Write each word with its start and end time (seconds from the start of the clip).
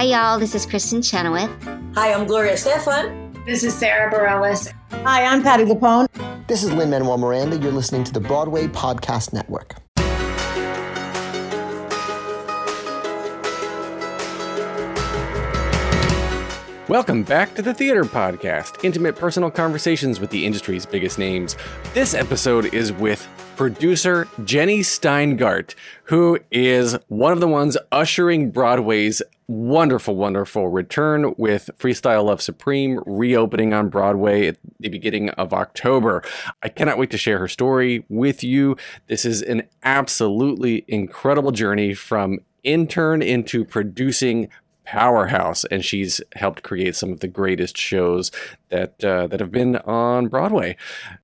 Hi, 0.00 0.06
y'all. 0.06 0.38
This 0.38 0.54
is 0.54 0.64
Kristin 0.64 1.04
Chenoweth. 1.04 1.50
Hi, 1.94 2.14
I'm 2.14 2.26
Gloria 2.26 2.54
Estefan. 2.54 3.44
This 3.44 3.62
is 3.62 3.74
Sara 3.74 4.10
Bareilles. 4.10 4.72
Hi, 5.04 5.26
I'm 5.26 5.42
Patty 5.42 5.64
LuPone. 5.64 6.06
This 6.46 6.62
is 6.62 6.72
Lin-Manuel 6.72 7.18
Miranda. 7.18 7.58
You're 7.58 7.70
listening 7.70 8.04
to 8.04 8.12
the 8.14 8.18
Broadway 8.18 8.66
Podcast 8.66 9.34
Network. 9.34 9.74
Welcome 16.88 17.22
back 17.22 17.54
to 17.56 17.60
the 17.60 17.74
Theater 17.74 18.04
Podcast, 18.04 18.82
intimate 18.82 19.16
personal 19.16 19.50
conversations 19.50 20.18
with 20.18 20.30
the 20.30 20.46
industry's 20.46 20.86
biggest 20.86 21.18
names. 21.18 21.58
This 21.92 22.14
episode 22.14 22.72
is 22.72 22.90
with 22.90 23.28
producer 23.60 24.26
Jenny 24.42 24.78
Steingart, 24.78 25.74
who 26.04 26.38
is 26.50 26.96
one 27.08 27.34
of 27.34 27.40
the 27.40 27.46
ones 27.46 27.76
ushering 27.92 28.50
Broadway's 28.50 29.20
wonderful, 29.48 30.16
wonderful 30.16 30.68
return 30.68 31.34
with 31.36 31.68
Freestyle 31.78 32.24
Love 32.24 32.40
Supreme 32.40 33.02
reopening 33.04 33.74
on 33.74 33.90
Broadway 33.90 34.46
at 34.46 34.56
the 34.78 34.88
beginning 34.88 35.28
of 35.28 35.52
October. 35.52 36.22
I 36.62 36.70
cannot 36.70 36.96
wait 36.96 37.10
to 37.10 37.18
share 37.18 37.38
her 37.38 37.48
story 37.48 38.02
with 38.08 38.42
you. 38.42 38.78
This 39.08 39.26
is 39.26 39.42
an 39.42 39.64
absolutely 39.82 40.86
incredible 40.88 41.52
journey 41.52 41.92
from 41.92 42.38
intern 42.64 43.20
into 43.20 43.66
producing 43.66 44.48
powerhouse, 44.90 45.64
and 45.66 45.84
she's 45.84 46.20
helped 46.34 46.64
create 46.64 46.96
some 46.96 47.12
of 47.12 47.20
the 47.20 47.28
greatest 47.28 47.78
shows 47.78 48.32
that 48.70 49.04
uh, 49.04 49.28
that 49.28 49.38
have 49.38 49.52
been 49.52 49.76
on 49.76 50.26
Broadway. 50.26 50.76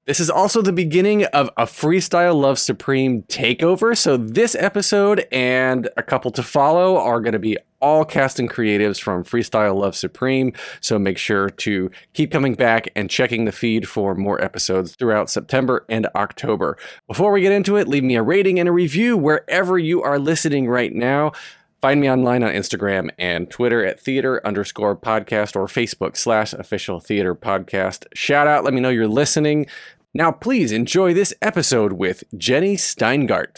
This 0.04 0.20
is 0.20 0.30
also 0.30 0.62
the 0.62 0.72
beginning 0.72 1.24
of 1.26 1.50
a 1.56 1.64
Freestyle 1.64 2.40
Love 2.40 2.60
Supreme 2.60 3.24
takeover. 3.24 3.96
So 3.96 4.16
this 4.16 4.54
episode 4.54 5.26
and 5.32 5.88
a 5.96 6.02
couple 6.04 6.30
to 6.30 6.44
follow 6.44 6.96
are 6.96 7.20
going 7.20 7.32
to 7.32 7.40
be 7.40 7.58
all 7.80 8.04
cast 8.04 8.38
and 8.38 8.48
creatives 8.48 9.00
from 9.00 9.24
Freestyle 9.24 9.80
Love 9.80 9.96
Supreme. 9.96 10.52
So 10.80 10.96
make 10.96 11.18
sure 11.18 11.50
to 11.50 11.90
keep 12.12 12.30
coming 12.30 12.54
back 12.54 12.88
and 12.94 13.10
checking 13.10 13.46
the 13.46 13.52
feed 13.52 13.88
for 13.88 14.14
more 14.14 14.40
episodes 14.40 14.94
throughout 14.94 15.28
September 15.28 15.84
and 15.88 16.06
October. 16.14 16.78
Before 17.08 17.32
we 17.32 17.40
get 17.40 17.52
into 17.52 17.74
it, 17.74 17.88
leave 17.88 18.04
me 18.04 18.14
a 18.14 18.22
rating 18.22 18.60
and 18.60 18.68
a 18.68 18.72
review 18.72 19.16
wherever 19.16 19.76
you 19.76 20.02
are 20.02 20.20
listening 20.20 20.68
right 20.68 20.92
now. 20.92 21.32
Find 21.82 22.00
me 22.00 22.10
online 22.10 22.42
on 22.42 22.52
Instagram 22.52 23.10
and 23.18 23.50
Twitter 23.50 23.84
at 23.84 24.00
theater 24.00 24.44
underscore 24.46 24.96
podcast 24.96 25.54
or 25.54 25.66
Facebook 25.66 26.16
slash 26.16 26.54
official 26.54 27.00
theater 27.00 27.34
podcast. 27.34 28.06
Shout 28.14 28.46
out, 28.46 28.64
let 28.64 28.72
me 28.72 28.80
know 28.80 28.88
you're 28.88 29.06
listening. 29.06 29.66
Now, 30.14 30.32
please 30.32 30.72
enjoy 30.72 31.12
this 31.12 31.34
episode 31.42 31.92
with 31.92 32.24
Jenny 32.36 32.76
Steingart. 32.76 33.56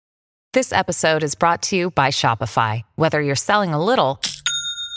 This 0.52 0.72
episode 0.72 1.22
is 1.22 1.36
brought 1.36 1.62
to 1.64 1.76
you 1.76 1.90
by 1.90 2.08
Shopify. 2.08 2.82
Whether 2.96 3.22
you're 3.22 3.36
selling 3.36 3.72
a 3.72 3.82
little 3.82 4.20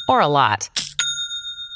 or 0.10 0.20
a 0.20 0.28
lot, 0.28 0.70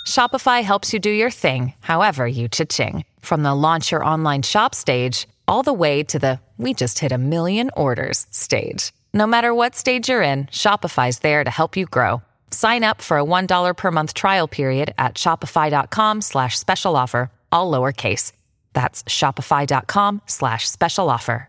Shopify 0.08 0.64
helps 0.64 0.94
you 0.94 1.00
do 1.00 1.12
your 1.12 1.30
thing, 1.30 1.74
however 1.80 2.28
you 2.28 2.48
cha-ching. 2.48 3.06
From 3.20 3.44
the 3.44 3.54
launch 3.54 3.92
your 3.92 4.04
online 4.04 4.42
shop 4.42 4.74
stage, 4.74 5.28
all 5.48 5.62
the 5.62 5.74
way 5.74 6.02
to 6.04 6.18
the 6.18 6.40
we 6.58 6.74
just 6.74 6.98
hit 7.00 7.12
a 7.12 7.18
million 7.20 7.70
orders 7.78 8.26
stage. 8.32 8.92
No 9.16 9.26
matter 9.26 9.54
what 9.54 9.76
stage 9.76 10.10
you're 10.10 10.22
in, 10.22 10.46
Shopify's 10.48 11.20
there 11.20 11.46
to 11.46 11.50
help 11.50 11.78
you 11.78 11.86
grow. 11.86 12.22
Sign 12.52 12.84
up 12.84 13.02
for 13.02 13.18
a 13.18 13.24
$1 13.24 13.78
per 13.78 13.92
month 13.92 14.14
trial 14.14 14.46
period 14.46 14.94
at 14.98 15.16
shopify.com 15.16 16.20
slash 16.20 16.60
special 16.60 16.98
offer, 16.98 17.32
all 17.50 17.72
lowercase. 17.72 18.34
That's 18.74 19.04
shopify.com 19.04 20.22
slash 20.26 20.70
special 20.70 21.10
offer. 21.10 21.48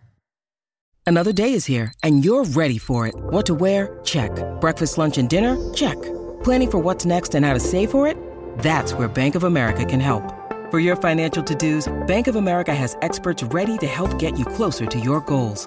Another 1.08 1.32
day 1.32 1.52
is 1.52 1.66
here, 1.66 1.92
and 2.04 2.24
you're 2.24 2.44
ready 2.44 2.78
for 2.78 3.08
it. 3.08 3.16
What 3.16 3.46
to 3.46 3.54
wear? 3.54 3.98
Check. 4.04 4.30
Breakfast, 4.60 4.96
lunch, 4.96 5.18
and 5.18 5.28
dinner? 5.28 5.56
Check. 5.74 6.00
Planning 6.44 6.70
for 6.70 6.78
what's 6.78 7.04
next 7.04 7.34
and 7.34 7.44
how 7.44 7.54
to 7.54 7.60
save 7.60 7.90
for 7.90 8.06
it? 8.06 8.16
That's 8.58 8.92
where 8.92 9.08
Bank 9.08 9.34
of 9.34 9.42
America 9.42 9.84
can 9.84 9.98
help. 9.98 10.32
For 10.70 10.78
your 10.78 10.94
financial 10.96 11.42
to-dos, 11.42 11.92
Bank 12.06 12.26
of 12.28 12.36
America 12.36 12.74
has 12.74 12.96
experts 13.02 13.42
ready 13.44 13.76
to 13.78 13.86
help 13.86 14.18
get 14.20 14.38
you 14.38 14.44
closer 14.44 14.86
to 14.86 15.00
your 15.00 15.20
goals. 15.20 15.66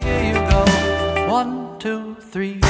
Here 0.00 0.24
you 0.24 0.34
go. 0.50 0.64
One, 1.30 1.78
two, 1.78 2.16
three. 2.20 2.60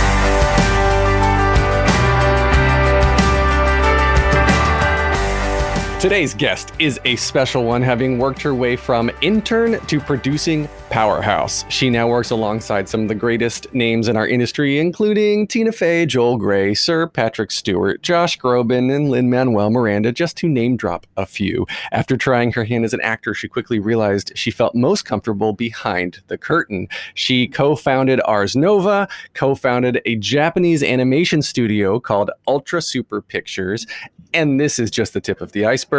Today's 6.06 6.34
guest 6.34 6.72
is 6.78 7.00
a 7.04 7.16
special 7.16 7.64
one, 7.64 7.82
having 7.82 8.16
worked 8.16 8.40
her 8.42 8.54
way 8.54 8.76
from 8.76 9.10
intern 9.22 9.80
to 9.86 9.98
producing 9.98 10.68
powerhouse. 10.88 11.64
She 11.68 11.90
now 11.90 12.06
works 12.06 12.30
alongside 12.30 12.88
some 12.88 13.02
of 13.02 13.08
the 13.08 13.14
greatest 13.16 13.74
names 13.74 14.06
in 14.06 14.16
our 14.16 14.28
industry, 14.28 14.78
including 14.78 15.48
Tina 15.48 15.72
Fey, 15.72 16.06
Joel 16.06 16.36
Grey, 16.36 16.74
Sir 16.74 17.08
Patrick 17.08 17.50
Stewart, 17.50 18.02
Josh 18.02 18.38
Groban, 18.38 18.94
and 18.94 19.10
Lin-Manuel 19.10 19.70
Miranda, 19.70 20.12
just 20.12 20.36
to 20.36 20.48
name 20.48 20.76
drop 20.76 21.08
a 21.16 21.26
few. 21.26 21.66
After 21.90 22.16
trying 22.16 22.52
her 22.52 22.62
hand 22.62 22.84
as 22.84 22.94
an 22.94 23.00
actor, 23.00 23.34
she 23.34 23.48
quickly 23.48 23.80
realized 23.80 24.30
she 24.36 24.52
felt 24.52 24.76
most 24.76 25.06
comfortable 25.06 25.54
behind 25.54 26.20
the 26.28 26.38
curtain. 26.38 26.86
She 27.14 27.48
co-founded 27.48 28.20
Ars 28.24 28.54
Nova, 28.54 29.08
co-founded 29.34 30.02
a 30.04 30.14
Japanese 30.14 30.84
animation 30.84 31.42
studio 31.42 31.98
called 31.98 32.30
Ultra 32.46 32.80
Super 32.80 33.20
Pictures, 33.20 33.88
and 34.32 34.60
this 34.60 34.78
is 34.78 34.90
just 34.90 35.14
the 35.14 35.20
tip 35.20 35.40
of 35.40 35.50
the 35.50 35.64
iceberg. 35.64 35.95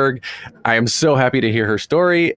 I 0.66 0.76
am 0.76 0.88
so 0.88 1.16
happy 1.16 1.42
to 1.42 1.52
hear 1.52 1.66
her 1.66 1.78
story. 1.78 2.34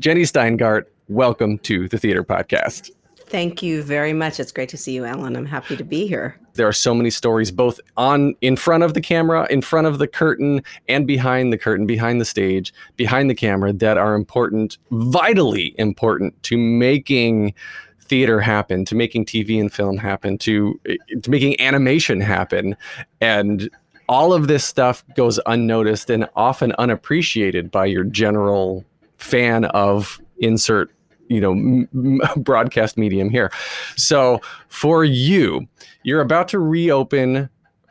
Jenny 0.00 0.22
Steingart, 0.22 0.84
welcome 1.08 1.58
to 1.58 1.88
the 1.88 1.98
Theater 1.98 2.24
Podcast. 2.24 2.90
Thank 3.28 3.62
you 3.62 3.82
very 3.82 4.12
much. 4.12 4.38
It's 4.38 4.52
great 4.52 4.68
to 4.68 4.76
see 4.76 4.92
you, 4.92 5.04
Alan. 5.04 5.36
I'm 5.36 5.46
happy 5.46 5.76
to 5.76 5.84
be 5.84 6.06
here. 6.06 6.38
There 6.54 6.66
are 6.66 6.72
so 6.72 6.94
many 6.94 7.10
stories, 7.10 7.50
both 7.50 7.80
on 7.96 8.34
in 8.40 8.56
front 8.56 8.84
of 8.84 8.94
the 8.94 9.00
camera, 9.00 9.46
in 9.50 9.62
front 9.62 9.88
of 9.88 9.98
the 9.98 10.06
curtain, 10.06 10.62
and 10.88 11.06
behind 11.06 11.52
the 11.52 11.58
curtain, 11.58 11.86
behind 11.86 12.20
the 12.20 12.24
stage, 12.24 12.72
behind 12.96 13.28
the 13.28 13.34
camera, 13.34 13.72
that 13.72 13.98
are 13.98 14.14
important, 14.14 14.78
vitally 14.90 15.74
important 15.76 16.40
to 16.44 16.56
making 16.56 17.52
theater 18.00 18.40
happen, 18.40 18.84
to 18.84 18.94
making 18.94 19.26
TV 19.26 19.60
and 19.60 19.72
film 19.72 19.96
happen, 19.96 20.38
to 20.38 20.80
to 21.20 21.30
making 21.30 21.60
animation 21.60 22.20
happen, 22.20 22.76
and 23.20 23.68
all 24.08 24.32
of 24.32 24.48
this 24.48 24.64
stuff 24.64 25.04
goes 25.16 25.40
unnoticed 25.46 26.10
and 26.10 26.28
often 26.36 26.72
unappreciated 26.78 27.70
by 27.70 27.86
your 27.86 28.04
general 28.04 28.84
fan 29.18 29.64
of 29.66 30.20
insert 30.38 30.90
you 31.28 31.40
know 31.40 31.52
m- 31.52 32.20
broadcast 32.36 32.96
medium 32.96 33.30
here. 33.30 33.50
So 33.96 34.40
for 34.68 35.04
you 35.04 35.66
you're 36.02 36.20
about 36.20 36.48
to 36.48 36.58
reopen 36.58 37.48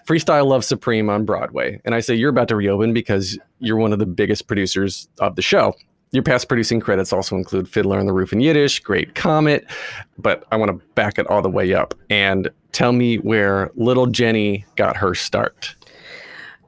freestyle 0.07 0.45
love 0.45 0.63
supreme 0.63 1.09
on 1.09 1.25
broadway. 1.25 1.81
And 1.83 1.95
i 1.95 1.99
say 1.99 2.15
you're 2.15 2.29
about 2.29 2.47
to 2.49 2.55
reopen 2.55 2.93
because 2.93 3.37
you're 3.59 3.77
one 3.77 3.93
of 3.93 3.99
the 3.99 4.05
biggest 4.05 4.47
producers 4.47 5.09
of 5.19 5.35
the 5.35 5.41
show. 5.41 5.73
Your 6.11 6.23
past 6.23 6.47
producing 6.47 6.79
credits 6.79 7.11
also 7.11 7.35
include 7.35 7.67
fiddler 7.67 7.99
on 7.99 8.05
the 8.05 8.13
roof 8.13 8.31
in 8.31 8.39
yiddish 8.39 8.79
great 8.79 9.15
comet 9.15 9.65
but 10.17 10.45
i 10.51 10.55
want 10.55 10.69
to 10.71 10.85
back 10.93 11.17
it 11.19 11.27
all 11.27 11.41
the 11.41 11.49
way 11.49 11.73
up 11.73 11.93
and 12.09 12.49
tell 12.71 12.93
me 12.93 13.17
where 13.17 13.69
little 13.75 14.05
jenny 14.05 14.63
got 14.77 14.95
her 14.95 15.13
start 15.13 15.75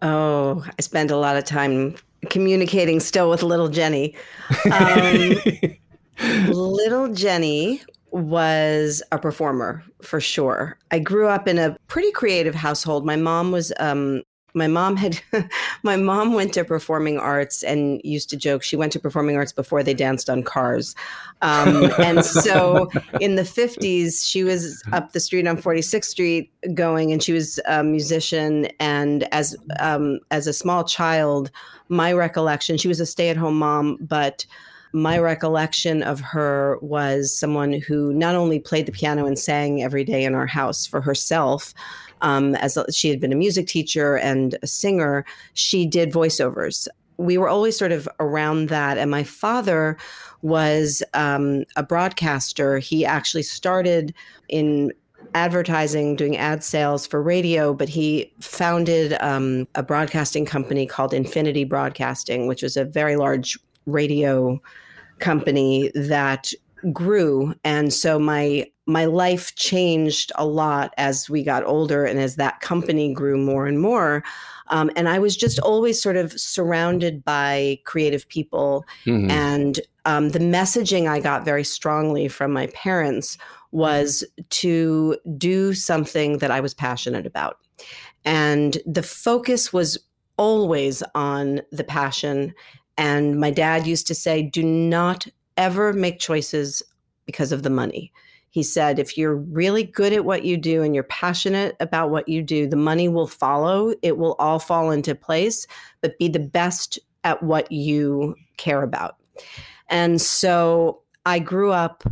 Oh, 0.02 0.64
I 0.78 0.82
spend 0.82 1.12
a 1.12 1.18
lot 1.18 1.38
of 1.38 1.44
time 1.44 1.96
communicating 2.30 3.00
still 3.00 3.30
with 3.30 3.44
little 3.44 3.70
Jenny. 3.70 4.16
Um, 4.72 5.36
little 6.48 7.14
Jenny 7.14 7.82
was 8.12 9.04
a 9.12 9.20
performer 9.20 9.84
for 10.02 10.20
sure. 10.20 10.78
I 10.92 11.00
grew 11.00 11.28
up 11.28 11.48
in 11.48 11.58
a 11.58 11.78
pretty 11.88 12.12
creative 12.12 12.56
household. 12.56 13.06
My 13.06 13.16
mom 13.16 13.52
was 13.52 13.72
um, 13.80 14.24
my 14.58 14.68
mom 14.68 14.96
had 14.96 15.20
my 15.84 15.96
mom 15.96 16.34
went 16.34 16.54
to 16.54 16.66
performing 16.66 17.18
arts 17.18 17.64
and 17.64 18.02
used 18.04 18.30
to 18.30 18.38
joke 18.38 18.64
she 18.64 18.76
went 18.76 18.92
to 18.92 19.00
performing 19.00 19.36
arts 19.38 19.52
before 19.52 19.84
they 19.84 19.94
danced 19.94 20.30
on 20.30 20.44
cars. 20.44 20.96
Um, 21.42 21.92
and 22.00 22.26
so 22.26 22.90
in 23.22 23.36
the 23.36 23.44
50s 23.44 24.28
she 24.28 24.44
was 24.44 24.84
up 24.92 25.14
the 25.14 25.20
street 25.20 25.48
on 25.48 25.58
46th 25.58 26.06
street 26.06 26.52
going 26.74 27.12
and 27.12 27.22
she 27.22 27.34
was 27.34 27.60
a 27.68 27.84
musician. 27.84 28.68
And 28.80 29.24
as 29.34 29.56
um, 29.80 30.20
as 30.32 30.48
a 30.48 30.54
small 30.54 30.84
child 30.84 31.52
my 31.90 32.12
recollection 32.12 32.78
she 32.78 32.88
was 32.88 33.00
a 33.00 33.06
stay-at-home 33.06 33.58
mom 33.58 33.98
but 34.02 34.46
my 34.94 35.18
recollection 35.20 36.02
of 36.02 36.20
her 36.20 36.78
was 36.82 37.32
someone 37.32 37.74
who 37.74 38.14
not 38.14 38.36
only 38.36 38.60
played 38.60 38.86
the 38.86 38.92
piano 38.92 39.26
and 39.26 39.38
sang 39.38 39.84
every 39.84 40.04
day 40.04 40.24
in 40.24 40.34
our 40.34 40.48
house 40.48 40.86
for 40.86 41.02
herself, 41.02 41.74
um, 42.22 42.56
as 42.56 42.78
she 42.92 43.10
had 43.10 43.20
been 43.20 43.34
a 43.34 43.36
music 43.38 43.68
teacher 43.68 44.18
and 44.18 44.58
a 44.62 44.68
singer, 44.68 45.26
she 45.54 45.86
did 45.86 46.12
voiceovers. 46.12 46.88
We 47.18 47.38
were 47.38 47.50
always 47.50 47.78
sort 47.78 47.92
of 47.92 48.08
around 48.20 48.70
that. 48.70 48.98
And 48.98 49.10
my 49.10 49.24
father 49.24 49.98
was 50.42 51.02
um, 51.14 51.64
a 51.76 51.84
broadcaster. 51.84 52.78
He 52.80 53.06
actually 53.06 53.44
started 53.44 54.14
in 54.50 54.94
advertising, 55.34 56.16
doing 56.16 56.38
ad 56.38 56.64
sales 56.64 57.06
for 57.06 57.22
radio, 57.22 57.74
but 57.74 57.90
he 57.90 58.32
founded 58.40 59.18
um, 59.20 59.68
a 59.76 59.84
broadcasting 59.84 60.46
company 60.46 60.86
called 60.86 61.14
Infinity 61.14 61.64
Broadcasting, 61.64 62.48
which 62.48 62.62
was 62.62 62.78
a 62.78 62.86
very 62.86 63.16
large 63.16 63.58
radio 63.86 64.62
company 65.20 65.92
that 65.96 66.52
grew 66.94 67.54
and 67.64 67.92
so 67.94 68.20
my 68.20 68.66
my 68.88 69.06
life 69.06 69.54
changed 69.56 70.32
a 70.36 70.46
lot 70.46 70.94
as 70.98 71.30
we 71.30 71.44
got 71.44 71.64
older 71.66 72.06
and 72.06 72.20
as 72.20 72.36
that 72.36 72.60
company 72.62 73.14
grew 73.14 73.38
more 73.38 73.68
and 73.68 73.80
more 73.80 74.24
um, 74.68 74.90
and 74.96 75.08
i 75.10 75.20
was 75.20 75.36
just 75.36 75.60
always 75.60 76.02
sort 76.02 76.16
of 76.16 76.32
surrounded 76.34 77.24
by 77.24 77.78
creative 77.84 78.28
people 78.30 78.86
mm-hmm. 79.06 79.30
and 79.30 79.80
um, 80.06 80.30
the 80.30 80.40
messaging 80.40 81.08
i 81.08 81.20
got 81.20 81.46
very 81.46 81.64
strongly 81.64 82.28
from 82.28 82.52
my 82.52 82.68
parents 82.68 83.38
was 83.72 84.24
to 84.50 85.18
do 85.38 85.74
something 85.74 86.38
that 86.40 86.52
i 86.52 86.60
was 86.60 86.74
passionate 86.74 87.26
about 87.26 87.60
and 88.26 88.78
the 88.86 89.04
focus 89.04 89.72
was 89.72 89.98
always 90.38 91.04
on 91.16 91.62
the 91.72 91.84
passion 91.84 92.54
and 92.98 93.40
my 93.40 93.52
dad 93.52 93.86
used 93.86 94.08
to 94.08 94.16
say, 94.16 94.42
do 94.42 94.64
not 94.64 95.28
ever 95.56 95.94
make 95.94 96.20
choices 96.20 96.82
because 97.26 97.52
of 97.52 97.64
the 97.64 97.70
money. 97.70 98.12
He 98.58 98.64
said, 98.64 98.98
if 98.98 99.20
you're 99.20 99.36
really 99.36 99.84
good 99.84 100.14
at 100.14 100.26
what 100.26 100.44
you 100.44 100.58
do 100.58 100.82
and 100.82 100.96
you're 100.96 101.04
passionate 101.04 101.76
about 101.80 102.10
what 102.10 102.28
you 102.28 102.42
do, 102.42 102.66
the 102.66 102.76
money 102.76 103.08
will 103.08 103.28
follow. 103.28 103.94
It 104.02 104.18
will 104.18 104.36
all 104.40 104.58
fall 104.58 104.90
into 104.90 105.14
place, 105.14 105.68
but 106.02 106.18
be 106.18 106.28
the 106.28 106.40
best 106.40 106.98
at 107.24 107.44
what 107.44 107.72
you 107.72 108.34
care 108.58 108.82
about. 108.82 109.18
And 109.90 110.20
so 110.20 111.04
I 111.24 111.38
grew 111.38 111.72
up 111.72 112.04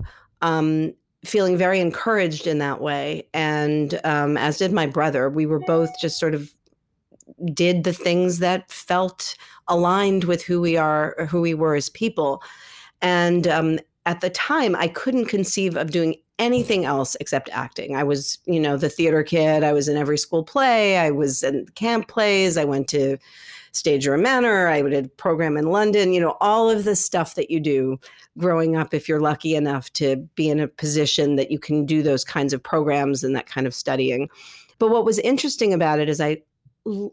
um, 0.44 0.94
feeling 1.26 1.58
very 1.58 1.80
encouraged 1.80 2.46
in 2.46 2.60
that 2.60 2.80
way. 2.80 3.28
And 3.34 4.00
um, 4.04 4.38
as 4.38 4.60
did 4.60 4.72
my 4.72 4.86
brother, 4.86 5.32
we 5.32 5.48
were 5.48 5.62
both 5.62 5.90
just 6.00 6.20
sort 6.20 6.36
of 6.36 6.54
did 7.56 7.86
the 7.86 7.94
things 7.94 8.38
that 8.38 8.72
felt 8.72 9.36
aligned 9.68 10.26
with 10.26 10.44
who 10.44 10.62
we 10.62 10.78
are, 10.78 11.26
who 11.28 11.42
we 11.42 11.56
were 11.56 11.74
as 11.74 11.90
people. 11.90 12.44
And 13.02 13.48
um, 13.48 13.80
at 14.06 14.22
the 14.22 14.30
time, 14.30 14.76
I 14.76 14.90
couldn't 14.90 15.26
conceive 15.26 15.76
of 15.76 15.90
doing 15.90 16.18
anything 16.40 16.86
else 16.86 17.16
except 17.20 17.50
acting. 17.52 17.96
I 17.96 18.04
was, 18.04 18.40
you 18.46 18.60
know, 18.60 18.78
the 18.78 18.90
theater 18.90 19.24
kid. 19.24 19.64
I 19.64 19.74
was 19.74 19.88
in 19.88 19.98
every 19.98 20.18
school 20.18 20.44
play. 20.44 20.98
I 20.98 21.12
was 21.12 21.44
in 21.44 21.66
camp 21.76 22.08
plays. 22.08 22.58
I 22.58 22.66
went 22.66 22.88
to 22.90 23.18
Stagedoor 23.74 24.22
Manor. 24.22 24.68
I 24.68 24.82
did 24.82 25.06
a 25.06 25.10
program 25.10 25.58
in 25.58 25.68
London. 25.68 26.14
You 26.14 26.22
know, 26.22 26.38
all 26.42 26.70
of 26.70 26.84
the 26.84 26.96
stuff 26.96 27.36
that 27.36 27.50
you 27.50 27.60
do 27.60 28.00
growing 28.38 28.76
up, 28.76 28.94
if 28.94 29.08
you're 29.08 29.22
lucky 29.22 29.56
enough 29.56 29.92
to 29.94 30.18
be 30.36 30.50
in 30.50 30.60
a 30.60 30.68
position 30.68 31.36
that 31.36 31.52
you 31.52 31.60
can 31.60 31.86
do 31.86 32.02
those 32.02 32.24
kinds 32.24 32.54
of 32.54 32.62
programs 32.62 33.24
and 33.24 33.36
that 33.36 33.48
kind 33.48 33.68
of 33.68 33.74
studying. 33.74 34.30
But 34.78 34.90
what 34.90 35.06
was 35.06 35.20
interesting 35.20 35.74
about 35.74 36.00
it 36.00 36.10
is 36.10 36.20
I 36.20 36.42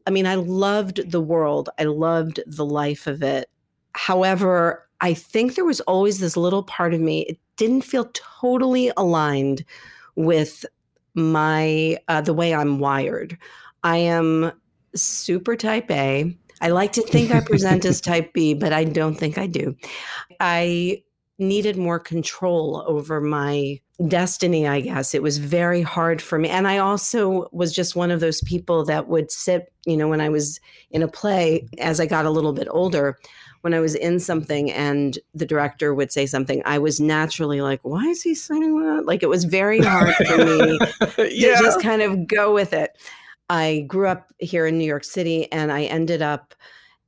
I 0.06 0.10
mean, 0.10 0.26
I 0.26 0.34
loved 0.34 1.10
the 1.10 1.20
world. 1.20 1.70
I 1.78 1.84
loved 1.84 2.40
the 2.46 2.64
life 2.64 3.06
of 3.06 3.22
it. 3.22 3.48
However, 3.94 4.86
I 5.00 5.14
think 5.14 5.54
there 5.54 5.64
was 5.64 5.80
always 5.82 6.20
this 6.20 6.36
little 6.36 6.62
part 6.62 6.92
of 6.92 7.00
me, 7.00 7.22
it 7.22 7.38
didn't 7.56 7.82
feel 7.82 8.10
totally 8.12 8.92
aligned 8.96 9.64
with 10.16 10.64
my 11.14 11.98
uh, 12.08 12.20
the 12.20 12.34
way 12.34 12.54
I'm 12.54 12.78
wired. 12.78 13.36
I 13.82 13.98
am 13.98 14.52
super 14.94 15.56
type 15.56 15.90
A. 15.90 16.36
I 16.60 16.68
like 16.68 16.92
to 16.92 17.02
think 17.02 17.30
I 17.32 17.40
present 17.40 17.84
as 17.84 18.00
type 18.00 18.32
B, 18.32 18.54
but 18.54 18.72
I 18.72 18.84
don't 18.84 19.14
think 19.14 19.36
I 19.36 19.46
do. 19.46 19.76
I 20.40 21.02
needed 21.38 21.76
more 21.76 21.98
control 21.98 22.84
over 22.86 23.20
my 23.20 23.80
destiny, 24.06 24.66
I 24.66 24.80
guess. 24.80 25.14
It 25.14 25.22
was 25.22 25.38
very 25.38 25.82
hard 25.82 26.22
for 26.22 26.38
me. 26.38 26.48
And 26.48 26.68
I 26.68 26.78
also 26.78 27.48
was 27.52 27.72
just 27.72 27.96
one 27.96 28.10
of 28.10 28.20
those 28.20 28.40
people 28.42 28.84
that 28.84 29.08
would 29.08 29.30
sit, 29.30 29.72
you 29.86 29.96
know, 29.96 30.08
when 30.08 30.20
I 30.20 30.28
was 30.28 30.60
in 30.90 31.02
a 31.02 31.08
play, 31.08 31.68
as 31.78 32.00
I 32.00 32.06
got 32.06 32.26
a 32.26 32.30
little 32.30 32.52
bit 32.52 32.68
older, 32.70 33.18
when 33.62 33.74
I 33.74 33.80
was 33.80 33.94
in 33.94 34.20
something 34.20 34.70
and 34.70 35.18
the 35.34 35.46
director 35.46 35.94
would 35.94 36.12
say 36.12 36.26
something, 36.26 36.62
I 36.64 36.78
was 36.78 37.00
naturally 37.00 37.60
like, 37.60 37.80
why 37.82 38.04
is 38.04 38.22
he 38.22 38.34
saying 38.34 38.80
that? 38.80 39.06
Like 39.06 39.22
it 39.22 39.28
was 39.28 39.44
very 39.44 39.80
hard 39.80 40.14
for 40.14 40.44
me 40.44 40.78
yeah. 41.30 41.56
to 41.56 41.62
just 41.62 41.80
kind 41.80 42.02
of 42.02 42.26
go 42.26 42.52
with 42.52 42.72
it. 42.72 42.96
I 43.48 43.84
grew 43.86 44.08
up 44.08 44.32
here 44.38 44.66
in 44.66 44.78
New 44.78 44.84
York 44.84 45.04
City 45.04 45.50
and 45.52 45.72
I 45.72 45.84
ended 45.84 46.22
up 46.22 46.54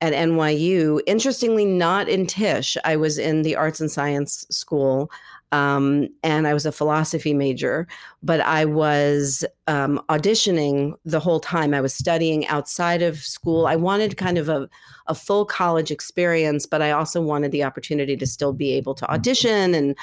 at 0.01 0.13
NYU. 0.13 1.01
Interestingly, 1.07 1.65
not 1.65 2.09
in 2.09 2.27
Tisch. 2.27 2.77
I 2.85 2.97
was 2.97 3.19
in 3.19 3.43
the 3.43 3.57
arts 3.57 3.81
and 3.81 3.91
science 3.91 4.47
school. 4.51 5.11
Um, 5.55 6.09
and 6.25 6.49
I 6.49 6.53
was 6.53 6.67
a 6.67 6.73
philosophy 6.73 7.33
major, 7.33 7.87
but 8.25 8.41
I 8.41 8.65
was 8.65 9.45
um, 9.69 10.03
auditioning 10.09 10.95
the 11.05 11.21
whole 11.21 11.39
time. 11.39 11.73
I 11.73 11.81
was 11.81 11.95
studying 11.95 12.45
outside 12.49 13.03
of 13.03 13.19
school. 13.19 13.69
I 13.69 13.77
wanted 13.77 14.17
kind 14.17 14.37
of 14.37 14.49
a, 14.49 14.69
a 15.07 15.15
full 15.15 15.45
college 15.45 15.93
experience, 15.93 16.67
but 16.67 16.83
I 16.83 16.91
also 16.91 17.23
wanted 17.23 17.53
the 17.53 17.63
opportunity 17.63 18.17
to 18.17 18.27
still 18.27 18.53
be 18.53 18.73
able 18.73 18.97
to 18.97 19.09
audition 19.09 19.75
and 19.75 19.97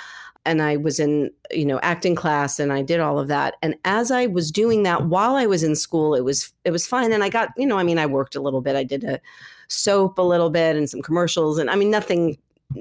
and 0.43 0.63
I 0.63 0.75
was 0.75 0.99
in, 0.99 1.29
you 1.51 1.65
know, 1.65 1.79
acting 1.83 2.15
class 2.15 2.57
and 2.57 2.73
I 2.73 2.81
did 2.81 2.99
all 2.99 3.19
of 3.19 3.27
that. 3.27 3.57
And 3.61 3.75
as 3.85 4.09
I 4.09 4.25
was 4.25 4.49
doing 4.49 4.81
that 4.83 5.05
while 5.05 5.35
I 5.35 5.45
was 5.45 5.61
in 5.61 5.75
school, 5.75 6.15
it 6.15 6.21
was 6.21 6.51
it 6.63 6.71
was 6.71 6.87
fine. 6.87 7.11
And 7.11 7.23
I 7.23 7.29
got, 7.29 7.49
you 7.57 7.67
know, 7.67 7.77
I 7.77 7.83
mean, 7.83 7.99
I 7.99 8.07
worked 8.07 8.35
a 8.35 8.41
little 8.41 8.61
bit. 8.61 8.75
I 8.75 8.83
did 8.83 9.03
a 9.03 9.19
soap 9.67 10.17
a 10.17 10.23
little 10.23 10.49
bit 10.49 10.75
and 10.77 10.89
some 10.89 11.01
commercials 11.01 11.59
and 11.59 11.69
I 11.69 11.75
mean 11.75 11.91
nothing 11.91 12.37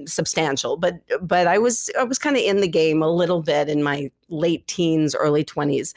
substantial 0.07 0.77
but 0.77 0.95
but 1.21 1.47
I 1.47 1.59
was 1.59 1.91
I 1.99 2.05
was 2.05 2.19
kind 2.19 2.37
of 2.37 2.43
in 2.43 2.61
the 2.61 2.69
game 2.69 3.03
a 3.03 3.11
little 3.11 3.43
bit 3.43 3.69
in 3.69 3.83
my 3.83 4.11
late 4.29 4.67
teens 4.67 5.15
early 5.15 5.45
20s 5.45 5.95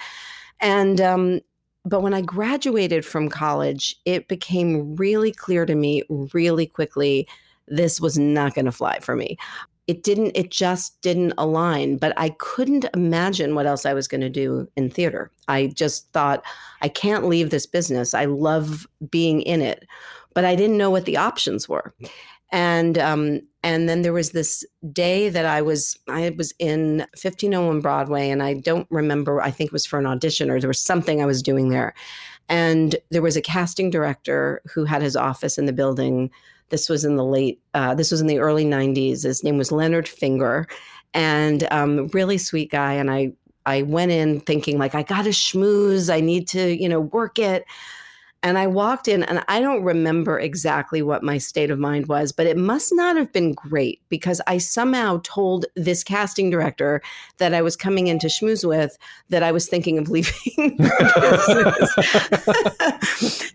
and 0.60 1.00
um 1.02 1.40
but 1.86 2.02
when 2.02 2.14
I 2.14 2.22
graduated 2.22 3.06
from 3.06 3.30
college 3.30 3.96
it 4.06 4.28
became 4.28 4.96
really 4.96 5.32
clear 5.32 5.66
to 5.66 5.76
me 5.76 6.04
really 6.34 6.66
quickly 6.66 7.28
this 7.68 8.02
was 8.02 8.18
not 8.18 8.54
going 8.54 8.66
to 8.66 8.72
fly 8.72 9.00
for 9.00 9.16
me. 9.16 9.38
It 9.88 10.04
didn't 10.04 10.32
it 10.36 10.50
just 10.50 11.02
didn't 11.02 11.34
align 11.38 11.98
but 11.98 12.14
i 12.18 12.30
couldn't 12.40 12.86
imagine 12.94 13.54
what 13.54 13.66
else 13.66 13.86
i 13.86 13.94
was 13.94 14.08
going 14.08 14.22
to 14.22 14.30
do 14.30 14.68
in 14.78 14.90
theater. 14.90 15.30
I 15.48 15.68
just 15.68 16.10
thought 16.14 16.44
i 16.82 16.88
can't 16.88 17.28
leave 17.28 17.50
this 17.50 17.66
business. 17.66 18.14
I 18.14 18.26
love 18.26 18.88
being 19.10 19.42
in 19.42 19.62
it. 19.62 19.86
But 20.34 20.46
I 20.46 20.56
didn't 20.56 20.78
know 20.78 20.90
what 20.90 21.06
the 21.06 21.18
options 21.18 21.70
were. 21.70 21.94
And 22.52 22.98
um, 22.98 23.42
and 23.64 23.88
then 23.88 24.02
there 24.02 24.14
was 24.14 24.32
this 24.32 24.66
day 24.92 25.30
that 25.30 25.46
I 25.46 25.62
was 25.62 25.98
I 26.10 26.36
was 26.38 26.54
in 26.60 27.00
1501 27.14 27.80
Broadway, 27.80 28.30
and 28.30 28.44
I 28.44 28.56
don't 28.56 28.88
remember. 28.92 29.42
I 29.42 29.52
think 29.52 29.70
it 29.70 29.74
was 29.74 29.86
for 29.86 29.98
an 29.98 30.06
audition 30.06 30.52
or 30.52 30.60
there 30.60 30.68
was 30.68 30.82
something 30.82 31.22
I 31.22 31.26
was 31.26 31.42
doing 31.42 31.70
there. 31.70 31.94
And 32.50 32.98
there 33.10 33.22
was 33.22 33.38
a 33.38 33.42
casting 33.42 33.90
director 33.90 34.62
who 34.72 34.84
had 34.84 35.02
his 35.02 35.16
office 35.16 35.58
in 35.58 35.66
the 35.66 35.72
building. 35.72 36.30
This 36.70 36.90
was 36.90 37.06
in 37.06 37.16
the 37.16 37.24
late. 37.24 37.62
Uh, 37.74 37.96
this 37.96 38.12
was 38.12 38.20
in 38.20 38.28
the 38.28 38.40
early 38.40 38.66
90s. 38.66 39.24
His 39.24 39.44
name 39.46 39.58
was 39.58 39.72
Leonard 39.72 40.10
Finger, 40.10 40.68
and 41.14 41.66
um, 41.72 42.08
really 42.10 42.38
sweet 42.38 42.70
guy. 42.70 42.94
And 42.94 43.10
I 43.10 43.32
I 43.66 43.84
went 43.84 44.12
in 44.12 44.42
thinking 44.42 44.78
like 44.78 44.94
I 44.94 45.04
got 45.04 45.24
to 45.24 45.30
schmooze. 45.30 46.14
I 46.14 46.20
need 46.20 46.50
to 46.50 46.76
you 46.76 46.90
know 46.90 47.00
work 47.00 47.40
it. 47.40 47.64
And 48.44 48.58
I 48.58 48.68
walked 48.68 49.08
in, 49.08 49.24
and 49.24 49.42
I 49.48 49.62
don't 49.62 49.84
remember 49.84 50.38
exactly 50.38 51.02
what 51.02 51.24
my 51.24 51.38
state 51.38 51.72
of 51.72 51.80
mind 51.80 52.08
was, 52.08 52.34
but 52.34 52.46
it 52.46 52.58
must 52.58 52.94
not 52.94 53.16
have 53.16 53.32
been 53.32 53.54
great 53.54 54.02
because 54.10 54.42
I 54.48 54.58
somehow 54.58 55.22
told 55.24 55.66
this 55.78 56.04
casting 56.04 56.50
director 56.50 57.02
that 57.38 57.54
I 57.54 57.62
was 57.62 57.78
coming 57.78 58.08
into 58.08 58.28
schmooze 58.28 58.68
with 58.68 58.98
that 59.30 59.44
I 59.44 59.54
was 59.54 59.70
thinking 59.70 59.98
of 59.98 60.10
leaving. 60.10 60.78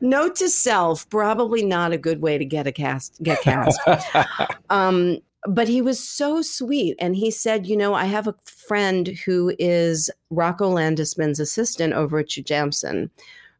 Note 0.00 0.37
to 0.37 0.49
self: 0.49 1.07
probably 1.11 1.62
not 1.62 1.92
a 1.92 1.99
good 1.99 2.23
way 2.23 2.38
to 2.38 2.47
get 2.47 2.66
a 2.66 2.73
cast 2.73 3.23
get 3.23 3.42
cast. 3.42 3.78
um, 4.71 5.18
but 5.47 5.68
he 5.68 5.83
was 5.83 6.02
so 6.02 6.40
sweet, 6.40 6.97
and 6.99 7.14
he 7.14 7.30
said, 7.30 7.66
"You 7.66 7.76
know, 7.76 7.92
I 7.92 8.07
have 8.07 8.26
a 8.26 8.35
friend 8.47 9.09
who 9.26 9.54
is 9.59 10.11
Rocco 10.30 10.71
Landesman's 10.71 11.40
assistant 11.40 11.92
over 11.92 12.21
at 12.21 12.28
Jujamcyn." 12.28 13.11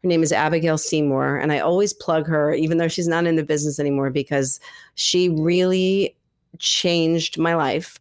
Her 0.03 0.09
name 0.09 0.23
is 0.23 0.33
Abigail 0.33 0.79
Seymour, 0.79 1.37
and 1.37 1.53
I 1.53 1.59
always 1.59 1.93
plug 1.93 2.27
her, 2.27 2.55
even 2.55 2.79
though 2.79 2.89
she's 2.89 3.09
not 3.09 3.27
in 3.27 3.37
the 3.37 3.43
business 3.43 3.81
anymore, 3.81 4.11
because 4.11 4.61
she 4.95 5.29
really 5.29 6.17
changed 6.59 7.39
my 7.39 7.55
life. 7.55 7.99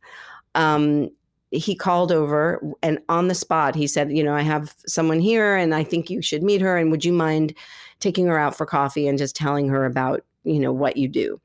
Um, 0.56 1.10
he 1.52 1.76
called 1.76 2.12
over 2.12 2.62
and 2.84 3.00
on 3.08 3.30
the 3.30 3.36
spot 3.36 3.74
he 3.74 3.88
said, 3.88 4.12
You 4.12 4.24
know, 4.24 4.36
I 4.36 4.42
have 4.42 4.76
someone 4.86 5.20
here 5.20 5.56
and 5.56 5.74
I 5.74 5.84
think 5.84 6.10
you 6.10 6.22
should 6.22 6.44
meet 6.44 6.60
her. 6.60 6.78
And 6.78 6.92
would 6.92 7.06
you 7.06 7.14
mind 7.14 7.54
taking 8.00 8.28
her 8.28 8.38
out 8.38 8.56
for 8.56 8.66
coffee 8.66 9.08
and 9.08 9.18
just 9.18 9.36
telling 9.36 9.70
her 9.70 9.86
about, 9.86 10.26
you 10.44 10.60
know, 10.60 10.74
what 10.74 10.98
you 10.98 11.08
do? 11.08 11.40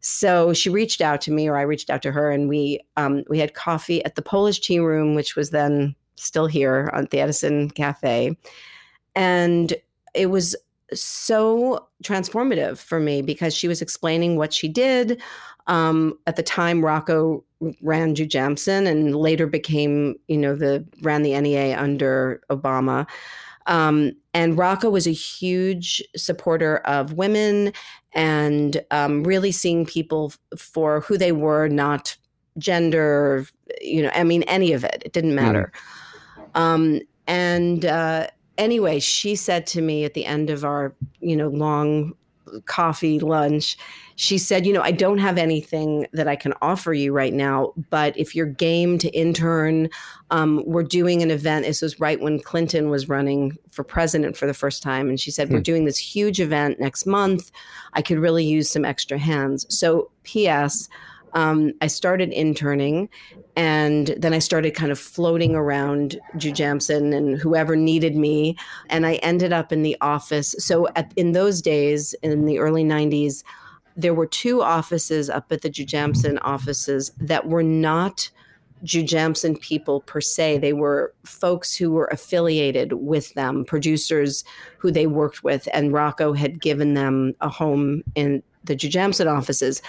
So 0.00 0.52
she 0.52 0.70
reached 0.70 1.00
out 1.00 1.20
to 1.22 1.32
me, 1.32 1.48
or 1.48 1.56
I 1.56 1.62
reached 1.62 1.90
out 1.90 2.00
to 2.02 2.12
her, 2.12 2.30
and 2.30 2.48
we 2.48 2.80
um, 2.96 3.24
we 3.28 3.40
had 3.40 3.54
coffee 3.54 4.04
at 4.04 4.14
the 4.14 4.22
Polish 4.22 4.60
Tea 4.60 4.78
Room, 4.78 5.16
which 5.16 5.34
was 5.34 5.50
then 5.50 5.96
still 6.14 6.46
here 6.46 6.90
at 6.92 7.10
the 7.10 7.18
Edison 7.18 7.70
Cafe, 7.70 8.36
and 9.16 9.74
it 10.16 10.26
was 10.26 10.56
so 10.92 11.86
transformative 12.02 12.78
for 12.78 13.00
me 13.00 13.22
because 13.22 13.54
she 13.54 13.68
was 13.68 13.82
explaining 13.82 14.36
what 14.36 14.52
she 14.52 14.68
did. 14.68 15.20
Um, 15.66 16.16
at 16.26 16.36
the 16.36 16.42
time, 16.42 16.84
Rocco 16.84 17.44
ran 17.82 18.14
Jujamcyn 18.14 18.86
and 18.86 19.16
later 19.16 19.46
became, 19.46 20.14
you 20.28 20.36
know, 20.36 20.54
the 20.54 20.86
ran 21.02 21.22
the 21.22 21.38
NEA 21.40 21.76
under 21.76 22.40
Obama. 22.50 23.06
Um, 23.66 24.12
and 24.32 24.56
Rocco 24.56 24.90
was 24.90 25.08
a 25.08 25.12
huge 25.12 26.02
supporter 26.14 26.78
of 26.78 27.14
women 27.14 27.72
and 28.12 28.80
um, 28.92 29.24
really 29.24 29.50
seeing 29.50 29.84
people 29.84 30.32
f- 30.52 30.60
for 30.60 31.00
who 31.00 31.18
they 31.18 31.32
were, 31.32 31.66
not 31.66 32.16
gender, 32.58 33.44
you 33.80 34.02
know, 34.02 34.10
I 34.14 34.22
mean, 34.22 34.44
any 34.44 34.72
of 34.72 34.84
it. 34.84 35.02
It 35.04 35.12
didn't 35.12 35.30
hmm. 35.30 35.36
matter. 35.36 35.72
Mm. 36.54 36.60
Um, 36.60 37.00
and 37.26 37.84
uh, 37.84 38.28
anyway, 38.58 39.00
she 39.00 39.36
said 39.36 39.66
to 39.68 39.82
me 39.82 40.04
at 40.04 40.14
the 40.14 40.24
end 40.24 40.50
of 40.50 40.64
our, 40.64 40.94
you 41.20 41.36
know, 41.36 41.48
long 41.48 42.14
coffee 42.64 43.18
lunch, 43.18 43.76
she 44.16 44.38
said, 44.38 44.66
You 44.66 44.72
know, 44.72 44.82
I 44.82 44.92
don't 44.92 45.18
have 45.18 45.38
anything 45.38 46.06
that 46.12 46.28
I 46.28 46.36
can 46.36 46.54
offer 46.62 46.92
you 46.92 47.12
right 47.12 47.32
now, 47.32 47.72
but 47.90 48.16
if 48.16 48.34
you're 48.34 48.46
game 48.46 48.98
to 48.98 49.10
intern, 49.10 49.90
um, 50.30 50.62
we're 50.66 50.82
doing 50.82 51.22
an 51.22 51.30
event. 51.30 51.66
This 51.66 51.82
was 51.82 52.00
right 52.00 52.20
when 52.20 52.40
Clinton 52.40 52.88
was 52.88 53.08
running 53.08 53.56
for 53.70 53.84
president 53.84 54.36
for 54.36 54.46
the 54.46 54.54
first 54.54 54.82
time. 54.82 55.08
And 55.08 55.20
she 55.20 55.30
said, 55.30 55.50
We're 55.50 55.58
hmm. 55.58 55.62
doing 55.62 55.84
this 55.84 55.98
huge 55.98 56.40
event 56.40 56.80
next 56.80 57.06
month. 57.06 57.50
I 57.92 58.02
could 58.02 58.18
really 58.18 58.44
use 58.44 58.70
some 58.70 58.84
extra 58.84 59.18
hands. 59.18 59.66
So, 59.68 60.10
P.S., 60.22 60.88
um, 61.32 61.72
I 61.80 61.86
started 61.86 62.32
interning 62.32 63.08
and 63.56 64.14
then 64.18 64.34
I 64.34 64.38
started 64.38 64.74
kind 64.74 64.92
of 64.92 64.98
floating 64.98 65.54
around 65.54 66.18
Jujamcyn 66.36 67.14
and 67.14 67.38
whoever 67.38 67.74
needed 67.76 68.16
me. 68.16 68.56
And 68.90 69.06
I 69.06 69.14
ended 69.16 69.52
up 69.52 69.72
in 69.72 69.82
the 69.82 69.96
office. 70.00 70.54
So 70.58 70.88
at, 70.96 71.12
in 71.16 71.32
those 71.32 71.62
days, 71.62 72.14
in 72.22 72.44
the 72.44 72.58
early 72.58 72.84
90s, 72.84 73.42
there 73.96 74.14
were 74.14 74.26
two 74.26 74.62
offices 74.62 75.30
up 75.30 75.50
at 75.50 75.62
the 75.62 75.70
Jujamcyn 75.70 76.38
offices 76.42 77.12
that 77.18 77.48
were 77.48 77.62
not 77.62 78.30
Jujamcyn 78.84 79.58
people 79.60 80.02
per 80.02 80.20
se. 80.20 80.58
They 80.58 80.74
were 80.74 81.14
folks 81.24 81.74
who 81.74 81.90
were 81.90 82.06
affiliated 82.06 82.92
with 82.92 83.32
them, 83.34 83.64
producers 83.64 84.44
who 84.78 84.90
they 84.90 85.06
worked 85.06 85.42
with, 85.42 85.66
and 85.72 85.92
Rocco 85.92 86.34
had 86.34 86.60
given 86.60 86.92
them 86.94 87.34
a 87.40 87.48
home 87.48 88.02
in 88.14 88.42
the 88.64 88.76
Jujamcyn 88.76 89.32
offices. 89.32 89.80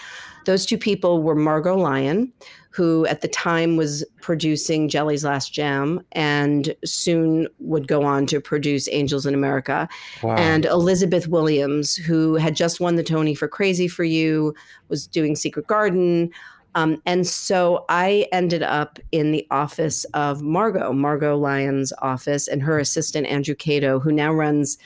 Those 0.47 0.65
two 0.65 0.77
people 0.77 1.21
were 1.21 1.35
Margo 1.35 1.75
Lion, 1.77 2.31
who 2.69 3.05
at 3.07 3.19
the 3.19 3.27
time 3.27 3.75
was 3.75 4.05
producing 4.21 4.87
Jelly's 4.87 5.25
Last 5.25 5.51
Jam 5.53 6.01
and 6.13 6.73
soon 6.85 7.49
would 7.59 7.87
go 7.87 8.03
on 8.03 8.25
to 8.27 8.39
produce 8.39 8.87
Angels 8.91 9.25
in 9.25 9.33
America, 9.33 9.89
wow. 10.23 10.35
and 10.37 10.63
Elizabeth 10.63 11.27
Williams, 11.27 11.97
who 11.97 12.35
had 12.35 12.55
just 12.55 12.79
won 12.79 12.95
the 12.95 13.03
Tony 13.03 13.35
for 13.35 13.49
Crazy 13.49 13.89
for 13.89 14.05
You, 14.05 14.55
was 14.87 15.05
doing 15.05 15.35
Secret 15.35 15.67
Garden. 15.67 16.31
Um, 16.75 17.01
and 17.05 17.27
so 17.27 17.83
I 17.89 18.27
ended 18.31 18.63
up 18.63 18.99
in 19.11 19.33
the 19.33 19.45
office 19.51 20.05
of 20.13 20.41
Margo, 20.41 20.93
Margo 20.93 21.37
Lion's 21.37 21.91
office, 22.01 22.47
and 22.47 22.61
her 22.61 22.79
assistant, 22.79 23.27
Andrew 23.27 23.55
Kato, 23.55 23.99
who 23.99 24.13
now 24.13 24.31
runs 24.31 24.77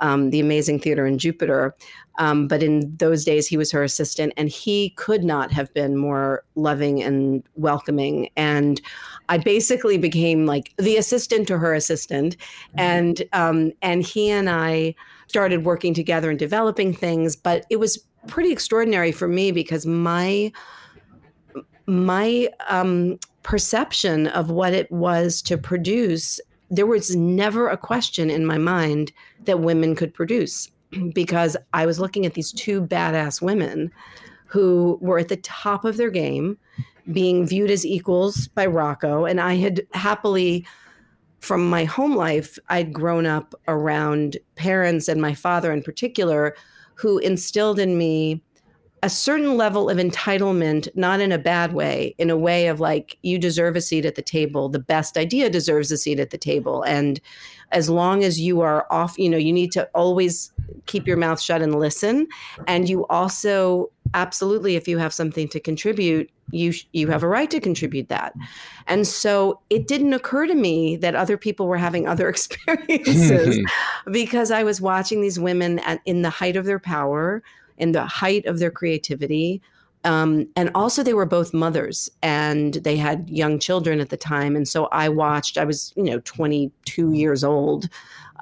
um, 0.00 0.30
the 0.30 0.40
Amazing 0.40 0.80
Theater 0.80 1.06
in 1.06 1.18
Jupiter. 1.18 1.74
Um, 2.18 2.48
but 2.48 2.62
in 2.62 2.96
those 2.96 3.24
days, 3.24 3.46
he 3.46 3.56
was 3.56 3.70
her 3.72 3.82
assistant, 3.82 4.32
and 4.36 4.48
he 4.48 4.90
could 4.90 5.22
not 5.22 5.52
have 5.52 5.72
been 5.74 5.96
more 5.96 6.44
loving 6.54 7.02
and 7.02 7.42
welcoming. 7.56 8.30
And 8.36 8.80
I 9.28 9.38
basically 9.38 9.98
became 9.98 10.46
like 10.46 10.72
the 10.78 10.96
assistant 10.96 11.46
to 11.48 11.58
her 11.58 11.74
assistant, 11.74 12.36
mm-hmm. 12.36 12.80
and 12.80 13.22
um, 13.32 13.72
and 13.82 14.02
he 14.02 14.30
and 14.30 14.48
I 14.48 14.94
started 15.26 15.64
working 15.64 15.92
together 15.92 16.30
and 16.30 16.38
developing 16.38 16.94
things. 16.94 17.36
But 17.36 17.66
it 17.68 17.76
was 17.76 17.98
pretty 18.26 18.50
extraordinary 18.50 19.12
for 19.12 19.28
me 19.28 19.52
because 19.52 19.84
my 19.84 20.52
my 21.86 22.48
um, 22.68 23.18
perception 23.42 24.26
of 24.28 24.50
what 24.50 24.72
it 24.72 24.90
was 24.90 25.40
to 25.42 25.56
produce 25.56 26.40
there 26.70 26.86
was 26.86 27.14
never 27.14 27.68
a 27.68 27.76
question 27.76 28.30
in 28.30 28.46
my 28.46 28.58
mind 28.58 29.12
that 29.44 29.60
women 29.60 29.94
could 29.94 30.14
produce 30.14 30.70
because 31.14 31.56
I 31.72 31.86
was 31.86 32.00
looking 32.00 32.26
at 32.26 32.34
these 32.34 32.52
two 32.52 32.82
badass 32.82 33.40
women 33.40 33.90
who 34.46 34.98
were 35.00 35.18
at 35.18 35.28
the 35.28 35.36
top 35.38 35.84
of 35.84 35.96
their 35.96 36.10
game, 36.10 36.56
being 37.12 37.46
viewed 37.46 37.70
as 37.70 37.84
equals 37.84 38.48
by 38.48 38.66
Rocco. 38.66 39.24
And 39.24 39.40
I 39.40 39.54
had 39.54 39.86
happily, 39.92 40.66
from 41.40 41.68
my 41.68 41.84
home 41.84 42.16
life, 42.16 42.58
I'd 42.68 42.92
grown 42.92 43.26
up 43.26 43.54
around 43.68 44.36
parents 44.54 45.08
and 45.08 45.20
my 45.20 45.34
father 45.34 45.72
in 45.72 45.82
particular, 45.82 46.54
who 46.94 47.18
instilled 47.18 47.78
in 47.78 47.98
me 47.98 48.42
a 49.06 49.08
certain 49.08 49.56
level 49.56 49.88
of 49.88 49.98
entitlement, 49.98 50.88
not 50.96 51.20
in 51.20 51.30
a 51.30 51.38
bad 51.38 51.72
way, 51.72 52.12
in 52.18 52.28
a 52.28 52.36
way 52.36 52.66
of 52.66 52.80
like, 52.80 53.16
you 53.22 53.38
deserve 53.38 53.76
a 53.76 53.80
seat 53.80 54.04
at 54.04 54.16
the 54.16 54.20
table. 54.20 54.68
The 54.68 54.80
best 54.80 55.16
idea 55.16 55.48
deserves 55.48 55.92
a 55.92 55.96
seat 55.96 56.18
at 56.18 56.30
the 56.30 56.36
table. 56.36 56.82
And 56.82 57.20
as 57.70 57.88
long 57.88 58.24
as 58.24 58.40
you 58.40 58.62
are 58.62 58.84
off, 58.90 59.16
you 59.16 59.28
know, 59.28 59.36
you 59.36 59.52
need 59.52 59.70
to 59.72 59.88
always 59.94 60.50
keep 60.86 61.06
your 61.06 61.16
mouth 61.16 61.40
shut 61.40 61.62
and 61.62 61.78
listen. 61.78 62.26
And 62.66 62.88
you 62.88 63.06
also, 63.06 63.92
absolutely, 64.12 64.74
if 64.74 64.88
you 64.88 64.98
have 64.98 65.14
something 65.14 65.46
to 65.50 65.60
contribute, 65.60 66.28
you 66.50 66.72
you 66.92 67.06
have 67.06 67.22
a 67.22 67.28
right 67.28 67.50
to 67.50 67.60
contribute 67.60 68.08
that. 68.08 68.34
And 68.88 69.06
so 69.06 69.60
it 69.70 69.86
didn't 69.86 70.14
occur 70.14 70.48
to 70.48 70.54
me 70.54 70.96
that 70.96 71.14
other 71.14 71.36
people 71.36 71.68
were 71.68 71.78
having 71.78 72.08
other 72.08 72.28
experiences 72.34 73.56
because 74.10 74.50
I 74.50 74.64
was 74.64 74.80
watching 74.80 75.20
these 75.20 75.38
women 75.38 75.78
at, 75.80 76.00
in 76.04 76.22
the 76.22 76.30
height 76.30 76.56
of 76.56 76.64
their 76.64 76.80
power 76.80 77.44
in 77.78 77.92
the 77.92 78.04
height 78.04 78.46
of 78.46 78.58
their 78.58 78.70
creativity. 78.70 79.62
Um, 80.04 80.48
and 80.54 80.70
also, 80.74 81.02
they 81.02 81.14
were 81.14 81.26
both 81.26 81.52
mothers 81.52 82.08
and 82.22 82.74
they 82.74 82.96
had 82.96 83.28
young 83.28 83.58
children 83.58 84.00
at 84.00 84.10
the 84.10 84.16
time. 84.16 84.54
And 84.54 84.68
so 84.68 84.86
I 84.86 85.08
watched, 85.08 85.58
I 85.58 85.64
was, 85.64 85.92
you 85.96 86.04
know, 86.04 86.20
22 86.20 87.12
years 87.12 87.42
old, 87.42 87.88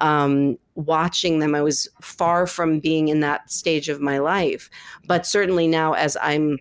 um, 0.00 0.58
watching 0.74 1.38
them. 1.38 1.54
I 1.54 1.62
was 1.62 1.88
far 2.02 2.46
from 2.46 2.80
being 2.80 3.08
in 3.08 3.20
that 3.20 3.50
stage 3.50 3.88
of 3.88 4.00
my 4.00 4.18
life. 4.18 4.68
But 5.06 5.26
certainly 5.26 5.66
now, 5.66 5.94
as 5.94 6.18
I'm 6.20 6.58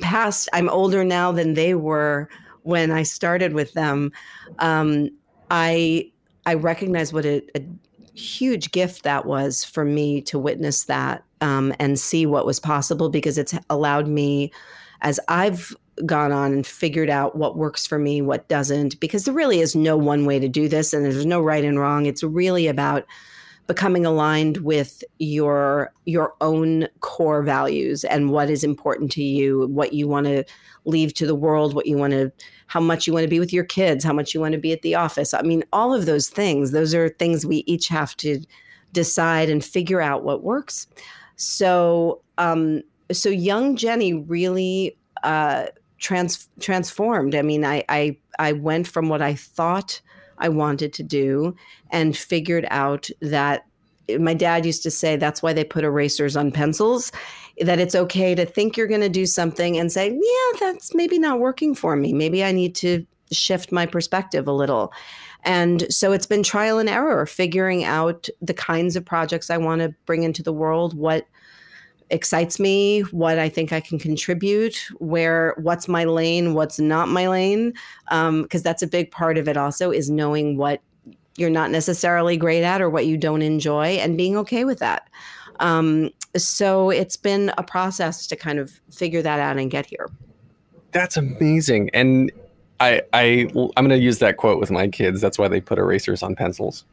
past, 0.00 0.48
I'm 0.52 0.68
older 0.68 1.02
now 1.04 1.32
than 1.32 1.54
they 1.54 1.74
were 1.74 2.28
when 2.62 2.90
I 2.90 3.02
started 3.02 3.54
with 3.54 3.72
them. 3.72 4.12
Um, 4.58 5.10
I 5.50 6.10
I 6.46 6.54
recognize 6.54 7.12
what 7.12 7.26
a, 7.26 7.42
a 7.56 7.64
huge 8.14 8.70
gift 8.72 9.02
that 9.02 9.26
was 9.26 9.64
for 9.64 9.84
me 9.84 10.20
to 10.22 10.38
witness 10.38 10.84
that 10.84 11.24
um, 11.40 11.74
and 11.78 11.98
see 11.98 12.26
what 12.26 12.46
was 12.46 12.60
possible 12.60 13.08
because 13.08 13.38
it's 13.38 13.54
allowed 13.68 14.08
me 14.08 14.52
as 15.02 15.18
I've 15.28 15.74
gone 16.06 16.32
on 16.32 16.52
and 16.52 16.66
figured 16.66 17.10
out 17.10 17.36
what 17.36 17.56
works 17.56 17.86
for 17.86 17.98
me, 17.98 18.22
what 18.22 18.48
doesn't, 18.48 18.98
because 19.00 19.24
there 19.24 19.34
really 19.34 19.60
is 19.60 19.74
no 19.74 19.96
one 19.96 20.24
way 20.24 20.38
to 20.38 20.48
do 20.48 20.68
this 20.68 20.92
and 20.92 21.04
there's 21.04 21.26
no 21.26 21.40
right 21.40 21.64
and 21.64 21.78
wrong. 21.78 22.06
It's 22.06 22.22
really 22.22 22.66
about 22.66 23.06
becoming 23.66 24.04
aligned 24.04 24.58
with 24.58 25.04
your 25.18 25.92
your 26.04 26.34
own 26.40 26.88
core 27.00 27.42
values 27.42 28.02
and 28.02 28.30
what 28.30 28.50
is 28.50 28.64
important 28.64 29.12
to 29.12 29.22
you, 29.22 29.68
what 29.68 29.92
you 29.92 30.08
want 30.08 30.26
to 30.26 30.44
leave 30.86 31.14
to 31.14 31.26
the 31.26 31.36
world, 31.36 31.74
what 31.74 31.86
you 31.86 31.96
want 31.96 32.12
to 32.12 32.32
how 32.66 32.80
much 32.80 33.06
you 33.06 33.12
want 33.12 33.24
to 33.24 33.28
be 33.28 33.40
with 33.40 33.52
your 33.52 33.64
kids, 33.64 34.04
how 34.04 34.12
much 34.12 34.34
you 34.34 34.40
want 34.40 34.52
to 34.52 34.58
be 34.58 34.72
at 34.72 34.82
the 34.82 34.94
office. 34.94 35.34
I 35.34 35.42
mean, 35.42 35.62
all 35.72 35.94
of 35.94 36.06
those 36.06 36.28
things, 36.28 36.72
those 36.72 36.94
are 36.94 37.08
things 37.08 37.46
we 37.46 37.58
each 37.66 37.88
have 37.88 38.16
to 38.18 38.40
decide 38.92 39.48
and 39.48 39.64
figure 39.64 40.00
out 40.00 40.24
what 40.24 40.42
works. 40.42 40.86
So, 41.40 42.20
um, 42.36 42.82
so 43.10 43.30
young 43.30 43.76
Jenny 43.76 44.12
really 44.12 44.96
uh, 45.22 45.66
trans- 45.98 46.48
transformed. 46.60 47.34
I 47.34 47.42
mean, 47.42 47.64
I, 47.64 47.82
I 47.88 48.16
I 48.38 48.52
went 48.52 48.86
from 48.86 49.08
what 49.08 49.22
I 49.22 49.34
thought 49.34 50.00
I 50.38 50.48
wanted 50.50 50.92
to 50.94 51.02
do 51.02 51.56
and 51.90 52.16
figured 52.16 52.66
out 52.70 53.08
that 53.20 53.66
my 54.18 54.34
dad 54.34 54.66
used 54.66 54.82
to 54.82 54.90
say 54.90 55.16
that's 55.16 55.42
why 55.42 55.52
they 55.52 55.64
put 55.64 55.84
erasers 55.84 56.36
on 56.36 56.52
pencils 56.52 57.12
that 57.60 57.78
it's 57.78 57.94
okay 57.94 58.34
to 58.34 58.44
think 58.44 58.76
you're 58.76 58.88
going 58.88 59.00
to 59.02 59.08
do 59.08 59.24
something 59.24 59.78
and 59.78 59.92
say 59.92 60.10
yeah 60.10 60.58
that's 60.58 60.94
maybe 60.96 61.16
not 61.16 61.38
working 61.38 61.76
for 61.76 61.94
me 61.94 62.12
maybe 62.12 62.42
i 62.42 62.50
need 62.50 62.74
to 62.74 63.06
shift 63.32 63.72
my 63.72 63.86
perspective 63.86 64.46
a 64.46 64.52
little. 64.52 64.92
And 65.44 65.92
so 65.92 66.12
it's 66.12 66.26
been 66.26 66.42
trial 66.42 66.78
and 66.78 66.88
error, 66.88 67.26
figuring 67.26 67.84
out 67.84 68.28
the 68.40 68.54
kinds 68.54 68.96
of 68.96 69.04
projects 69.04 69.50
I 69.50 69.56
want 69.56 69.80
to 69.80 69.94
bring 70.06 70.22
into 70.22 70.42
the 70.42 70.52
world, 70.52 70.96
what 70.96 71.26
excites 72.10 72.58
me, 72.58 73.00
what 73.12 73.38
I 73.38 73.48
think 73.48 73.72
I 73.72 73.80
can 73.80 73.98
contribute, 73.98 74.84
where 74.98 75.54
what's 75.58 75.86
my 75.86 76.04
lane, 76.04 76.54
what's 76.54 76.78
not 76.80 77.08
my 77.08 77.28
lane, 77.28 77.72
because 78.08 78.28
um, 78.28 78.46
that's 78.50 78.82
a 78.82 78.86
big 78.86 79.10
part 79.10 79.38
of 79.38 79.48
it. 79.48 79.56
Also, 79.56 79.90
is 79.90 80.10
knowing 80.10 80.56
what 80.56 80.82
you're 81.36 81.50
not 81.50 81.70
necessarily 81.70 82.36
great 82.36 82.64
at 82.64 82.82
or 82.82 82.90
what 82.90 83.06
you 83.06 83.16
don't 83.16 83.42
enjoy, 83.42 83.86
and 83.98 84.16
being 84.16 84.36
okay 84.36 84.64
with 84.64 84.80
that. 84.80 85.08
Um, 85.60 86.10
so 86.36 86.90
it's 86.90 87.16
been 87.16 87.52
a 87.56 87.62
process 87.62 88.26
to 88.26 88.36
kind 88.36 88.58
of 88.58 88.80
figure 88.90 89.22
that 89.22 89.38
out 89.38 89.56
and 89.56 89.70
get 89.70 89.86
here. 89.86 90.08
That's 90.92 91.16
amazing, 91.16 91.90
and 91.94 92.32
I 92.80 93.02
I 93.12 93.48
I'm 93.54 93.86
going 93.86 93.90
to 93.90 93.98
use 93.98 94.18
that 94.20 94.36
quote 94.36 94.58
with 94.58 94.70
my 94.70 94.88
kids. 94.88 95.20
That's 95.20 95.38
why 95.38 95.48
they 95.48 95.60
put 95.60 95.78
erasers 95.78 96.22
on 96.22 96.34
pencils 96.34 96.84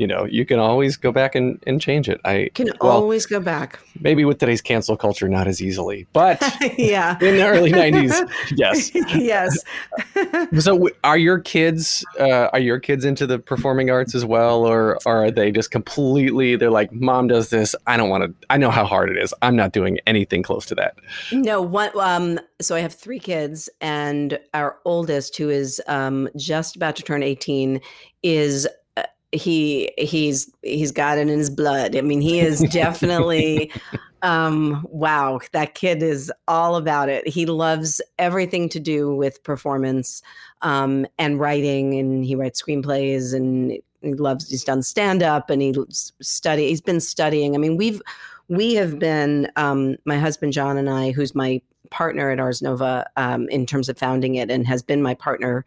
you 0.00 0.06
know, 0.06 0.24
you 0.24 0.46
can 0.46 0.58
always 0.58 0.96
go 0.96 1.12
back 1.12 1.34
and, 1.34 1.62
and 1.66 1.78
change 1.78 2.08
it. 2.08 2.22
I 2.24 2.48
can 2.54 2.70
well, 2.80 2.90
always 2.90 3.26
go 3.26 3.38
back. 3.38 3.78
Maybe 4.00 4.24
with 4.24 4.38
today's 4.38 4.62
cancel 4.62 4.96
culture, 4.96 5.28
not 5.28 5.46
as 5.46 5.60
easily, 5.60 6.06
but 6.14 6.42
yeah, 6.78 7.18
in 7.20 7.36
the 7.36 7.46
early 7.46 7.70
'90s, 7.70 8.26
yes, 8.56 8.90
yes. 8.94 9.58
so, 10.64 10.88
are 11.04 11.18
your 11.18 11.38
kids 11.38 12.02
uh, 12.18 12.48
are 12.50 12.58
your 12.58 12.80
kids 12.80 13.04
into 13.04 13.26
the 13.26 13.38
performing 13.38 13.90
arts 13.90 14.14
as 14.14 14.24
well, 14.24 14.64
or, 14.64 14.98
or 15.04 15.26
are 15.26 15.30
they 15.30 15.52
just 15.52 15.70
completely? 15.70 16.56
They're 16.56 16.70
like, 16.70 16.90
"Mom 16.92 17.28
does 17.28 17.50
this. 17.50 17.76
I 17.86 17.98
don't 17.98 18.08
want 18.08 18.24
to. 18.24 18.46
I 18.48 18.56
know 18.56 18.70
how 18.70 18.86
hard 18.86 19.10
it 19.10 19.18
is. 19.18 19.34
I'm 19.42 19.54
not 19.54 19.72
doing 19.72 19.98
anything 20.06 20.42
close 20.42 20.64
to 20.66 20.74
that." 20.76 20.94
No, 21.30 21.60
one. 21.60 21.90
Um, 22.00 22.40
so 22.58 22.74
I 22.74 22.80
have 22.80 22.94
three 22.94 23.20
kids, 23.20 23.68
and 23.82 24.40
our 24.54 24.78
oldest, 24.86 25.36
who 25.36 25.50
is 25.50 25.78
um, 25.88 26.26
just 26.36 26.74
about 26.74 26.96
to 26.96 27.02
turn 27.02 27.22
18, 27.22 27.82
is 28.22 28.66
he 29.32 29.92
he's 29.96 30.50
he's 30.62 30.92
got 30.92 31.18
it 31.18 31.22
in 31.22 31.38
his 31.38 31.50
blood. 31.50 31.94
I 31.94 32.00
mean, 32.00 32.20
he 32.20 32.40
is 32.40 32.60
definitely 32.70 33.72
um 34.22 34.84
wow, 34.90 35.40
that 35.52 35.74
kid 35.74 36.02
is 36.02 36.32
all 36.48 36.76
about 36.76 37.08
it. 37.08 37.26
He 37.26 37.46
loves 37.46 38.00
everything 38.18 38.68
to 38.70 38.80
do 38.80 39.14
with 39.14 39.42
performance 39.42 40.22
um 40.62 41.06
and 41.18 41.38
writing 41.38 41.98
and 41.98 42.24
he 42.24 42.34
writes 42.34 42.62
screenplays 42.62 43.32
and 43.34 43.72
he 44.02 44.14
loves 44.14 44.50
he's 44.50 44.64
done 44.64 44.82
stand 44.82 45.22
up 45.22 45.48
and 45.50 45.62
he 45.62 45.74
study 46.20 46.68
he's 46.68 46.80
been 46.82 47.00
studying. 47.00 47.54
I 47.54 47.58
mean, 47.58 47.76
we've 47.76 48.02
we 48.48 48.74
have 48.74 48.98
been 48.98 49.50
um 49.56 49.96
my 50.04 50.18
husband 50.18 50.52
John 50.52 50.76
and 50.76 50.90
I 50.90 51.12
who's 51.12 51.34
my 51.34 51.62
partner 51.90 52.30
at 52.30 52.40
Ars 52.40 52.62
Nova 52.62 53.06
um 53.16 53.48
in 53.48 53.64
terms 53.64 53.88
of 53.88 53.96
founding 53.96 54.34
it 54.34 54.50
and 54.50 54.66
has 54.66 54.82
been 54.82 55.02
my 55.02 55.14
partner 55.14 55.64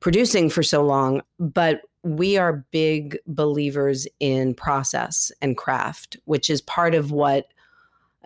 producing 0.00 0.50
for 0.50 0.62
so 0.62 0.84
long, 0.84 1.22
but 1.38 1.80
we 2.04 2.36
are 2.36 2.64
big 2.70 3.18
believers 3.26 4.06
in 4.20 4.54
process 4.54 5.32
and 5.40 5.56
craft, 5.56 6.18
which 6.26 6.50
is 6.50 6.60
part 6.60 6.94
of 6.94 7.10
what 7.10 7.48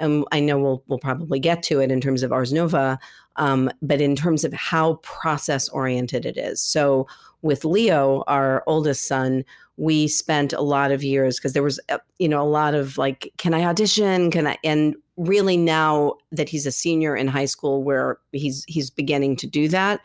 um, 0.00 0.24
I 0.30 0.40
know 0.40 0.58
we'll 0.58 0.84
we'll 0.86 0.98
probably 0.98 1.40
get 1.40 1.62
to 1.64 1.80
it 1.80 1.90
in 1.90 2.00
terms 2.00 2.22
of 2.22 2.32
Ars 2.32 2.52
Nova, 2.52 2.98
um, 3.36 3.70
but 3.82 4.00
in 4.00 4.14
terms 4.14 4.44
of 4.44 4.52
how 4.52 4.94
process 4.96 5.68
oriented 5.68 6.26
it 6.26 6.36
is. 6.36 6.60
So 6.60 7.06
with 7.42 7.64
Leo, 7.64 8.24
our 8.26 8.62
oldest 8.66 9.06
son, 9.06 9.44
we 9.76 10.08
spent 10.08 10.52
a 10.52 10.60
lot 10.60 10.92
of 10.92 11.02
years 11.02 11.38
because 11.38 11.52
there 11.52 11.62
was 11.62 11.80
uh, 11.88 11.98
you 12.18 12.28
know 12.28 12.42
a 12.42 12.46
lot 12.46 12.74
of 12.74 12.98
like, 12.98 13.32
can 13.38 13.54
I 13.54 13.64
audition? 13.64 14.30
Can 14.30 14.46
I? 14.46 14.56
And 14.62 14.96
really 15.16 15.56
now 15.56 16.14
that 16.30 16.48
he's 16.48 16.66
a 16.66 16.72
senior 16.72 17.16
in 17.16 17.28
high 17.28 17.46
school, 17.46 17.82
where 17.82 18.18
he's 18.32 18.64
he's 18.68 18.90
beginning 18.90 19.36
to 19.36 19.46
do 19.46 19.68
that. 19.68 20.00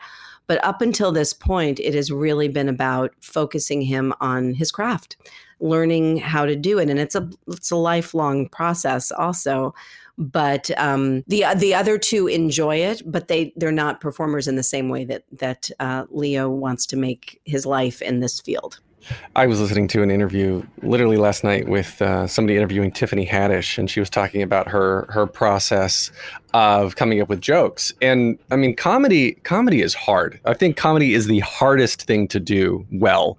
But 0.46 0.62
up 0.64 0.82
until 0.82 1.12
this 1.12 1.32
point, 1.32 1.80
it 1.80 1.94
has 1.94 2.12
really 2.12 2.48
been 2.48 2.68
about 2.68 3.12
focusing 3.20 3.80
him 3.82 4.12
on 4.20 4.54
his 4.54 4.70
craft, 4.70 5.16
learning 5.60 6.18
how 6.18 6.44
to 6.44 6.54
do 6.54 6.78
it, 6.78 6.90
and 6.90 6.98
it's 6.98 7.14
a 7.14 7.28
it's 7.48 7.70
a 7.70 7.76
lifelong 7.76 8.48
process 8.48 9.10
also. 9.10 9.74
But 10.18 10.70
um, 10.78 11.24
the 11.26 11.46
the 11.56 11.74
other 11.74 11.98
two 11.98 12.26
enjoy 12.26 12.76
it, 12.76 13.02
but 13.04 13.28
they 13.28 13.52
they're 13.56 13.72
not 13.72 14.00
performers 14.00 14.46
in 14.46 14.56
the 14.56 14.62
same 14.62 14.88
way 14.88 15.04
that 15.04 15.24
that 15.32 15.70
uh, 15.80 16.04
Leo 16.10 16.48
wants 16.48 16.86
to 16.86 16.96
make 16.96 17.40
his 17.44 17.64
life 17.66 18.02
in 18.02 18.20
this 18.20 18.40
field. 18.40 18.80
I 19.36 19.46
was 19.46 19.60
listening 19.60 19.88
to 19.88 20.02
an 20.02 20.10
interview 20.10 20.62
literally 20.82 21.16
last 21.16 21.44
night 21.44 21.68
with 21.68 22.00
uh, 22.00 22.26
somebody 22.26 22.56
interviewing 22.56 22.92
Tiffany 22.92 23.26
Haddish, 23.26 23.78
and 23.78 23.90
she 23.90 24.00
was 24.00 24.10
talking 24.10 24.42
about 24.42 24.68
her 24.68 25.06
her 25.10 25.26
process 25.26 26.10
of 26.52 26.96
coming 26.96 27.20
up 27.20 27.28
with 27.28 27.40
jokes. 27.40 27.92
And 28.00 28.38
I 28.50 28.56
mean, 28.56 28.76
comedy 28.76 29.32
comedy 29.42 29.82
is 29.82 29.94
hard. 29.94 30.40
I 30.44 30.54
think 30.54 30.76
comedy 30.76 31.14
is 31.14 31.26
the 31.26 31.40
hardest 31.40 32.02
thing 32.02 32.28
to 32.28 32.40
do 32.40 32.86
well. 32.92 33.38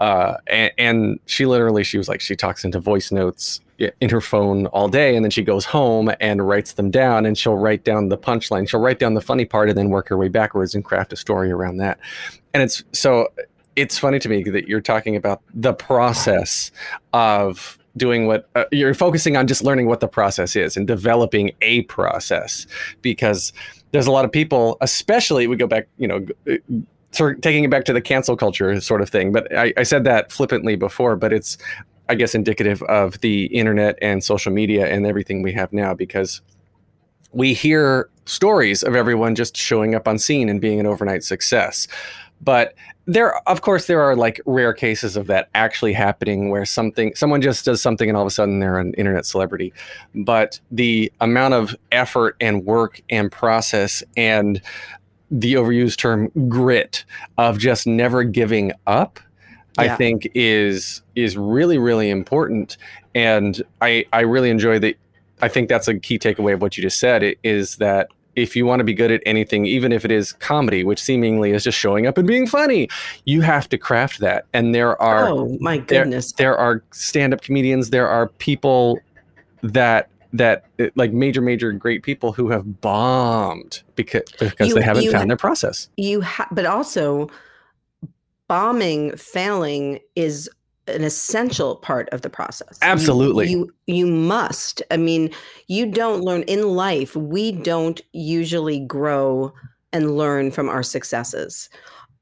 Uh, 0.00 0.36
and, 0.46 0.72
and 0.78 1.20
she 1.26 1.44
literally, 1.44 1.82
she 1.82 1.98
was 1.98 2.08
like, 2.08 2.20
she 2.20 2.36
talks 2.36 2.64
into 2.64 2.78
voice 2.78 3.10
notes 3.10 3.60
in 4.00 4.10
her 4.10 4.20
phone 4.20 4.66
all 4.66 4.88
day 4.88 5.14
and 5.14 5.24
then 5.24 5.30
she 5.30 5.42
goes 5.42 5.64
home 5.64 6.10
and 6.20 6.46
writes 6.46 6.72
them 6.72 6.90
down 6.90 7.24
and 7.24 7.38
she'll 7.38 7.56
write 7.56 7.84
down 7.84 8.08
the 8.08 8.18
punchline 8.18 8.68
she'll 8.68 8.80
write 8.80 8.98
down 8.98 9.14
the 9.14 9.20
funny 9.20 9.44
part 9.44 9.68
and 9.68 9.78
then 9.78 9.88
work 9.88 10.08
her 10.08 10.16
way 10.16 10.26
backwards 10.26 10.74
and 10.74 10.84
craft 10.84 11.12
a 11.12 11.16
story 11.16 11.52
around 11.52 11.76
that 11.76 11.96
and 12.54 12.62
it's 12.62 12.82
so 12.92 13.28
it's 13.78 13.96
funny 13.96 14.18
to 14.18 14.28
me 14.28 14.42
that 14.42 14.66
you're 14.66 14.80
talking 14.80 15.14
about 15.14 15.40
the 15.54 15.72
process 15.72 16.72
of 17.12 17.78
doing 17.96 18.26
what 18.26 18.48
uh, 18.56 18.64
you're 18.72 18.92
focusing 18.92 19.36
on 19.36 19.46
just 19.46 19.62
learning 19.62 19.86
what 19.86 20.00
the 20.00 20.08
process 20.08 20.56
is 20.56 20.76
and 20.76 20.88
developing 20.88 21.52
a 21.62 21.82
process 21.82 22.66
because 23.02 23.52
there's 23.92 24.08
a 24.08 24.10
lot 24.10 24.24
of 24.24 24.32
people 24.32 24.76
especially 24.80 25.46
we 25.46 25.56
go 25.56 25.66
back 25.66 25.86
you 25.96 26.08
know 26.08 26.26
uh, 26.50 27.32
taking 27.40 27.64
it 27.64 27.70
back 27.70 27.84
to 27.84 27.92
the 27.92 28.00
cancel 28.00 28.36
culture 28.36 28.80
sort 28.80 29.00
of 29.00 29.08
thing 29.08 29.30
but 29.30 29.54
I, 29.56 29.72
I 29.76 29.84
said 29.84 30.02
that 30.04 30.32
flippantly 30.32 30.74
before 30.76 31.14
but 31.16 31.32
it's 31.32 31.56
i 32.08 32.14
guess 32.14 32.34
indicative 32.34 32.82
of 32.82 33.20
the 33.20 33.46
internet 33.46 33.96
and 34.02 34.22
social 34.22 34.52
media 34.52 34.86
and 34.86 35.06
everything 35.06 35.42
we 35.42 35.52
have 35.52 35.72
now 35.72 35.94
because 35.94 36.42
we 37.32 37.54
hear 37.54 38.10
stories 38.26 38.82
of 38.82 38.94
everyone 38.94 39.34
just 39.34 39.56
showing 39.56 39.94
up 39.94 40.06
on 40.06 40.18
scene 40.18 40.48
and 40.48 40.60
being 40.60 40.80
an 40.80 40.86
overnight 40.86 41.24
success 41.24 41.88
but 42.40 42.74
there 43.06 43.36
of 43.48 43.62
course 43.62 43.86
there 43.86 44.00
are 44.00 44.14
like 44.14 44.40
rare 44.46 44.72
cases 44.72 45.16
of 45.16 45.26
that 45.26 45.48
actually 45.54 45.92
happening 45.92 46.50
where 46.50 46.64
something 46.64 47.14
someone 47.14 47.40
just 47.40 47.64
does 47.64 47.80
something 47.80 48.08
and 48.08 48.16
all 48.16 48.22
of 48.22 48.26
a 48.26 48.30
sudden 48.30 48.58
they're 48.60 48.78
an 48.78 48.94
internet 48.94 49.26
celebrity 49.26 49.72
but 50.14 50.60
the 50.70 51.12
amount 51.20 51.54
of 51.54 51.74
effort 51.92 52.36
and 52.40 52.64
work 52.64 53.00
and 53.10 53.32
process 53.32 54.02
and 54.16 54.60
the 55.30 55.54
overused 55.54 55.96
term 55.96 56.30
grit 56.48 57.04
of 57.38 57.58
just 57.58 57.86
never 57.86 58.24
giving 58.24 58.72
up 58.86 59.18
yeah. 59.78 59.92
i 59.92 59.96
think 59.96 60.30
is 60.34 61.02
is 61.16 61.36
really 61.36 61.78
really 61.78 62.10
important 62.10 62.76
and 63.14 63.62
i 63.80 64.04
i 64.12 64.20
really 64.20 64.50
enjoy 64.50 64.78
the 64.78 64.96
i 65.42 65.48
think 65.48 65.68
that's 65.68 65.88
a 65.88 65.98
key 65.98 66.18
takeaway 66.18 66.54
of 66.54 66.62
what 66.62 66.76
you 66.76 66.82
just 66.82 67.00
said 67.00 67.34
is 67.42 67.76
that 67.76 68.08
if 68.38 68.54
you 68.56 68.64
want 68.64 68.80
to 68.80 68.84
be 68.84 68.94
good 68.94 69.10
at 69.10 69.20
anything, 69.26 69.66
even 69.66 69.92
if 69.92 70.04
it 70.04 70.10
is 70.10 70.32
comedy, 70.34 70.84
which 70.84 71.00
seemingly 71.00 71.50
is 71.50 71.64
just 71.64 71.78
showing 71.78 72.06
up 72.06 72.16
and 72.16 72.26
being 72.26 72.46
funny, 72.46 72.88
you 73.24 73.40
have 73.40 73.68
to 73.68 73.78
craft 73.78 74.20
that. 74.20 74.46
And 74.52 74.74
there 74.74 75.00
are 75.02 75.28
oh 75.28 75.56
my 75.60 75.78
goodness, 75.78 76.32
there, 76.32 76.52
there 76.52 76.58
are 76.58 76.82
stand-up 76.92 77.42
comedians, 77.42 77.90
there 77.90 78.08
are 78.08 78.28
people 78.28 78.98
that 79.62 80.08
that 80.32 80.66
like 80.94 81.12
major 81.12 81.40
major 81.40 81.72
great 81.72 82.02
people 82.02 82.32
who 82.32 82.50
have 82.50 82.80
bombed 82.80 83.82
because 83.96 84.22
because 84.38 84.68
you, 84.68 84.74
they 84.74 84.82
haven't 84.82 85.10
found 85.10 85.30
their 85.30 85.36
process. 85.36 85.88
You 85.96 86.20
ha- 86.20 86.48
but 86.50 86.66
also 86.66 87.28
bombing 88.46 89.16
failing 89.16 90.00
is 90.16 90.50
an 90.88 91.04
essential 91.04 91.76
part 91.76 92.08
of 92.10 92.22
the 92.22 92.30
process. 92.30 92.78
Absolutely. 92.82 93.48
You, 93.48 93.72
you, 93.86 93.94
you 93.94 94.06
must. 94.06 94.82
I 94.90 94.96
mean, 94.96 95.30
you 95.66 95.86
don't 95.86 96.22
learn 96.22 96.42
in 96.42 96.68
life. 96.68 97.14
We 97.14 97.52
don't 97.52 98.00
usually 98.12 98.80
grow 98.80 99.52
and 99.92 100.16
learn 100.16 100.50
from 100.50 100.68
our 100.68 100.82
successes. 100.82 101.70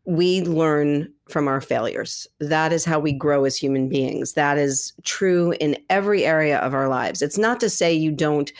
We 0.05 0.43
learn 0.43 1.13
from 1.29 1.49
our 1.49 1.61
failures. 1.61 2.27
That 2.39 2.73
is 2.73 2.85
how 2.85 3.01
we 3.01 3.13
grow 3.13 3.45
as 3.45 3.57
human 3.57 3.89
beings. 3.89 4.35
That 4.35 4.59
is 4.59 4.93
true 5.03 5.53
in 5.61 5.77
every 5.91 6.25
area 6.25 6.59
of 6.59 6.75
our 6.75 6.89
lives. 6.89 7.23
It's 7.23 7.39
not 7.39 7.59
to 7.61 7.71
say 7.71 7.93
you 7.93 8.13
don't 8.13 8.53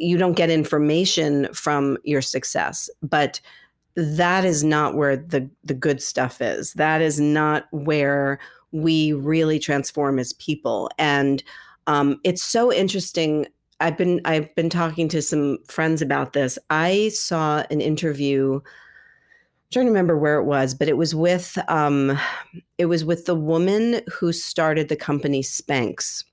you 0.00 0.16
don't 0.16 0.36
get 0.36 0.48
information 0.48 1.52
from 1.52 1.98
your 2.04 2.22
success, 2.22 2.88
but 3.02 3.40
that 3.96 4.44
is 4.44 4.62
not 4.62 4.94
where 4.94 5.16
the 5.16 5.48
the 5.64 5.74
good 5.74 6.00
stuff 6.02 6.40
is. 6.40 6.72
That 6.74 7.00
is 7.02 7.18
not 7.20 7.66
where 7.72 8.38
we 8.72 9.12
really 9.12 9.58
transform 9.58 10.18
as 10.18 10.32
people. 10.34 10.90
And 10.98 11.42
um, 11.86 12.20
it's 12.24 12.42
so 12.42 12.72
interesting. 12.72 13.46
I've 13.80 13.96
been 13.96 14.20
I've 14.24 14.54
been 14.54 14.70
talking 14.70 15.08
to 15.08 15.22
some 15.22 15.58
friends 15.66 16.02
about 16.02 16.32
this. 16.32 16.58
I 16.70 17.10
saw 17.10 17.64
an 17.70 17.80
interview. 17.80 18.54
I'm 18.56 19.72
trying 19.72 19.86
to 19.86 19.90
remember 19.90 20.18
where 20.18 20.38
it 20.38 20.44
was, 20.44 20.74
but 20.74 20.88
it 20.88 20.96
was 20.96 21.14
with 21.14 21.58
um, 21.68 22.18
it 22.76 22.86
was 22.86 23.04
with 23.04 23.26
the 23.26 23.34
woman 23.34 24.00
who 24.12 24.32
started 24.32 24.88
the 24.88 24.96
company 24.96 25.42
Spanx. 25.42 26.24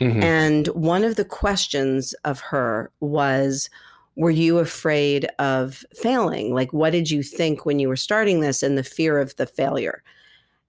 Mm-hmm. 0.00 0.22
And 0.22 0.66
one 0.68 1.04
of 1.04 1.16
the 1.16 1.24
questions 1.24 2.14
of 2.24 2.40
her 2.40 2.90
was, 3.00 3.68
were 4.16 4.30
you 4.30 4.58
afraid 4.58 5.26
of 5.38 5.84
failing? 5.94 6.54
Like, 6.54 6.72
what 6.72 6.90
did 6.90 7.10
you 7.10 7.22
think 7.22 7.66
when 7.66 7.78
you 7.78 7.88
were 7.88 7.96
starting 7.96 8.40
this 8.40 8.62
and 8.62 8.78
the 8.78 8.82
fear 8.82 9.18
of 9.18 9.36
the 9.36 9.46
failure? 9.46 10.02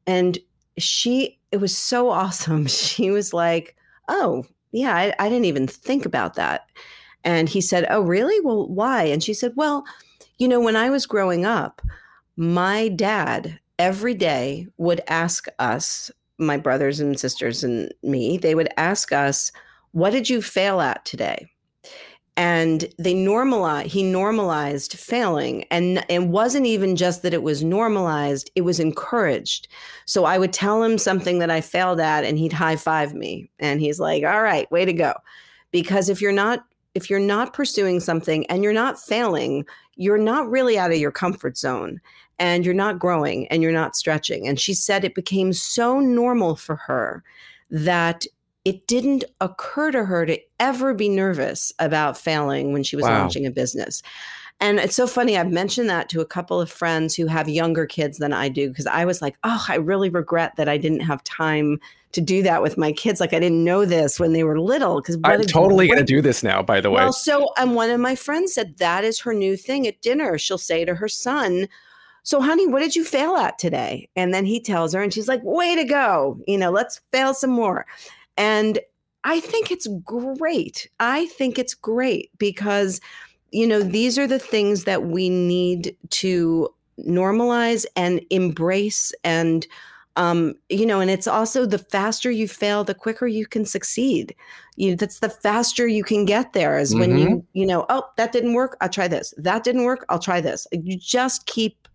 And 0.05 0.37
she, 0.81 1.39
it 1.51 1.57
was 1.57 1.77
so 1.77 2.09
awesome. 2.09 2.67
She 2.67 3.11
was 3.11 3.33
like, 3.33 3.75
Oh, 4.07 4.45
yeah, 4.71 4.95
I, 4.95 5.13
I 5.19 5.29
didn't 5.29 5.45
even 5.45 5.67
think 5.67 6.05
about 6.05 6.35
that. 6.35 6.67
And 7.23 7.49
he 7.49 7.61
said, 7.61 7.85
Oh, 7.89 8.01
really? 8.01 8.39
Well, 8.41 8.67
why? 8.67 9.03
And 9.03 9.23
she 9.23 9.33
said, 9.33 9.53
Well, 9.55 9.85
you 10.37 10.47
know, 10.47 10.59
when 10.59 10.75
I 10.75 10.89
was 10.89 11.05
growing 11.05 11.45
up, 11.45 11.81
my 12.35 12.87
dad 12.87 13.59
every 13.77 14.13
day 14.13 14.67
would 14.77 15.01
ask 15.07 15.47
us, 15.59 16.09
my 16.37 16.57
brothers 16.57 16.99
and 16.99 17.19
sisters 17.19 17.63
and 17.63 17.93
me, 18.01 18.37
they 18.37 18.55
would 18.55 18.69
ask 18.77 19.11
us, 19.11 19.51
What 19.91 20.11
did 20.11 20.29
you 20.29 20.41
fail 20.41 20.81
at 20.81 21.05
today? 21.05 21.51
And 22.41 22.89
they 22.97 23.13
normalize 23.13 23.85
he 23.85 24.01
normalized 24.01 24.93
failing 24.93 25.63
and 25.69 26.03
it 26.09 26.23
wasn't 26.23 26.65
even 26.65 26.95
just 26.95 27.21
that 27.21 27.35
it 27.35 27.43
was 27.43 27.63
normalized 27.63 28.49
it 28.55 28.61
was 28.61 28.79
encouraged. 28.79 29.67
So 30.05 30.25
i 30.25 30.39
would 30.39 30.51
tell 30.51 30.81
him 30.81 30.97
something 30.97 31.37
that 31.37 31.51
i 31.51 31.61
failed 31.61 31.99
at 31.99 32.23
and 32.23 32.39
he'd 32.39 32.51
high 32.51 32.77
five 32.77 33.13
me 33.13 33.51
and 33.59 33.79
he's 33.79 33.99
like 33.99 34.23
all 34.23 34.41
right 34.41 34.69
way 34.71 34.85
to 34.85 34.93
go. 34.93 35.13
Because 35.69 36.09
if 36.09 36.19
you're 36.19 36.31
not 36.31 36.65
if 36.95 37.11
you're 37.11 37.19
not 37.19 37.53
pursuing 37.53 37.99
something 37.99 38.43
and 38.47 38.63
you're 38.63 38.73
not 38.73 38.99
failing 38.99 39.63
you're 39.95 40.17
not 40.17 40.49
really 40.49 40.79
out 40.79 40.91
of 40.91 40.97
your 40.97 41.11
comfort 41.11 41.59
zone 41.59 42.01
and 42.39 42.65
you're 42.65 42.73
not 42.73 42.97
growing 42.97 43.47
and 43.49 43.61
you're 43.61 43.71
not 43.71 43.95
stretching. 43.95 44.47
And 44.47 44.59
she 44.59 44.73
said 44.73 45.03
it 45.03 45.13
became 45.13 45.53
so 45.53 45.99
normal 45.99 46.55
for 46.55 46.75
her 46.77 47.23
that 47.69 48.25
it 48.65 48.87
didn't 48.87 49.23
occur 49.39 49.91
to 49.91 50.05
her 50.05 50.25
to 50.25 50.39
ever 50.59 50.93
be 50.93 51.09
nervous 51.09 51.73
about 51.79 52.17
failing 52.17 52.73
when 52.73 52.83
she 52.83 52.95
was 52.95 53.03
wow. 53.03 53.19
launching 53.19 53.45
a 53.45 53.51
business. 53.51 54.03
And 54.59 54.79
it's 54.79 54.95
so 54.95 55.07
funny. 55.07 55.37
I've 55.37 55.51
mentioned 55.51 55.89
that 55.89 56.07
to 56.09 56.21
a 56.21 56.25
couple 56.25 56.61
of 56.61 56.69
friends 56.69 57.15
who 57.15 57.25
have 57.25 57.49
younger 57.49 57.87
kids 57.87 58.19
than 58.19 58.31
I 58.31 58.47
do 58.47 58.69
because 58.69 58.85
I 58.85 59.05
was 59.05 59.19
like, 59.19 59.35
oh, 59.43 59.65
I 59.67 59.75
really 59.75 60.09
regret 60.09 60.55
that 60.57 60.69
I 60.69 60.77
didn't 60.77 60.99
have 60.99 61.23
time 61.23 61.79
to 62.11 62.21
do 62.21 62.43
that 62.43 62.61
with 62.61 62.77
my 62.77 62.91
kids. 62.91 63.19
Like 63.19 63.33
I 63.33 63.39
didn't 63.39 63.63
know 63.63 63.85
this 63.85 64.19
when 64.19 64.33
they 64.33 64.43
were 64.43 64.59
little. 64.59 65.01
Because 65.01 65.17
I'm 65.23 65.41
totally 65.45 65.87
going 65.87 65.97
to 65.97 66.05
do 66.05 66.21
this 66.21 66.43
now. 66.43 66.61
By 66.61 66.79
the 66.79 66.91
way. 66.91 67.01
Well, 67.01 67.13
so 67.13 67.51
and 67.57 67.73
one 67.73 67.89
of 67.89 67.99
my 67.99 68.15
friends 68.15 68.53
said 68.53 68.77
that 68.77 69.03
is 69.03 69.19
her 69.21 69.33
new 69.33 69.57
thing 69.57 69.87
at 69.87 69.99
dinner. 70.01 70.37
She'll 70.37 70.59
say 70.59 70.85
to 70.85 70.93
her 70.93 71.07
son, 71.07 71.67
"So, 72.21 72.39
honey, 72.39 72.67
what 72.67 72.81
did 72.81 72.95
you 72.95 73.03
fail 73.03 73.37
at 73.37 73.57
today?" 73.57 74.09
And 74.15 74.31
then 74.31 74.45
he 74.45 74.59
tells 74.59 74.93
her, 74.93 75.01
and 75.01 75.11
she's 75.11 75.27
like, 75.27 75.41
"Way 75.43 75.75
to 75.75 75.85
go! 75.85 76.39
You 76.45 76.59
know, 76.59 76.69
let's 76.69 77.01
fail 77.11 77.33
some 77.33 77.51
more." 77.51 77.87
And 78.41 78.79
I 79.23 79.39
think 79.39 79.69
it's 79.69 79.85
great. 80.03 80.89
I 80.99 81.27
think 81.27 81.59
it's 81.59 81.75
great 81.75 82.31
because, 82.39 82.99
you 83.51 83.67
know, 83.67 83.83
these 83.83 84.17
are 84.17 84.25
the 84.25 84.39
things 84.39 84.85
that 84.85 85.03
we 85.03 85.29
need 85.29 85.95
to 86.09 86.73
normalize 87.07 87.85
and 87.95 88.19
embrace 88.31 89.13
and 89.23 89.67
um, 90.17 90.55
you 90.67 90.85
know, 90.85 90.99
and 90.99 91.09
it's 91.09 91.27
also 91.27 91.65
the 91.65 91.77
faster 91.77 92.29
you 92.29 92.45
fail, 92.45 92.83
the 92.83 92.93
quicker 92.93 93.27
you 93.27 93.45
can 93.45 93.63
succeed. 93.63 94.35
You 94.75 94.97
that's 94.97 95.19
the 95.19 95.29
faster 95.29 95.87
you 95.87 96.03
can 96.03 96.25
get 96.25 96.51
there 96.51 96.77
is 96.79 96.91
mm-hmm. 96.91 96.99
when 96.99 97.17
you, 97.17 97.27
mm-hmm. 97.27 97.39
you 97.53 97.65
know, 97.65 97.85
oh, 97.89 98.03
that 98.17 98.33
didn't 98.33 98.53
work, 98.53 98.75
I'll 98.81 98.89
try 98.89 99.07
this. 99.07 99.33
That 99.37 99.63
didn't 99.63 99.85
work, 99.85 100.03
I'll 100.09 100.19
try 100.19 100.41
this. 100.41 100.67
You 100.71 100.97
just 100.97 101.45
keep 101.45 101.87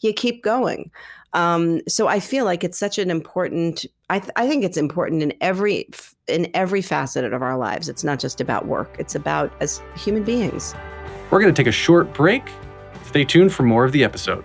you 0.00 0.12
keep 0.12 0.44
going. 0.44 0.90
Um, 1.34 1.80
so 1.88 2.06
I 2.08 2.20
feel 2.20 2.44
like 2.44 2.64
it's 2.64 2.78
such 2.78 2.98
an 2.98 3.10
important. 3.10 3.84
I, 4.08 4.20
th- 4.20 4.32
I 4.36 4.48
think 4.48 4.64
it's 4.64 4.76
important 4.76 5.22
in 5.22 5.32
every 5.40 5.88
in 6.28 6.50
every 6.54 6.80
facet 6.80 7.32
of 7.32 7.42
our 7.42 7.58
lives. 7.58 7.88
It's 7.88 8.04
not 8.04 8.18
just 8.18 8.40
about 8.40 8.66
work. 8.66 8.96
It's 8.98 9.14
about 9.14 9.52
as 9.60 9.82
human 9.96 10.24
beings. 10.24 10.74
We're 11.30 11.40
going 11.40 11.52
to 11.52 11.60
take 11.60 11.68
a 11.68 11.72
short 11.72 12.12
break. 12.14 12.42
Stay 13.04 13.24
tuned 13.24 13.52
for 13.52 13.64
more 13.64 13.84
of 13.84 13.92
the 13.92 14.04
episode. 14.04 14.44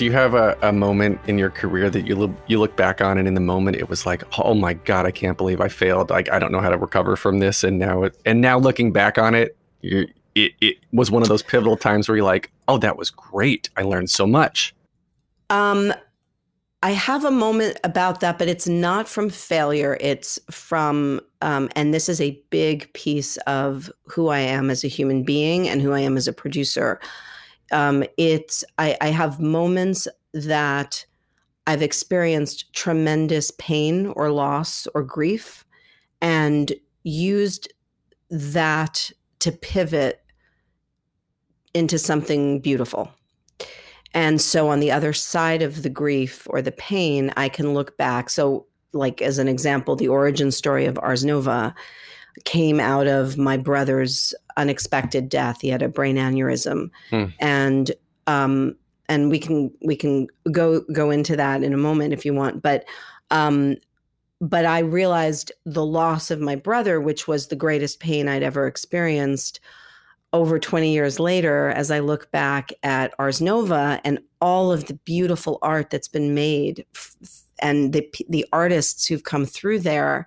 Do 0.00 0.06
you 0.06 0.12
have 0.12 0.32
a, 0.32 0.56
a 0.62 0.72
moment 0.72 1.20
in 1.26 1.36
your 1.36 1.50
career 1.50 1.90
that 1.90 2.06
you 2.06 2.16
look 2.16 2.30
you 2.46 2.58
look 2.58 2.74
back 2.74 3.02
on 3.02 3.18
and 3.18 3.28
in 3.28 3.34
the 3.34 3.40
moment 3.40 3.76
it 3.76 3.90
was 3.90 4.06
like, 4.06 4.24
oh 4.38 4.54
my 4.54 4.72
god, 4.72 5.04
I 5.04 5.10
can't 5.10 5.36
believe 5.36 5.60
I 5.60 5.68
failed. 5.68 6.08
Like 6.08 6.32
I 6.32 6.38
don't 6.38 6.52
know 6.52 6.60
how 6.60 6.70
to 6.70 6.78
recover 6.78 7.16
from 7.16 7.38
this. 7.38 7.62
And 7.62 7.78
now 7.78 8.04
it, 8.04 8.16
and 8.24 8.40
now 8.40 8.58
looking 8.58 8.92
back 8.92 9.18
on 9.18 9.34
it, 9.34 9.58
it 9.82 10.08
it 10.34 10.76
was 10.90 11.10
one 11.10 11.20
of 11.20 11.28
those 11.28 11.42
pivotal 11.42 11.76
times 11.76 12.08
where 12.08 12.16
you're 12.16 12.24
like, 12.24 12.50
oh, 12.66 12.78
that 12.78 12.96
was 12.96 13.10
great. 13.10 13.68
I 13.76 13.82
learned 13.82 14.08
so 14.08 14.26
much. 14.26 14.74
Um, 15.50 15.92
I 16.82 16.92
have 16.92 17.26
a 17.26 17.30
moment 17.30 17.78
about 17.84 18.20
that, 18.20 18.38
but 18.38 18.48
it's 18.48 18.66
not 18.66 19.06
from 19.06 19.28
failure. 19.28 19.98
It's 20.00 20.38
from, 20.50 21.20
um, 21.42 21.68
and 21.76 21.92
this 21.92 22.08
is 22.08 22.22
a 22.22 22.40
big 22.48 22.90
piece 22.94 23.36
of 23.46 23.92
who 24.06 24.28
I 24.28 24.38
am 24.38 24.70
as 24.70 24.82
a 24.82 24.88
human 24.88 25.24
being 25.24 25.68
and 25.68 25.82
who 25.82 25.92
I 25.92 26.00
am 26.00 26.16
as 26.16 26.26
a 26.26 26.32
producer 26.32 26.98
um, 27.70 28.04
it's 28.16 28.64
I, 28.78 28.96
I 29.00 29.08
have 29.08 29.40
moments 29.40 30.08
that 30.32 31.04
I've 31.66 31.82
experienced 31.82 32.72
tremendous 32.72 33.50
pain 33.52 34.06
or 34.16 34.30
loss 34.30 34.86
or 34.94 35.02
grief 35.02 35.64
and 36.20 36.72
used 37.04 37.72
that 38.30 39.10
to 39.40 39.52
pivot 39.52 40.22
into 41.74 41.98
something 41.98 42.60
beautiful. 42.60 43.10
And 44.12 44.40
so 44.40 44.68
on 44.68 44.80
the 44.80 44.90
other 44.90 45.12
side 45.12 45.62
of 45.62 45.82
the 45.82 45.90
grief 45.90 46.46
or 46.50 46.60
the 46.60 46.72
pain, 46.72 47.32
I 47.36 47.48
can 47.48 47.74
look 47.74 47.96
back. 47.96 48.28
So, 48.30 48.66
like 48.92 49.22
as 49.22 49.38
an 49.38 49.46
example, 49.46 49.94
the 49.94 50.08
origin 50.08 50.50
story 50.50 50.86
of 50.86 50.98
Ars 50.98 51.24
Nova 51.24 51.74
came 52.44 52.80
out 52.80 53.06
of 53.06 53.36
my 53.36 53.56
brother's 53.56 54.34
unexpected 54.56 55.28
death. 55.28 55.60
He 55.60 55.68
had 55.68 55.82
a 55.82 55.88
brain 55.88 56.16
aneurysm, 56.16 56.90
hmm. 57.10 57.26
and 57.38 57.92
um, 58.26 58.76
and 59.08 59.30
we 59.30 59.38
can 59.38 59.72
we 59.82 59.96
can 59.96 60.28
go 60.50 60.80
go 60.92 61.10
into 61.10 61.36
that 61.36 61.62
in 61.62 61.72
a 61.72 61.78
moment 61.78 62.12
if 62.12 62.24
you 62.24 62.34
want. 62.34 62.62
But 62.62 62.84
um, 63.30 63.76
but 64.40 64.64
I 64.64 64.80
realized 64.80 65.52
the 65.66 65.84
loss 65.84 66.30
of 66.30 66.40
my 66.40 66.56
brother, 66.56 67.00
which 67.00 67.28
was 67.28 67.48
the 67.48 67.56
greatest 67.56 68.00
pain 68.00 68.28
I'd 68.28 68.42
ever 68.42 68.66
experienced. 68.66 69.60
Over 70.32 70.60
20 70.60 70.92
years 70.92 71.18
later, 71.18 71.70
as 71.70 71.90
I 71.90 71.98
look 71.98 72.30
back 72.30 72.72
at 72.84 73.12
Ars 73.18 73.40
Nova 73.40 74.00
and 74.04 74.20
all 74.40 74.70
of 74.70 74.86
the 74.86 74.94
beautiful 74.94 75.58
art 75.60 75.90
that's 75.90 76.06
been 76.06 76.34
made, 76.34 76.86
and 77.58 77.92
the 77.92 78.08
the 78.28 78.46
artists 78.52 79.06
who've 79.06 79.24
come 79.24 79.44
through 79.44 79.80
there, 79.80 80.26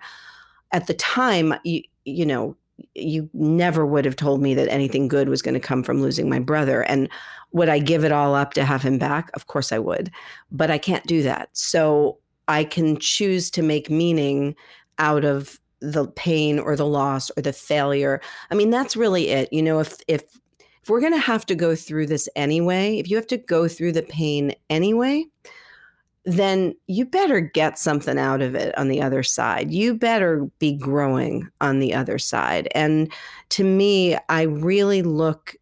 at 0.72 0.88
the 0.88 0.94
time, 0.94 1.54
you, 1.64 1.82
you 2.04 2.26
know, 2.26 2.56
you 2.94 3.28
never 3.32 3.86
would 3.86 4.04
have 4.04 4.16
told 4.16 4.42
me 4.42 4.54
that 4.54 4.68
anything 4.68 5.08
good 5.08 5.28
was 5.28 5.42
going 5.42 5.54
to 5.54 5.60
come 5.60 5.82
from 5.82 6.02
losing 6.02 6.28
my 6.28 6.38
brother. 6.38 6.82
And 6.82 7.08
would 7.52 7.68
I 7.68 7.78
give 7.78 8.04
it 8.04 8.12
all 8.12 8.34
up 8.34 8.52
to 8.54 8.64
have 8.64 8.82
him 8.82 8.98
back? 8.98 9.30
Of 9.34 9.46
course 9.46 9.72
I 9.72 9.78
would. 9.78 10.10
But 10.50 10.70
I 10.70 10.78
can't 10.78 11.06
do 11.06 11.22
that. 11.22 11.50
So 11.52 12.18
I 12.48 12.64
can 12.64 12.98
choose 12.98 13.50
to 13.52 13.62
make 13.62 13.90
meaning 13.90 14.56
out 14.98 15.24
of 15.24 15.60
the 15.80 16.08
pain 16.08 16.58
or 16.58 16.76
the 16.76 16.86
loss 16.86 17.30
or 17.36 17.42
the 17.42 17.52
failure. 17.52 18.20
I 18.50 18.54
mean, 18.54 18.70
that's 18.70 18.96
really 18.96 19.28
it. 19.28 19.52
You 19.52 19.62
know, 19.62 19.80
if 19.80 19.98
if 20.08 20.22
if 20.82 20.90
we're 20.90 21.00
going 21.00 21.12
to 21.12 21.18
have 21.18 21.46
to 21.46 21.54
go 21.54 21.74
through 21.74 22.08
this 22.08 22.28
anyway, 22.36 22.98
if 22.98 23.08
you 23.08 23.16
have 23.16 23.26
to 23.28 23.38
go 23.38 23.68
through 23.68 23.92
the 23.92 24.02
pain 24.02 24.54
anyway, 24.68 25.24
then 26.24 26.74
you 26.86 27.04
better 27.04 27.40
get 27.40 27.78
something 27.78 28.18
out 28.18 28.40
of 28.40 28.54
it 28.54 28.76
on 28.78 28.88
the 28.88 29.02
other 29.02 29.22
side. 29.22 29.70
You 29.70 29.94
better 29.94 30.48
be 30.58 30.72
growing 30.72 31.48
on 31.60 31.80
the 31.80 31.94
other 31.94 32.18
side. 32.18 32.68
And 32.74 33.12
to 33.50 33.64
me, 33.64 34.16
I 34.28 34.42
really 34.42 35.02
look, 35.02 35.54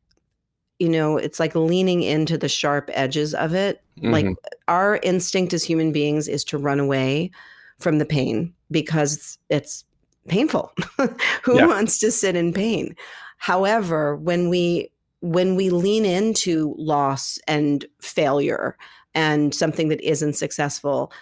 you 0.78 0.88
know, 0.88 1.16
it's 1.16 1.40
like 1.40 1.54
leaning 1.56 2.02
into 2.02 2.38
the 2.38 2.48
sharp 2.48 2.90
edges 2.92 3.34
of 3.34 3.54
it. 3.54 3.82
Mm-hmm. 3.98 4.12
Like 4.12 4.26
our 4.68 5.00
instinct 5.02 5.52
as 5.52 5.64
human 5.64 5.90
beings 5.90 6.28
is 6.28 6.44
to 6.44 6.58
run 6.58 6.78
away 6.78 7.32
from 7.78 7.98
the 7.98 8.06
pain 8.06 8.54
because 8.70 9.38
it's 9.48 9.84
painful. 10.28 10.72
Who 11.42 11.56
yeah. 11.56 11.66
wants 11.66 11.98
to 11.98 12.12
sit 12.12 12.36
in 12.36 12.52
pain? 12.52 12.94
However, 13.38 14.14
when 14.16 14.48
we 14.48 14.90
when 15.20 15.54
we 15.54 15.70
lean 15.70 16.04
into 16.04 16.74
loss 16.76 17.38
and 17.46 17.84
failure 18.00 18.76
and 19.14 19.54
something 19.54 19.88
that 19.88 20.00
isn't 20.00 20.34
successful 20.34 21.12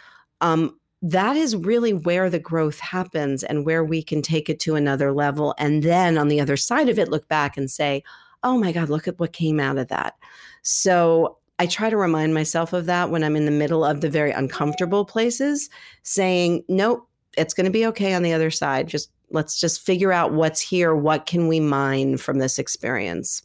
um, 0.41 0.77
that 1.03 1.37
is 1.37 1.57
really 1.57 1.93
where 1.93 2.29
the 2.29 2.39
growth 2.39 2.79
happens 2.79 3.43
and 3.43 3.65
where 3.65 3.85
we 3.85 4.03
can 4.03 4.21
take 4.21 4.51
it 4.51 4.61
to 4.61 4.75
another 4.75 5.13
level. 5.13 5.55
And 5.59 5.83
then 5.83 6.19
on 6.19 6.29
the 6.29 6.41
other 6.41 6.57
side 6.57 6.89
of 6.89 6.99
it, 6.99 7.09
look 7.09 7.27
back 7.29 7.57
and 7.57 7.71
say, 7.71 8.03
oh 8.43 8.59
my 8.59 8.73
God, 8.73 8.91
look 8.91 9.09
at 9.09 9.19
what 9.19 9.33
came 9.33 9.61
out 9.61 9.79
of 9.79 9.89
that. 9.89 10.15
So 10.63 11.39
I 11.59 11.67
try 11.67 11.91
to 11.91 11.97
remind 11.97 12.35
myself 12.35 12.73
of 12.73 12.87
that 12.87 13.11
when 13.11 13.25
I'm 13.25 13.37
in 13.37 13.47
the 13.47 13.51
middle 13.51 13.85
of 13.85 14.01
the 14.01 14.11
very 14.11 14.31
uncomfortable 14.31 15.05
places, 15.05 15.71
saying, 16.03 16.65
nope, 16.69 17.07
it's 17.37 17.55
going 17.55 17.67
to 17.67 17.71
be 17.71 17.87
okay 17.87 18.15
on 18.15 18.23
the 18.23 18.33
other 18.33 18.51
side. 18.51 18.89
Just 18.89 19.11
let's 19.31 19.61
just 19.61 19.81
figure 19.81 20.13
out 20.13 20.33
what's 20.33 20.61
here. 20.61 20.95
What 20.95 21.27
can 21.27 21.49
we 21.49 21.61
mine 21.61 22.17
from 22.17 22.39
this 22.39 22.59
experience? 22.59 23.43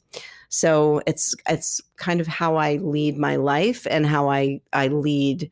So 0.49 1.01
it's 1.07 1.35
it's 1.49 1.81
kind 1.97 2.21
of 2.21 2.27
how 2.27 2.55
I 2.55 2.77
lead 2.77 3.17
my 3.17 3.35
life 3.35 3.85
and 3.89 4.05
how 4.05 4.29
I 4.29 4.61
I 4.73 4.87
lead 4.87 5.49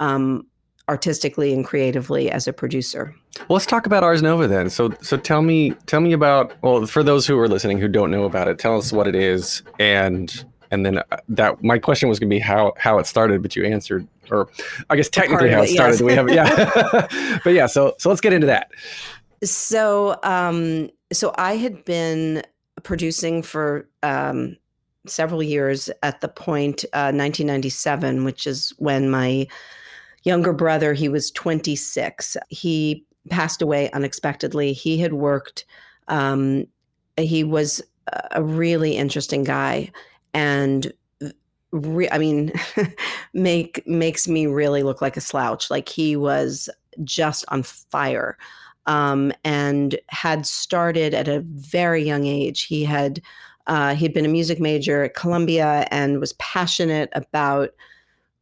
um, 0.00 0.46
artistically 0.88 1.52
and 1.52 1.64
creatively 1.64 2.30
as 2.30 2.46
a 2.46 2.52
producer. 2.52 3.14
Well, 3.40 3.56
let's 3.56 3.66
talk 3.66 3.86
about 3.86 4.04
Ars 4.04 4.22
Nova 4.22 4.46
then. 4.46 4.70
So, 4.70 4.90
so 5.02 5.16
tell 5.16 5.42
me, 5.42 5.70
tell 5.86 6.00
me 6.00 6.12
about. 6.12 6.54
Well, 6.62 6.86
for 6.86 7.02
those 7.02 7.26
who 7.26 7.38
are 7.38 7.48
listening 7.48 7.78
who 7.78 7.88
don't 7.88 8.10
know 8.10 8.24
about 8.24 8.48
it, 8.48 8.58
tell 8.58 8.76
us 8.76 8.92
what 8.92 9.08
it 9.08 9.14
is, 9.14 9.62
and 9.78 10.44
and 10.70 10.86
then 10.86 10.98
uh, 10.98 11.16
that 11.28 11.62
my 11.62 11.78
question 11.78 12.08
was 12.08 12.18
going 12.18 12.30
to 12.30 12.34
be 12.34 12.40
how 12.40 12.74
how 12.76 12.98
it 12.98 13.06
started, 13.06 13.42
but 13.42 13.56
you 13.56 13.64
answered, 13.64 14.06
or 14.30 14.48
I 14.88 14.96
guess 14.96 15.08
technically 15.08 15.50
how 15.50 15.62
it, 15.62 15.70
it 15.70 15.72
started. 15.72 15.94
Yes. 15.94 16.02
We 16.02 16.12
have, 16.12 16.30
yeah, 16.30 17.38
but 17.44 17.54
yeah. 17.54 17.66
So 17.66 17.94
so 17.98 18.08
let's 18.08 18.20
get 18.20 18.32
into 18.32 18.46
that. 18.46 18.70
So 19.42 20.16
um, 20.22 20.90
so 21.12 21.34
I 21.36 21.56
had 21.56 21.84
been 21.84 22.44
producing 22.84 23.42
for 23.42 23.88
um 24.04 24.56
several 25.06 25.42
years 25.42 25.90
at 26.02 26.20
the 26.20 26.28
point 26.28 26.84
uh, 26.92 27.12
1997, 27.12 28.24
which 28.24 28.46
is 28.46 28.72
when 28.78 29.10
my 29.10 29.46
younger 30.24 30.52
brother, 30.52 30.94
he 30.94 31.08
was 31.08 31.30
26. 31.30 32.36
He 32.48 33.04
passed 33.30 33.62
away 33.62 33.90
unexpectedly. 33.92 34.72
He 34.72 34.98
had 34.98 35.12
worked, 35.12 35.64
um, 36.08 36.66
he 37.16 37.44
was 37.44 37.82
a 38.32 38.42
really 38.42 38.96
interesting 38.96 39.44
guy. 39.44 39.90
And 40.32 40.92
re- 41.72 42.10
I 42.10 42.18
mean, 42.18 42.52
make 43.34 43.86
makes 43.86 44.26
me 44.26 44.46
really 44.46 44.82
look 44.82 45.00
like 45.00 45.16
a 45.16 45.22
slouch. 45.22 45.70
Like 45.70 45.88
he 45.88 46.16
was 46.16 46.68
just 47.02 47.44
on 47.48 47.62
fire, 47.62 48.36
um, 48.86 49.32
and 49.44 49.98
had 50.08 50.46
started 50.46 51.14
at 51.14 51.28
a 51.28 51.40
very 51.40 52.02
young 52.02 52.26
age. 52.26 52.62
He 52.62 52.84
had 52.84 53.20
uh, 53.66 53.94
he'd 53.94 54.12
been 54.12 54.26
a 54.26 54.28
music 54.28 54.60
major 54.60 55.04
at 55.04 55.14
Columbia 55.14 55.86
and 55.90 56.20
was 56.20 56.34
passionate 56.34 57.08
about 57.14 57.70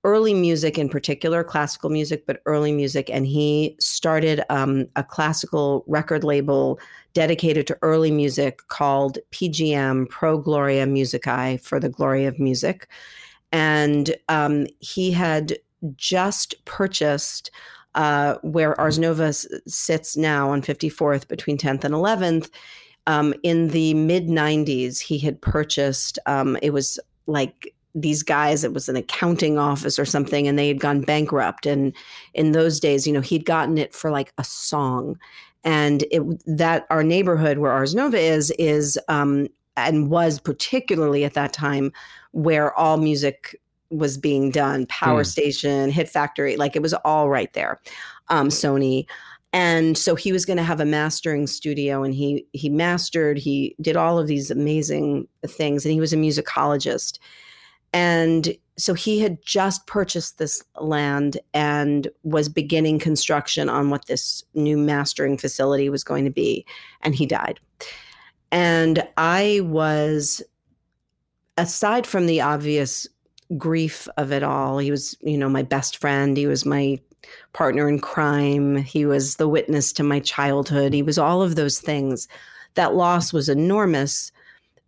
early 0.05 0.35
music 0.35 0.79
in 0.79 0.89
particular, 0.89 1.45
classical 1.45 1.91
music, 1.91 2.27
but 2.27 2.43
early 2.45 2.73
music. 2.73 3.09
And 3.09 3.27
he 3.27 3.77
started 3.79 4.43
um, 4.51 4.89
a 4.97 5.05
classical 5.05 5.85
record 5.87 6.25
label 6.25 6.81
dedicated 7.15 7.67
to 7.69 7.79
early 7.83 8.11
music 8.11 8.67
called 8.69 9.19
PGM, 9.31 10.09
Pro 10.09 10.39
Gloria 10.39 10.87
Musicae, 10.87 11.61
for 11.61 11.79
the 11.79 11.89
glory 11.89 12.25
of 12.25 12.41
music. 12.41 12.89
And 13.53 14.17
um, 14.29 14.67
he 14.81 15.13
had 15.13 15.57
just 15.97 16.55
purchased 16.65 17.51
uh, 17.95 18.37
where 18.43 18.79
Ars 18.81 18.99
Nova 18.99 19.33
sits 19.33 20.17
now 20.17 20.51
on 20.51 20.63
54th 20.63 21.29
between 21.29 21.59
10th 21.59 21.85
and 21.85 21.95
11th. 21.95 22.51
Um, 23.07 23.35
in 23.43 23.69
the 23.69 23.95
mid 23.95 24.29
90s, 24.29 25.01
he 25.01 25.19
had 25.19 25.41
purchased, 25.41 26.19
um, 26.27 26.57
it 26.63 26.71
was 26.71 27.01
like 27.27 27.75
these 27.95 28.23
guys 28.23 28.65
it 28.65 28.73
was 28.73 28.89
an 28.89 28.97
accounting 28.97 29.59
office 29.59 29.99
or 29.99 30.05
something 30.05 30.49
and 30.49 30.59
they 30.59 30.69
had 30.69 30.81
gone 30.81 31.03
bankrupt 31.03 31.67
and 31.67 31.93
in 32.33 32.53
those 32.53 32.81
days 32.81 33.07
you 33.07 33.13
know 33.13 33.21
he'd 33.21 33.45
gotten 33.45 33.77
it 33.77 33.95
for 33.95 34.11
like 34.11 34.33
a 34.39 34.45
song 34.45 35.19
and 35.63 36.03
it 36.11 36.23
that 36.47 36.87
our 36.89 37.05
neighborhood 37.05 37.59
where 37.59 37.71
ars 37.71 37.95
nova 37.95 38.19
is 38.19 38.51
is 38.53 38.99
um 39.09 39.47
and 39.77 40.11
was 40.11 40.39
particularly 40.39 41.25
at 41.25 41.35
that 41.35 41.53
time 41.53 41.93
where 42.33 42.75
all 42.75 42.97
music 42.97 43.61
was 43.93 44.19
being 44.19 44.51
done 44.51 44.87
power 44.87 45.23
mm. 45.23 45.27
station 45.27 45.91
hit 45.91 46.09
factory 46.09 46.57
like 46.57 46.75
it 46.75 46.83
was 46.83 46.95
all 46.95 47.29
right 47.29 47.53
there 47.53 47.81
um 48.29 48.49
sony 48.49 49.07
and 49.55 49.99
so 49.99 50.15
he 50.15 50.33
was 50.33 50.47
going 50.47 50.57
to 50.57 50.63
have 50.63 50.81
a 50.81 50.85
mastering 50.85 51.47
studio 51.47 52.03
and 52.03 52.15
he 52.15 52.47
he 52.53 52.69
mastered 52.69 53.39
he 53.39 53.77
did 53.81 53.97
all 53.97 54.19
of 54.19 54.27
these 54.27 54.51
amazing 54.51 55.29
things 55.47 55.85
and 55.85 55.93
he 55.93 56.01
was 56.01 56.13
a 56.13 56.17
musicologist 56.17 57.19
and 57.93 58.57
so 58.79 58.95
he 58.95 59.21
had 59.21 59.43
just 59.43 59.87
purchased 59.87 60.39
this 60.39 60.65
land 60.81 61.39
and 61.53 62.09
was 62.23 62.49
beginning 62.49 62.99
construction 62.99 63.69
on 63.69 63.91
what 63.91 64.07
this 64.07 64.43
new 64.55 64.79
mastering 64.79 65.37
facility 65.37 65.89
was 65.91 66.03
going 66.03 66.25
to 66.25 66.31
be. 66.31 66.65
And 67.03 67.15
he 67.15 67.27
died. 67.27 67.61
And 68.51 69.07
I 69.17 69.61
was, 69.63 70.43
aside 71.59 72.07
from 72.07 72.27
the 72.27 72.41
obvious 72.41 73.07
grief 73.59 74.09
of 74.17 74.33
it 74.33 74.43
all, 74.43 74.79
he 74.79 74.91
was, 74.91 75.17
you 75.21 75.39
know, 75.39 75.49
my 75.49 75.63
best 75.63 75.99
friend. 75.99 76.37
He 76.37 76.47
was 76.47 76.65
my 76.65 76.99
partner 77.53 77.89
in 77.89 77.99
crime. 77.99 78.77
He 78.77 79.07
was 79.07 79.37
the 79.37 79.49
witness 79.49 79.93
to 79.95 80.03
my 80.03 80.21
childhood. 80.21 80.93
He 80.93 81.03
was 81.03 81.19
all 81.19 81.43
of 81.43 81.57
those 81.57 81.81
things. 81.81 82.29
That 82.75 82.95
loss 82.95 83.33
was 83.33 83.49
enormous 83.49 84.33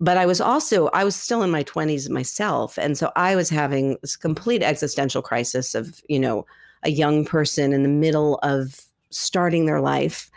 but 0.01 0.17
I 0.17 0.27
was 0.27 0.41
also 0.41 0.89
I 0.89 1.05
was 1.05 1.17
still 1.17 1.43
in 1.43 1.51
my 1.51 1.65
20s 1.65 2.11
myself 2.11 2.79
and 2.79 2.99
so 2.99 3.13
I 3.17 3.37
was 3.37 3.49
having 3.49 3.97
this 4.03 4.17
complete 4.17 4.63
existential 4.63 5.23
crisis 5.23 5.75
of 5.75 6.03
you 6.09 6.19
know 6.19 6.47
a 6.83 6.91
young 6.91 7.25
person 7.25 7.73
in 7.73 7.83
the 7.83 7.89
middle 7.89 8.39
of 8.43 8.81
starting 9.11 9.67
their 9.67 9.81
life 9.81 10.31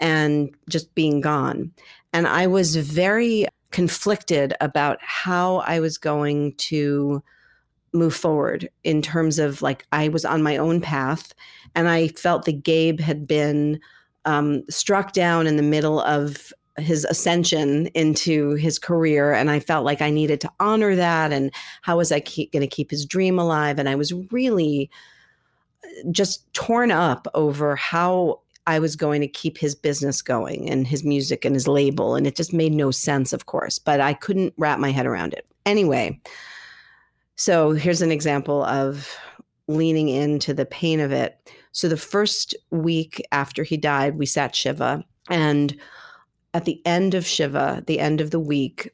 and 0.00 0.54
just 0.68 0.94
being 0.94 1.20
gone 1.20 1.72
and 2.12 2.26
I 2.26 2.46
was 2.46 2.76
very 2.76 3.46
conflicted 3.70 4.54
about 4.60 4.98
how 5.00 5.56
I 5.58 5.80
was 5.80 5.98
going 5.98 6.54
to 6.56 7.22
move 7.92 8.14
forward 8.14 8.68
in 8.84 9.02
terms 9.02 9.38
of 9.38 9.62
like 9.62 9.86
I 9.92 10.08
was 10.08 10.24
on 10.24 10.42
my 10.42 10.56
own 10.56 10.80
path 10.80 11.34
and 11.74 11.88
I 11.88 12.08
felt 12.08 12.44
that 12.46 12.62
Gabe 12.62 13.00
had 13.00 13.26
been 13.26 13.80
um, 14.24 14.62
struck 14.70 15.12
down 15.12 15.46
in 15.46 15.56
the 15.56 15.62
middle 15.62 16.00
of 16.00 16.52
his 16.78 17.04
ascension 17.04 17.86
into 17.88 18.54
his 18.54 18.78
career 18.78 19.34
and 19.34 19.50
i 19.50 19.60
felt 19.60 19.84
like 19.84 20.00
i 20.00 20.08
needed 20.08 20.40
to 20.40 20.50
honor 20.58 20.96
that 20.96 21.30
and 21.30 21.52
how 21.82 21.98
was 21.98 22.10
i 22.10 22.18
going 22.18 22.62
to 22.62 22.66
keep 22.66 22.90
his 22.90 23.04
dream 23.04 23.38
alive? 23.38 23.78
And 23.78 23.90
i 23.90 23.94
was 23.94 24.12
really 24.30 24.90
uh, 25.84 26.10
just 26.10 26.50
torn 26.54 26.90
up 26.90 27.26
over 27.34 27.76
how 27.76 28.40
i 28.66 28.78
was 28.78 28.96
going 28.96 29.20
to 29.20 29.28
keep 29.28 29.58
his 29.58 29.74
business 29.74 30.22
going 30.22 30.70
and 30.70 30.86
his 30.86 31.04
music 31.04 31.44
and 31.44 31.54
his 31.54 31.68
label 31.68 32.14
and 32.14 32.26
it 32.26 32.36
just 32.36 32.54
made 32.54 32.72
no 32.72 32.90
sense 32.90 33.34
of 33.34 33.44
course 33.44 33.78
but 33.78 34.00
i 34.00 34.14
couldn't 34.14 34.54
wrap 34.56 34.78
my 34.78 34.92
head 34.92 35.04
around 35.04 35.34
it. 35.34 35.46
Anyway 35.66 36.18
so 37.36 37.72
here's 37.72 38.02
an 38.02 38.12
example 38.12 38.64
of 38.64 39.16
leaning 39.68 40.08
into 40.08 40.52
the 40.52 40.66
pain 40.66 41.00
of 41.00 41.12
it 41.12 41.52
so 41.72 41.88
the 41.88 41.96
first 41.96 42.54
week 42.70 43.26
after 43.32 43.62
he 43.62 43.76
died 43.76 44.18
we 44.18 44.26
sat 44.26 44.54
shiva 44.54 45.04
and 45.30 45.78
at 46.54 46.64
the 46.64 46.80
end 46.84 47.14
of 47.14 47.26
Shiva, 47.26 47.82
the 47.86 48.00
end 48.00 48.20
of 48.20 48.30
the 48.30 48.40
week, 48.40 48.90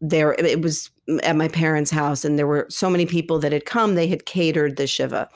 there 0.00 0.32
it 0.34 0.62
was 0.62 0.90
at 1.22 1.36
my 1.36 1.48
parents' 1.48 1.90
house, 1.90 2.24
and 2.24 2.38
there 2.38 2.46
were 2.46 2.66
so 2.70 2.88
many 2.88 3.04
people 3.04 3.38
that 3.40 3.52
had 3.52 3.66
come. 3.66 3.94
They 3.94 4.08
had 4.08 4.24
catered 4.24 4.76
the 4.76 4.86
Shiva. 4.86 5.28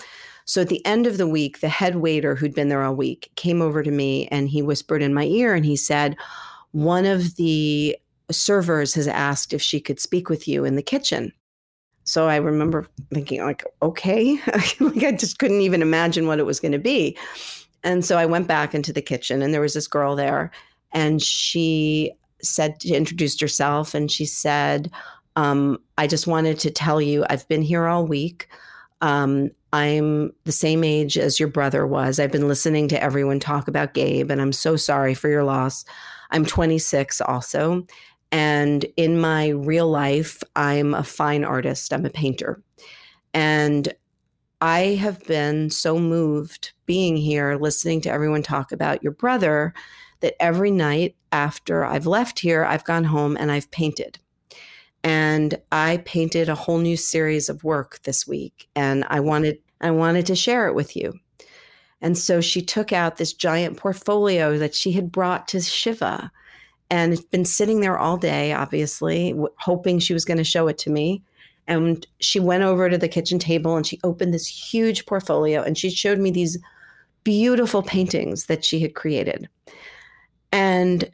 So 0.46 0.62
at 0.62 0.68
the 0.68 0.84
end 0.86 1.06
of 1.06 1.18
the 1.18 1.26
week, 1.26 1.60
the 1.60 1.68
head 1.68 1.96
waiter 1.96 2.34
who'd 2.34 2.54
been 2.54 2.68
there 2.68 2.82
all 2.82 2.94
week 2.94 3.30
came 3.36 3.60
over 3.60 3.82
to 3.82 3.90
me 3.90 4.28
and 4.28 4.48
he 4.48 4.62
whispered 4.62 5.02
in 5.02 5.12
my 5.12 5.24
ear 5.24 5.54
and 5.54 5.66
he 5.66 5.76
said, 5.76 6.16
One 6.70 7.04
of 7.04 7.36
the 7.36 7.98
servers 8.30 8.94
has 8.94 9.06
asked 9.06 9.52
if 9.52 9.60
she 9.60 9.78
could 9.78 10.00
speak 10.00 10.30
with 10.30 10.48
you 10.48 10.64
in 10.64 10.74
the 10.74 10.82
kitchen. 10.82 11.32
So 12.08 12.26
I 12.26 12.36
remember 12.36 12.88
thinking, 13.12 13.42
like, 13.42 13.64
okay, 13.82 14.40
like 14.80 15.04
I 15.04 15.12
just 15.12 15.38
couldn't 15.38 15.60
even 15.60 15.82
imagine 15.82 16.26
what 16.26 16.38
it 16.38 16.46
was 16.46 16.58
going 16.58 16.72
to 16.72 16.78
be. 16.78 17.16
And 17.84 18.04
so 18.04 18.16
I 18.16 18.26
went 18.26 18.48
back 18.48 18.74
into 18.74 18.92
the 18.92 19.02
kitchen 19.02 19.42
and 19.42 19.52
there 19.52 19.60
was 19.60 19.74
this 19.74 19.86
girl 19.86 20.16
there 20.16 20.50
and 20.92 21.22
she 21.22 22.12
said 22.42 22.76
she 22.80 22.94
introduced 22.94 23.40
herself 23.40 23.94
and 23.94 24.10
she 24.10 24.24
said 24.24 24.90
um, 25.36 25.78
i 25.98 26.06
just 26.06 26.26
wanted 26.26 26.58
to 26.58 26.70
tell 26.70 27.00
you 27.00 27.24
i've 27.28 27.46
been 27.48 27.62
here 27.62 27.86
all 27.86 28.06
week. 28.06 28.48
Um, 29.00 29.50
i'm 29.72 30.32
the 30.44 30.52
same 30.52 30.82
age 30.82 31.18
as 31.18 31.38
your 31.38 31.48
brother 31.48 31.86
was. 31.86 32.18
I've 32.18 32.32
been 32.32 32.48
listening 32.48 32.88
to 32.88 33.02
everyone 33.02 33.38
talk 33.38 33.68
about 33.68 33.94
gabe 33.94 34.30
and 34.30 34.40
i'm 34.40 34.52
so 34.52 34.76
sorry 34.76 35.14
for 35.14 35.28
your 35.28 35.44
loss. 35.44 35.84
I'm 36.30 36.44
26 36.44 37.20
also 37.22 37.84
and 38.30 38.84
in 38.96 39.20
my 39.20 39.48
real 39.48 39.88
life 39.88 40.42
i'm 40.56 40.94
a 40.94 41.04
fine 41.04 41.44
artist 41.44 41.92
i'm 41.92 42.04
a 42.04 42.10
painter 42.10 42.62
and 43.34 43.94
i 44.60 44.80
have 44.80 45.24
been 45.24 45.70
so 45.70 45.98
moved 45.98 46.72
being 46.86 47.16
here 47.16 47.56
listening 47.56 48.00
to 48.00 48.10
everyone 48.10 48.42
talk 48.42 48.72
about 48.72 49.02
your 49.02 49.12
brother 49.12 49.72
that 50.20 50.40
every 50.40 50.70
night 50.70 51.14
after 51.32 51.84
I've 51.84 52.06
left 52.06 52.38
here, 52.38 52.64
I've 52.64 52.84
gone 52.84 53.04
home 53.04 53.36
and 53.38 53.50
I've 53.50 53.70
painted. 53.70 54.18
And 55.04 55.60
I 55.70 56.02
painted 56.04 56.48
a 56.48 56.54
whole 56.54 56.78
new 56.78 56.96
series 56.96 57.48
of 57.48 57.64
work 57.64 58.00
this 58.02 58.26
week 58.26 58.68
and 58.74 59.04
I 59.08 59.20
wanted 59.20 59.58
I 59.80 59.92
wanted 59.92 60.26
to 60.26 60.34
share 60.34 60.66
it 60.66 60.74
with 60.74 60.96
you. 60.96 61.14
And 62.00 62.18
so 62.18 62.40
she 62.40 62.62
took 62.62 62.92
out 62.92 63.16
this 63.16 63.32
giant 63.32 63.76
portfolio 63.76 64.58
that 64.58 64.74
she 64.74 64.92
had 64.92 65.12
brought 65.12 65.46
to 65.48 65.60
Shiva 65.60 66.32
and 66.90 67.12
it's 67.12 67.22
been 67.22 67.44
sitting 67.44 67.80
there 67.80 67.98
all 67.98 68.16
day, 68.16 68.52
obviously, 68.52 69.30
w- 69.32 69.48
hoping 69.56 69.98
she 69.98 70.14
was 70.14 70.24
going 70.24 70.38
to 70.38 70.44
show 70.44 70.68
it 70.68 70.78
to 70.78 70.90
me. 70.90 71.22
And 71.66 72.06
she 72.20 72.40
went 72.40 72.62
over 72.62 72.88
to 72.88 72.96
the 72.96 73.08
kitchen 73.08 73.38
table 73.38 73.76
and 73.76 73.86
she 73.86 74.00
opened 74.02 74.32
this 74.32 74.46
huge 74.46 75.04
portfolio 75.04 75.62
and 75.62 75.76
she 75.76 75.90
showed 75.90 76.18
me 76.18 76.30
these 76.30 76.56
beautiful 77.24 77.82
paintings 77.82 78.46
that 78.46 78.64
she 78.64 78.80
had 78.80 78.94
created. 78.94 79.48
And 80.50 81.10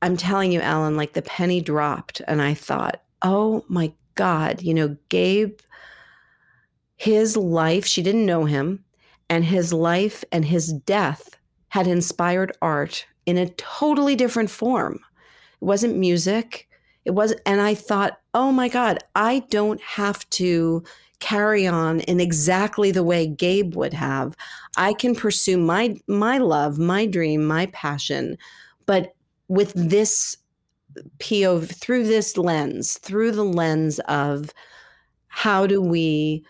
I'm 0.00 0.16
telling 0.16 0.52
you, 0.52 0.60
Alan, 0.60 0.96
like 0.96 1.14
the 1.14 1.22
penny 1.22 1.60
dropped. 1.60 2.22
And 2.28 2.40
I 2.40 2.54
thought, 2.54 3.02
oh 3.22 3.64
my 3.68 3.92
God, 4.14 4.62
you 4.62 4.74
know, 4.74 4.96
Gabe, 5.08 5.58
his 6.96 7.36
life, 7.36 7.84
she 7.84 8.02
didn't 8.02 8.26
know 8.26 8.44
him, 8.44 8.84
and 9.28 9.44
his 9.44 9.72
life 9.72 10.22
and 10.30 10.44
his 10.44 10.72
death 10.72 11.36
had 11.68 11.88
inspired 11.88 12.56
art 12.62 13.06
in 13.26 13.38
a 13.38 13.48
totally 13.50 14.16
different 14.16 14.50
form. 14.50 15.00
It 15.60 15.64
wasn't 15.64 15.96
music. 15.96 16.68
It 17.04 17.12
was, 17.12 17.34
and 17.44 17.60
I 17.60 17.74
thought, 17.74 18.18
oh 18.32 18.52
my 18.52 18.68
God, 18.68 18.98
I 19.14 19.44
don't 19.50 19.80
have 19.82 20.28
to 20.30 20.82
carry 21.20 21.66
on 21.66 22.00
in 22.00 22.20
exactly 22.20 22.90
the 22.90 23.02
way 23.02 23.26
Gabe 23.26 23.74
would 23.76 23.92
have. 23.94 24.36
I 24.76 24.92
can 24.92 25.14
pursue 25.14 25.56
my 25.56 25.96
my 26.06 26.38
love, 26.38 26.78
my 26.78 27.06
dream, 27.06 27.46
my 27.46 27.66
passion, 27.66 28.36
but 28.86 29.14
with 29.48 29.72
this 29.74 30.36
POV 31.18 31.74
through 31.74 32.04
this 32.04 32.36
lens, 32.36 32.98
through 32.98 33.32
the 33.32 33.44
lens 33.44 34.00
of 34.00 34.50
how 35.28 35.66
do 35.66 35.80
we 35.80 36.44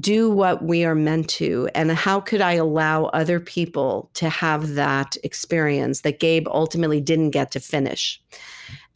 do 0.00 0.30
what 0.30 0.64
we 0.64 0.84
are 0.84 0.96
meant 0.96 1.28
to 1.28 1.68
and 1.74 1.92
how 1.92 2.18
could 2.18 2.40
i 2.40 2.54
allow 2.54 3.04
other 3.06 3.38
people 3.38 4.10
to 4.14 4.28
have 4.28 4.74
that 4.74 5.16
experience 5.22 6.00
that 6.00 6.18
gabe 6.18 6.48
ultimately 6.48 7.00
didn't 7.00 7.30
get 7.30 7.52
to 7.52 7.60
finish? 7.60 8.20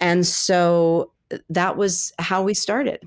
And 0.01 0.27
so 0.27 1.13
that 1.49 1.77
was 1.77 2.13
how 2.19 2.43
we 2.43 2.55
started. 2.55 3.07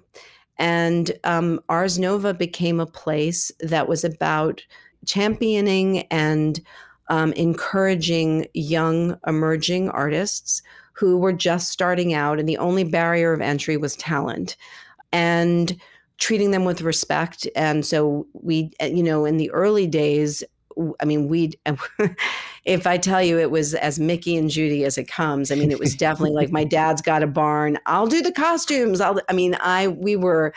And 0.57 1.11
um, 1.23 1.59
ars 1.67 1.99
nova 1.99 2.33
became 2.33 2.79
a 2.79 2.85
place 2.85 3.51
that 3.59 3.89
was 3.89 4.03
about 4.03 4.63
championing 5.05 6.01
and 6.03 6.61
um, 7.09 7.33
encouraging 7.33 8.47
young 8.53 9.17
emerging 9.27 9.89
artists 9.89 10.61
who 10.93 11.17
were 11.17 11.33
just 11.33 11.69
starting 11.69 12.13
out 12.13 12.39
and 12.39 12.47
the 12.47 12.57
only 12.57 12.83
barrier 12.83 13.33
of 13.33 13.41
entry 13.41 13.77
was 13.77 13.95
talent. 13.95 14.55
And 15.11 15.75
treating 16.23 16.51
them 16.51 16.63
with 16.63 16.81
respect. 16.81 17.45
And 17.53 17.85
so 17.85 18.25
we, 18.31 18.71
uh, 18.81 18.85
you 18.85 19.03
know, 19.03 19.25
in 19.25 19.35
the 19.35 19.51
early 19.51 19.85
days, 19.85 20.41
I 21.01 21.03
mean, 21.03 21.27
we, 21.27 21.51
if 22.63 22.87
I 22.87 22.97
tell 22.97 23.21
you 23.21 23.37
it 23.39 23.51
was 23.51 23.73
as 23.73 23.99
Mickey 23.99 24.37
and 24.37 24.49
Judy 24.49 24.85
as 24.85 24.97
it 24.97 25.09
comes, 25.09 25.51
I 25.51 25.55
mean, 25.55 25.69
it 25.69 25.79
was 25.79 25.95
definitely 25.97 26.31
like 26.31 26.49
my 26.49 26.63
dad's 26.63 27.01
got 27.01 27.23
a 27.23 27.27
barn. 27.27 27.77
I'll 27.87 28.07
do 28.07 28.21
the 28.21 28.31
costumes. 28.31 29.01
I'll, 29.01 29.19
I 29.27 29.33
mean, 29.33 29.57
I, 29.59 29.89
we 29.89 30.15
were, 30.15 30.53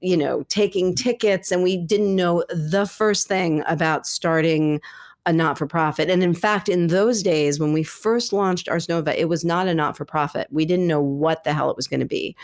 you 0.00 0.18
know, 0.18 0.42
taking 0.50 0.94
tickets 0.94 1.50
and 1.50 1.62
we 1.62 1.78
didn't 1.78 2.14
know 2.14 2.44
the 2.50 2.84
first 2.84 3.26
thing 3.26 3.62
about 3.66 4.06
starting 4.06 4.82
a 5.24 5.32
not 5.32 5.56
for 5.56 5.66
profit. 5.66 6.10
And 6.10 6.22
in 6.22 6.34
fact, 6.34 6.68
in 6.68 6.88
those 6.88 7.22
days, 7.22 7.58
when 7.58 7.72
we 7.72 7.82
first 7.82 8.34
launched 8.34 8.68
Ars 8.68 8.86
Nova, 8.86 9.18
it 9.18 9.30
was 9.30 9.46
not 9.46 9.66
a 9.66 9.72
not 9.72 9.96
for 9.96 10.04
profit. 10.04 10.46
We 10.50 10.66
didn't 10.66 10.86
know 10.86 11.00
what 11.00 11.42
the 11.42 11.54
hell 11.54 11.70
it 11.70 11.76
was 11.76 11.88
going 11.88 12.00
to 12.00 12.06
be 12.06 12.36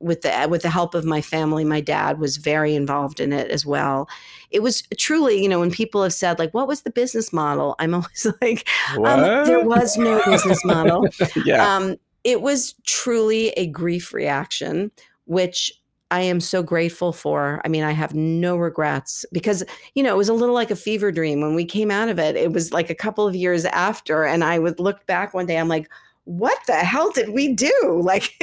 with 0.00 0.22
the 0.22 0.46
with 0.50 0.62
the 0.62 0.70
help 0.70 0.94
of 0.94 1.04
my 1.04 1.20
family 1.20 1.64
my 1.64 1.80
dad 1.80 2.18
was 2.18 2.38
very 2.38 2.74
involved 2.74 3.20
in 3.20 3.32
it 3.32 3.50
as 3.50 3.64
well 3.64 4.08
it 4.50 4.62
was 4.62 4.82
truly 4.96 5.40
you 5.42 5.48
know 5.48 5.60
when 5.60 5.70
people 5.70 6.02
have 6.02 6.12
said 6.12 6.38
like 6.38 6.52
what 6.52 6.66
was 6.66 6.82
the 6.82 6.90
business 6.90 7.32
model 7.32 7.76
i'm 7.78 7.94
always 7.94 8.26
like 8.40 8.66
um, 8.96 9.20
there 9.44 9.64
was 9.64 9.96
no 9.96 10.20
business 10.24 10.64
model 10.64 11.06
yeah. 11.44 11.76
Um, 11.76 11.96
it 12.24 12.42
was 12.42 12.74
truly 12.86 13.50
a 13.50 13.66
grief 13.66 14.12
reaction 14.12 14.90
which 15.26 15.72
I 16.10 16.22
am 16.22 16.40
so 16.40 16.62
grateful 16.62 17.12
for. 17.12 17.60
I 17.64 17.68
mean, 17.68 17.84
I 17.84 17.92
have 17.92 18.14
no 18.14 18.56
regrets 18.56 19.24
because, 19.30 19.62
you 19.94 20.02
know, 20.02 20.12
it 20.12 20.16
was 20.16 20.28
a 20.28 20.34
little 20.34 20.54
like 20.54 20.72
a 20.72 20.76
fever 20.76 21.12
dream 21.12 21.40
when 21.40 21.54
we 21.54 21.64
came 21.64 21.90
out 21.90 22.08
of 22.08 22.18
it. 22.18 22.34
It 22.34 22.52
was 22.52 22.72
like 22.72 22.90
a 22.90 22.96
couple 22.96 23.28
of 23.28 23.36
years 23.36 23.64
after. 23.64 24.24
And 24.24 24.42
I 24.42 24.58
would 24.58 24.80
look 24.80 25.06
back 25.06 25.34
one 25.34 25.46
day, 25.46 25.56
I'm 25.56 25.68
like, 25.68 25.88
what 26.24 26.58
the 26.66 26.74
hell 26.74 27.10
did 27.12 27.30
we 27.30 27.52
do? 27.52 28.02
Like 28.10 28.34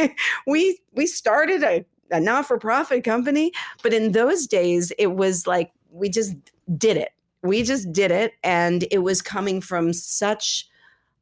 we 0.46 0.80
we 0.94 1.06
started 1.06 1.64
a, 1.64 1.86
a 2.12 2.20
not-for-profit 2.20 3.04
company, 3.04 3.52
but 3.84 3.94
in 3.94 4.14
those 4.14 4.48
days 4.48 4.92
it 4.98 5.16
was 5.16 5.46
like 5.46 5.72
we 5.92 6.10
just 6.10 6.36
did 6.78 6.98
it. 6.98 7.12
We 7.44 7.64
just 7.64 7.92
did 7.92 8.12
it 8.12 8.34
and 8.44 8.86
it 8.92 9.00
was 9.00 9.22
coming 9.22 9.62
from 9.62 9.94
such 9.94 10.68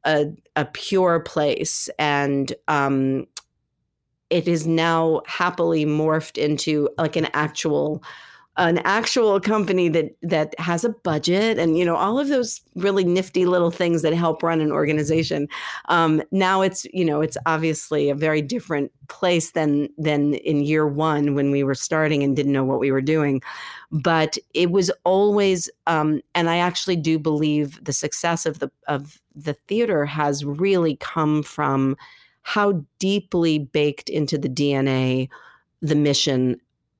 a, 0.05 0.27
a 0.55 0.65
pure 0.65 1.19
place 1.19 1.89
and 1.97 2.53
um 2.67 3.25
it 4.29 4.47
is 4.47 4.65
now 4.65 5.21
happily 5.27 5.85
morphed 5.85 6.37
into 6.37 6.89
like 6.97 7.15
an 7.15 7.27
actual 7.33 8.03
an 8.57 8.77
actual 8.79 9.39
company 9.39 9.89
that 9.89 10.15
that 10.21 10.57
has 10.59 10.85
a 10.85 10.89
budget 10.89 11.59
and 11.59 11.77
you 11.77 11.83
know 11.83 11.95
all 11.95 12.17
of 12.17 12.29
those 12.29 12.61
really 12.75 13.03
nifty 13.03 13.45
little 13.45 13.71
things 13.71 14.01
that 14.01 14.13
help 14.13 14.41
run 14.41 14.61
an 14.61 14.71
organization. 14.71 15.47
Um, 15.89 16.21
now 16.31 16.61
it's 16.61 16.85
you 16.93 17.03
know 17.03 17.21
it's 17.21 17.37
obviously 17.45 18.09
a 18.09 18.15
very 18.15 18.41
different 18.41 18.91
place 19.09 19.51
than 19.51 19.89
than 19.97 20.35
in 20.35 20.61
year 20.61 20.87
one 20.87 21.35
when 21.35 21.51
we 21.51 21.63
were 21.63 21.75
starting 21.75 22.23
and 22.23 22.35
didn't 22.35 22.53
know 22.53 22.63
what 22.63 22.79
we 22.79 22.91
were 22.91 23.01
doing. 23.01 23.41
But 23.91 24.37
it 24.53 24.71
was 24.71 24.89
always 25.03 25.69
um, 25.87 26.21
and 26.33 26.49
i 26.49 26.57
actually 26.57 26.95
do 26.95 27.19
believe 27.19 27.83
the 27.83 27.93
success 27.93 28.45
of 28.45 28.59
the 28.59 28.71
of 28.87 29.21
the 29.35 29.53
theater 29.53 30.05
has 30.05 30.45
really 30.45 30.95
come 30.97 31.43
from 31.43 31.95
how 32.43 32.83
deeply 32.99 33.59
baked 33.59 34.09
into 34.09 34.37
the 34.37 34.49
dna 34.49 35.27
the 35.81 35.95
mission 35.95 36.59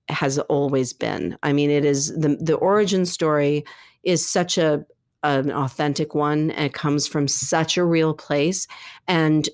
has 0.09 0.37
always 0.39 0.93
been. 0.93 1.37
I 1.43 1.53
mean, 1.53 1.69
it 1.69 1.85
is 1.85 2.13
the 2.15 2.37
the 2.39 2.55
origin 2.55 3.05
story 3.05 3.65
is 4.03 4.27
such 4.27 4.57
a 4.57 4.85
an 5.23 5.51
authentic 5.51 6.13
one 6.13 6.51
and 6.51 6.65
it 6.65 6.73
comes 6.73 7.07
from 7.07 7.27
such 7.27 7.77
a 7.77 7.83
real 7.83 8.13
place 8.13 8.67
and 9.07 9.49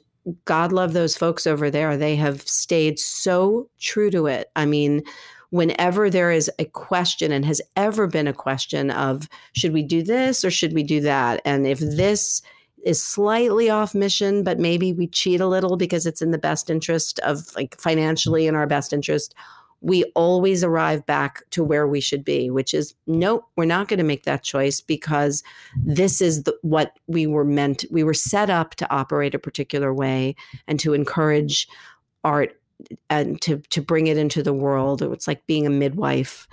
God 0.46 0.72
love 0.72 0.94
those 0.94 1.18
folks 1.18 1.48
over 1.48 1.72
there. 1.72 1.98
They 1.98 2.16
have 2.18 2.42
stayed 2.42 3.00
so 3.00 3.70
true 3.80 4.12
to 4.12 4.28
it. 4.28 4.52
I 4.56 4.66
mean, 4.66 5.04
whenever 5.50 6.10
there 6.10 6.32
is 6.32 6.50
a 6.60 6.66
question 6.66 7.32
and 7.32 7.46
has 7.46 7.62
ever 7.76 8.08
been 8.08 8.28
a 8.28 8.34
question 8.34 8.92
of 8.92 9.28
should 9.54 9.74
we 9.74 9.84
do 9.84 10.04
this 10.04 10.46
or 10.46 10.52
should 10.52 10.74
we 10.74 10.84
do 10.84 11.02
that? 11.02 11.42
And 11.44 11.66
if 11.66 11.80
this 11.80 12.42
is 12.84 13.02
slightly 13.02 13.70
off 13.70 13.94
mission, 13.94 14.44
but 14.44 14.60
maybe 14.60 14.94
we 14.94 15.08
cheat 15.08 15.42
a 15.42 15.48
little 15.48 15.78
because 15.78 16.06
it's 16.06 16.22
in 16.22 16.32
the 16.32 16.38
best 16.38 16.70
interest 16.70 17.20
of 17.20 17.54
like 17.56 17.80
financially 17.80 18.48
in 18.48 18.56
our 18.56 18.68
best 18.68 18.94
interest 18.94 19.36
we 19.82 20.04
always 20.16 20.64
arrive 20.64 21.06
back 21.08 21.44
to 21.50 21.64
where 21.64 21.88
we 21.88 22.00
should 22.00 22.24
be, 22.24 22.50
which 22.52 22.74
is 22.74 22.94
nope, 23.08 23.46
we're 23.56 23.66
not 23.66 23.88
going 23.88 23.98
to 23.98 24.04
make 24.04 24.24
that 24.24 24.44
choice 24.44 24.80
because 24.80 25.44
this 25.76 26.22
is 26.22 26.44
the, 26.44 26.56
what 26.62 26.98
we 27.08 27.26
were 27.26 27.44
meant. 27.44 27.84
We 27.90 28.04
were 28.04 28.14
set 28.14 28.50
up 28.50 28.76
to 28.76 28.92
operate 28.94 29.34
a 29.34 29.40
particular 29.40 29.94
way 29.94 30.36
and 30.68 30.80
to 30.80 30.94
encourage 30.94 31.68
art 32.24 32.56
and 33.10 33.42
to 33.42 33.58
to 33.70 33.82
bring 33.82 34.08
it 34.08 34.18
into 34.18 34.44
the 34.44 34.54
world. 34.54 35.02
It's 35.02 35.28
like 35.28 35.46
being 35.48 35.66
a 35.66 35.72
midwife. 35.72 36.48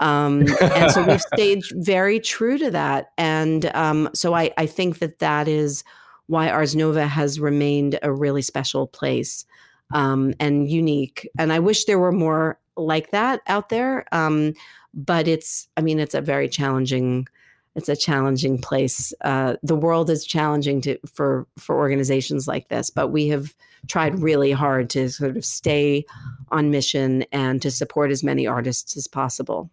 Um, 0.00 0.46
and 0.60 0.90
so 0.92 1.04
we've 1.04 1.20
stayed 1.34 1.62
very 1.72 2.20
true 2.20 2.58
to 2.58 2.70
that. 2.70 3.12
And 3.16 3.66
um, 3.74 4.10
so 4.12 4.34
I, 4.34 4.52
I 4.58 4.66
think 4.66 4.98
that 4.98 5.20
that 5.20 5.48
is 5.48 5.84
why 6.26 6.50
Ars 6.50 6.74
Nova 6.74 7.06
has 7.06 7.38
remained 7.38 7.98
a 8.02 8.12
really 8.12 8.42
special 8.42 8.86
place 8.86 9.44
um, 9.92 10.34
and 10.40 10.68
unique. 10.68 11.28
And 11.38 11.52
I 11.52 11.60
wish 11.60 11.84
there 11.84 11.98
were 11.98 12.12
more 12.12 12.58
like 12.76 13.10
that 13.10 13.40
out 13.46 13.68
there. 13.68 14.06
Um, 14.12 14.54
but 14.92 15.28
it's, 15.28 15.68
I 15.76 15.80
mean, 15.80 15.98
it's 15.98 16.14
a 16.14 16.20
very 16.20 16.48
challenging, 16.48 17.26
it's 17.74 17.88
a 17.88 17.96
challenging 17.96 18.60
place. 18.60 19.12
Uh, 19.22 19.56
the 19.62 19.76
world 19.76 20.10
is 20.10 20.24
challenging 20.24 20.80
to 20.82 20.98
for 21.06 21.46
for 21.58 21.76
organizations 21.76 22.46
like 22.46 22.68
this, 22.68 22.90
but 22.90 23.08
we 23.08 23.28
have 23.28 23.54
tried 23.88 24.18
really 24.20 24.52
hard 24.52 24.88
to 24.90 25.08
sort 25.08 25.36
of 25.36 25.44
stay 25.44 26.04
on 26.50 26.70
mission 26.70 27.24
and 27.32 27.60
to 27.62 27.70
support 27.70 28.10
as 28.10 28.22
many 28.22 28.46
artists 28.46 28.96
as 28.96 29.06
possible. 29.06 29.70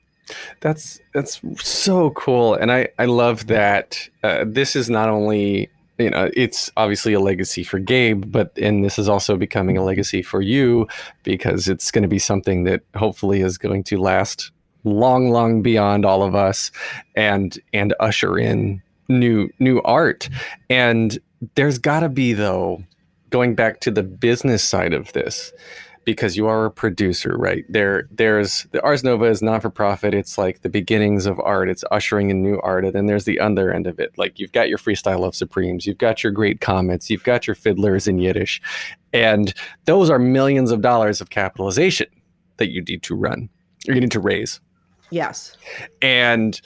That's 0.62 1.00
that's 1.14 1.42
so 1.58 2.12
cool, 2.12 2.54
and 2.54 2.72
I 2.72 2.90
I 2.98 3.06
love 3.06 3.48
that 3.48 4.10
uh, 4.24 4.46
this 4.48 4.76
is 4.76 4.90
not 4.90 5.10
only 5.10 5.70
you 6.02 6.10
know 6.10 6.30
it's 6.36 6.72
obviously 6.78 7.14
a 7.14 7.20
legacy 7.20 7.64
for 7.64 7.80
Gabe, 7.80 8.26
but 8.28 8.52
and 8.58 8.84
this 8.84 8.98
is 9.00 9.08
also 9.08 9.38
becoming 9.38 9.78
a 9.78 9.84
legacy 9.84 10.22
for 10.22 10.42
you 10.42 10.88
because 11.24 11.68
it's 11.68 11.92
going 11.92 12.04
to 12.04 12.08
be 12.08 12.20
something 12.20 12.64
that 12.66 12.82
hopefully 12.96 13.42
is 13.42 13.58
going 13.58 13.84
to 13.86 13.98
last 13.98 14.52
long, 14.84 15.30
long 15.30 15.62
beyond 15.62 16.06
all 16.06 16.24
of 16.24 16.36
us, 16.36 16.72
and 17.16 17.60
and 17.74 17.94
usher 18.00 18.38
in 18.38 18.82
new 19.10 19.50
new 19.60 19.82
art. 19.84 20.30
And 20.70 21.20
there's 21.56 21.78
got 21.78 22.02
to 22.02 22.10
be 22.10 22.34
though, 22.34 22.84
going 23.30 23.56
back 23.56 23.80
to 23.82 23.92
the 23.92 24.04
business 24.04 24.64
side 24.64 24.94
of 24.94 25.12
this, 25.14 25.54
because 26.04 26.36
you 26.36 26.48
are 26.48 26.66
a 26.66 26.72
producer, 26.72 27.36
right? 27.38 27.64
There, 27.70 28.08
there's 28.10 28.64
the 28.72 28.82
Ars 28.84 29.04
Nova 29.04 29.26
is 29.26 29.42
not 29.42 29.62
for 29.62 29.70
profit. 29.70 30.14
It's 30.14 30.38
like 30.38 30.62
the 30.62 30.70
beginnings 30.70 31.26
of 31.26 31.40
art. 31.40 31.70
It's 31.70 31.84
ushering 31.92 32.30
in 32.30 32.42
new 32.42 32.60
art, 32.62 32.86
and 32.86 32.94
then 32.94 33.06
there's 33.06 33.26
the 33.26 33.40
other 33.40 33.72
end 33.72 33.88
of 33.88 34.00
it. 34.00 34.12
Like 34.18 34.40
you've 34.40 34.52
got 34.52 34.70
your 34.70 34.78
freestyle 34.78 35.20
Love 35.20 35.36
Supremes, 35.36 35.86
you've 35.86 35.98
got 35.98 36.24
your 36.24 36.32
great 36.32 36.62
comets, 36.62 37.10
you've 37.10 37.24
got 37.24 37.46
your 37.48 37.56
fiddlers 37.56 38.08
in 38.08 38.18
Yiddish, 38.18 38.62
and 39.14 39.54
those 39.86 40.10
are 40.10 40.20
millions 40.20 40.72
of 40.72 40.82
dollars 40.82 41.22
of 41.22 41.30
capitalization 41.30 42.08
that 42.58 42.72
you 42.72 42.82
need 42.82 43.04
to 43.04 43.16
run 43.16 43.50
or 43.88 43.94
you 43.94 44.02
need 44.02 44.12
to 44.12 44.20
raise. 44.20 44.60
Yes. 45.10 45.58
And 46.02 46.60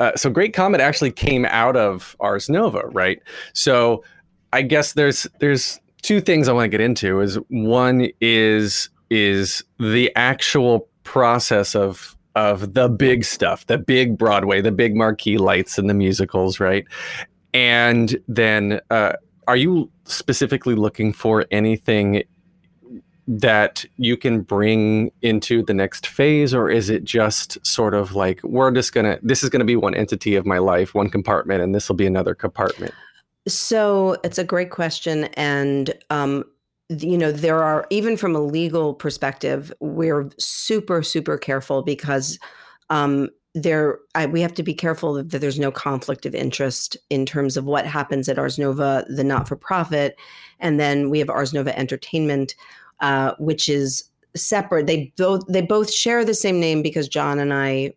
uh, 0.00 0.14
so 0.14 0.30
Great 0.30 0.54
Comet 0.54 0.80
actually 0.80 1.10
came 1.10 1.44
out 1.46 1.76
of 1.76 2.16
Ars 2.20 2.48
Nova, 2.48 2.82
right? 2.92 3.20
So 3.52 4.04
I 4.52 4.62
guess 4.62 4.92
there's 4.92 5.26
there's 5.40 5.80
two 6.08 6.22
things 6.22 6.48
I 6.48 6.52
want 6.52 6.64
to 6.64 6.68
get 6.70 6.80
into. 6.80 7.20
Is 7.20 7.38
one 7.48 8.08
is 8.22 8.88
is 9.10 9.62
the 9.78 10.10
actual 10.16 10.88
process 11.04 11.76
of 11.76 12.16
of 12.34 12.72
the 12.72 12.88
big 12.88 13.24
stuff, 13.24 13.66
the 13.66 13.76
big 13.76 14.16
Broadway, 14.16 14.62
the 14.62 14.72
big 14.72 14.96
marquee 14.96 15.36
lights 15.36 15.76
and 15.76 15.90
the 15.90 15.94
musicals, 15.94 16.60
right? 16.60 16.86
And 17.52 18.16
then, 18.26 18.80
uh, 18.90 19.14
are 19.48 19.56
you 19.56 19.90
specifically 20.04 20.74
looking 20.74 21.12
for 21.12 21.44
anything 21.50 22.22
that 23.26 23.84
you 23.98 24.16
can 24.16 24.40
bring 24.40 25.10
into 25.20 25.62
the 25.62 25.74
next 25.74 26.06
phase 26.06 26.54
or 26.54 26.70
is 26.70 26.88
it 26.88 27.04
just 27.04 27.58
sort 27.66 27.92
of 27.92 28.14
like 28.14 28.42
we're 28.42 28.70
just 28.70 28.94
gonna 28.94 29.18
this 29.22 29.42
is 29.42 29.50
gonna 29.50 29.66
be 29.66 29.76
one 29.76 29.94
entity 29.94 30.34
of 30.34 30.46
my 30.46 30.56
life 30.56 30.94
one 30.94 31.10
compartment 31.10 31.62
and 31.62 31.74
this 31.74 31.90
will 31.90 31.96
be 31.96 32.06
another 32.06 32.34
compartment 32.34 32.94
so 33.48 34.16
it's 34.24 34.38
a 34.38 34.44
great 34.44 34.70
question 34.70 35.24
and 35.34 35.92
um, 36.10 36.44
you 36.88 37.18
know 37.18 37.32
there 37.32 37.62
are 37.62 37.86
even 37.90 38.16
from 38.16 38.34
a 38.34 38.40
legal 38.40 38.94
perspective 38.94 39.72
we're 39.80 40.30
super 40.38 41.02
super 41.02 41.36
careful 41.36 41.82
because 41.82 42.38
um, 42.90 43.28
there 43.54 43.98
I, 44.14 44.26
we 44.26 44.40
have 44.40 44.54
to 44.54 44.62
be 44.62 44.74
careful 44.74 45.14
that 45.22 45.40
there's 45.40 45.58
no 45.58 45.72
conflict 45.72 46.26
of 46.26 46.34
interest 46.34 46.96
in 47.10 47.26
terms 47.26 47.56
of 47.56 47.64
what 47.64 47.86
happens 47.86 48.28
at 48.28 48.38
ars 48.38 48.58
nova 48.58 49.04
the 49.08 49.24
not-for-profit 49.24 50.16
and 50.60 50.78
then 50.78 51.10
we 51.10 51.18
have 51.18 51.30
ars 51.30 51.52
nova 51.52 51.76
entertainment 51.78 52.54
uh, 53.00 53.34
which 53.38 53.68
is 53.68 54.10
separate. 54.36 54.86
They 54.86 55.12
both 55.16 55.46
they 55.48 55.62
both 55.62 55.92
share 55.92 56.24
the 56.24 56.34
same 56.34 56.60
name 56.60 56.82
because 56.82 57.08
John 57.08 57.38
and 57.38 57.52
I 57.52 57.92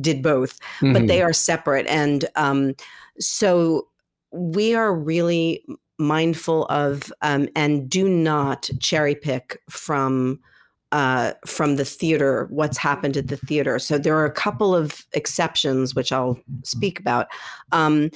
did 0.00 0.22
both, 0.22 0.58
mm-hmm. 0.78 0.92
but 0.92 1.06
they 1.06 1.22
are 1.22 1.32
separate. 1.32 1.86
And 1.86 2.26
um, 2.36 2.74
so 3.18 3.88
we 4.34 4.74
are 4.74 4.94
really 4.94 5.64
mindful 5.98 6.66
of 6.66 7.12
um, 7.22 7.48
and 7.54 7.88
do 7.88 8.08
not 8.08 8.68
cherry 8.80 9.14
pick 9.14 9.60
from 9.70 10.40
uh, 10.92 11.32
from 11.46 11.76
the 11.76 11.84
theater 11.84 12.46
what's 12.50 12.78
happened 12.78 13.16
at 13.16 13.28
the 13.28 13.36
theater. 13.36 13.78
So 13.78 13.98
there 13.98 14.16
are 14.16 14.24
a 14.24 14.30
couple 14.30 14.74
of 14.74 15.04
exceptions 15.12 15.94
which 15.94 16.12
I'll 16.12 16.38
speak 16.62 17.00
about. 17.00 17.26
Um, 17.72 18.10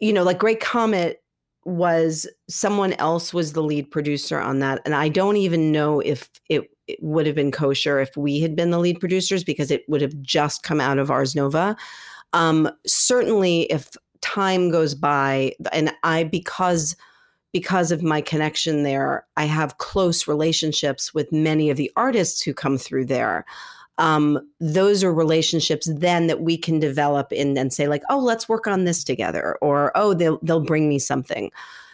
you 0.00 0.12
know, 0.12 0.24
like 0.24 0.38
Great 0.38 0.60
Comet 0.60 1.22
was 1.64 2.26
someone 2.48 2.94
else 2.94 3.32
was 3.32 3.52
the 3.52 3.62
lead 3.62 3.90
producer 3.90 4.38
on 4.38 4.58
that 4.58 4.82
and 4.84 4.94
i 4.94 5.08
don't 5.08 5.38
even 5.38 5.72
know 5.72 5.98
if 6.00 6.28
it, 6.50 6.70
it, 6.86 7.02
would 7.02 7.24
have 7.24 7.34
been 7.34 7.50
kosher 7.50 8.00
if 8.00 8.14
we 8.18 8.38
had 8.38 8.54
been 8.54 8.70
the 8.70 8.78
lead 8.78 9.00
producers 9.00 9.42
because 9.42 9.70
it 9.70 9.82
would 9.88 10.02
have 10.02 10.20
just 10.20 10.62
come 10.62 10.78
out 10.78 10.98
of 10.98 11.10
ars 11.10 11.34
nova 11.34 11.74
um, 12.34 12.68
certainly 12.84 13.62
if 13.72 13.88
time 14.24 14.70
goes 14.70 14.94
by 14.94 15.52
and 15.70 15.92
i 16.02 16.24
because 16.24 16.96
because 17.52 17.92
of 17.92 18.02
my 18.02 18.22
connection 18.22 18.82
there 18.82 19.26
i 19.36 19.44
have 19.44 19.76
close 19.76 20.26
relationships 20.26 21.12
with 21.12 21.30
many 21.30 21.68
of 21.68 21.76
the 21.76 21.92
artists 21.94 22.40
who 22.40 22.54
come 22.54 22.78
through 22.78 23.04
there. 23.04 23.44
Um, 23.96 24.40
those 24.58 25.04
are 25.04 25.14
relationships 25.14 25.88
then 25.94 26.26
that 26.26 26.40
we 26.40 26.56
can 26.56 26.80
develop 26.80 27.30
in 27.32 27.56
and 27.56 27.72
say 27.72 27.86
like 27.86 28.02
oh 28.08 28.18
let's 28.18 28.48
work 28.48 28.66
on 28.66 28.84
this 28.84 29.04
together 29.04 29.56
or 29.60 29.92
oh 29.94 30.14
they'll 30.14 30.40
they'll 30.42 30.58
bring 30.58 30.88
me 30.88 30.98
something. 30.98 31.50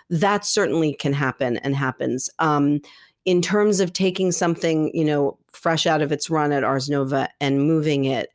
That 0.08 0.46
certainly 0.46 0.94
can 0.94 1.12
happen 1.12 1.58
and 1.58 1.76
happens. 1.76 2.30
Um, 2.38 2.80
in 3.24 3.42
terms 3.42 3.80
of 3.80 3.92
taking 3.92 4.32
something 4.32 4.90
you 4.94 5.04
know 5.04 5.36
fresh 5.50 5.84
out 5.84 6.00
of 6.00 6.12
its 6.12 6.30
run 6.30 6.52
at 6.52 6.64
ars 6.64 6.88
nova 6.88 7.28
and 7.40 7.66
moving 7.66 8.04
it 8.04 8.30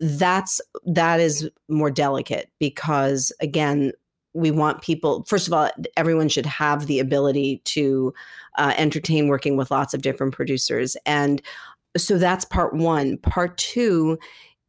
that's 0.00 0.60
that 0.86 1.20
is 1.20 1.48
more 1.68 1.90
delicate 1.90 2.50
because 2.58 3.32
again 3.40 3.92
we 4.34 4.50
want 4.50 4.82
people 4.82 5.24
first 5.26 5.46
of 5.46 5.52
all 5.52 5.70
everyone 5.96 6.28
should 6.28 6.46
have 6.46 6.86
the 6.86 7.00
ability 7.00 7.60
to 7.64 8.12
uh, 8.58 8.72
entertain 8.76 9.28
working 9.28 9.56
with 9.56 9.70
lots 9.70 9.94
of 9.94 10.02
different 10.02 10.34
producers 10.34 10.96
and 11.06 11.42
so 11.96 12.18
that's 12.18 12.44
part 12.44 12.74
one. 12.74 13.18
Part 13.18 13.56
two 13.58 14.18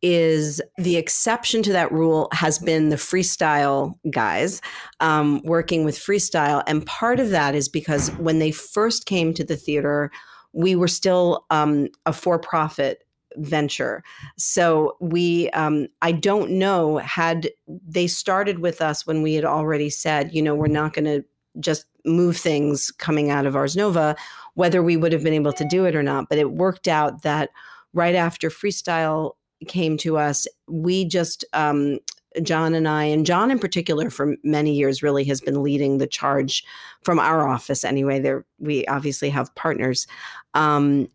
is 0.01 0.61
the 0.77 0.95
exception 0.95 1.61
to 1.63 1.73
that 1.73 1.91
rule 1.91 2.29
has 2.31 2.57
been 2.57 2.89
the 2.89 2.95
freestyle 2.95 3.93
guys 4.09 4.61
um, 5.01 5.41
working 5.43 5.83
with 5.83 5.97
freestyle. 5.97 6.63
And 6.67 6.85
part 6.85 7.19
of 7.19 7.31
that 7.31 7.53
is 7.53 7.67
because 7.67 8.09
when 8.11 8.39
they 8.39 8.51
first 8.51 9.05
came 9.05 9.33
to 9.33 9.43
the 9.43 9.57
theater, 9.57 10.09
we 10.53 10.75
were 10.75 10.87
still 10.87 11.45
um, 11.49 11.89
a 12.05 12.13
for 12.13 12.39
profit 12.39 13.03
venture. 13.39 14.03
So 14.37 14.95
we, 14.99 15.49
um, 15.51 15.87
I 16.01 16.11
don't 16.11 16.51
know, 16.51 16.97
had 16.97 17.49
they 17.67 18.07
started 18.07 18.59
with 18.59 18.81
us 18.81 19.07
when 19.07 19.21
we 19.21 19.33
had 19.33 19.45
already 19.45 19.89
said, 19.89 20.33
you 20.33 20.41
know, 20.41 20.55
we're 20.55 20.67
not 20.67 20.93
going 20.93 21.05
to 21.05 21.23
just 21.59 21.85
move 22.05 22.37
things 22.37 22.91
coming 22.91 23.29
out 23.29 23.45
of 23.45 23.55
Ars 23.55 23.75
Nova, 23.75 24.15
whether 24.53 24.83
we 24.83 24.97
would 24.97 25.11
have 25.11 25.23
been 25.23 25.33
able 25.33 25.53
to 25.53 25.65
do 25.65 25.85
it 25.85 25.95
or 25.95 26.03
not. 26.03 26.29
But 26.29 26.37
it 26.37 26.51
worked 26.51 26.87
out 26.87 27.23
that 27.23 27.49
right 27.93 28.15
after 28.15 28.49
freestyle 28.49 29.31
came 29.67 29.97
to 29.97 30.17
us, 30.17 30.47
we 30.67 31.05
just, 31.05 31.43
um, 31.53 31.99
John 32.43 32.75
and 32.75 32.87
I, 32.87 33.05
and 33.05 33.25
John 33.25 33.51
in 33.51 33.59
particular, 33.59 34.09
for 34.09 34.35
many 34.43 34.73
years, 34.73 35.01
really 35.01 35.23
has 35.25 35.41
been 35.41 35.63
leading 35.63 35.97
the 35.97 36.07
charge 36.07 36.63
from 37.03 37.19
our 37.19 37.47
office. 37.47 37.83
Anyway, 37.83 38.19
there 38.19 38.45
we 38.59 38.85
obviously 38.85 39.29
have 39.31 39.53
partners, 39.55 40.05
um, 40.53 41.07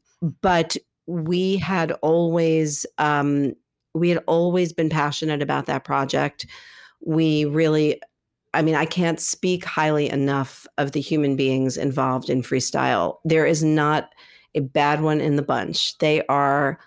but 0.42 0.76
we 1.06 1.56
had 1.56 1.92
always 2.02 2.86
um, 2.98 3.54
we 3.94 4.08
had 4.08 4.22
always 4.26 4.72
been 4.72 4.88
passionate 4.88 5.42
about 5.42 5.66
that 5.66 5.84
project. 5.84 6.46
We 7.00 7.44
really 7.44 8.00
I 8.54 8.62
mean, 8.62 8.76
I 8.76 8.86
can't 8.86 9.18
speak 9.18 9.64
highly 9.64 10.08
enough 10.08 10.66
of 10.78 10.92
the 10.92 11.00
human 11.00 11.34
beings 11.34 11.76
involved 11.76 12.30
in 12.30 12.42
freestyle. 12.42 13.16
There 13.24 13.44
is 13.44 13.64
not 13.64 14.10
a 14.54 14.60
bad 14.60 15.02
one 15.02 15.20
in 15.20 15.34
the 15.34 15.42
bunch. 15.42 15.98
They 15.98 16.24
are 16.26 16.78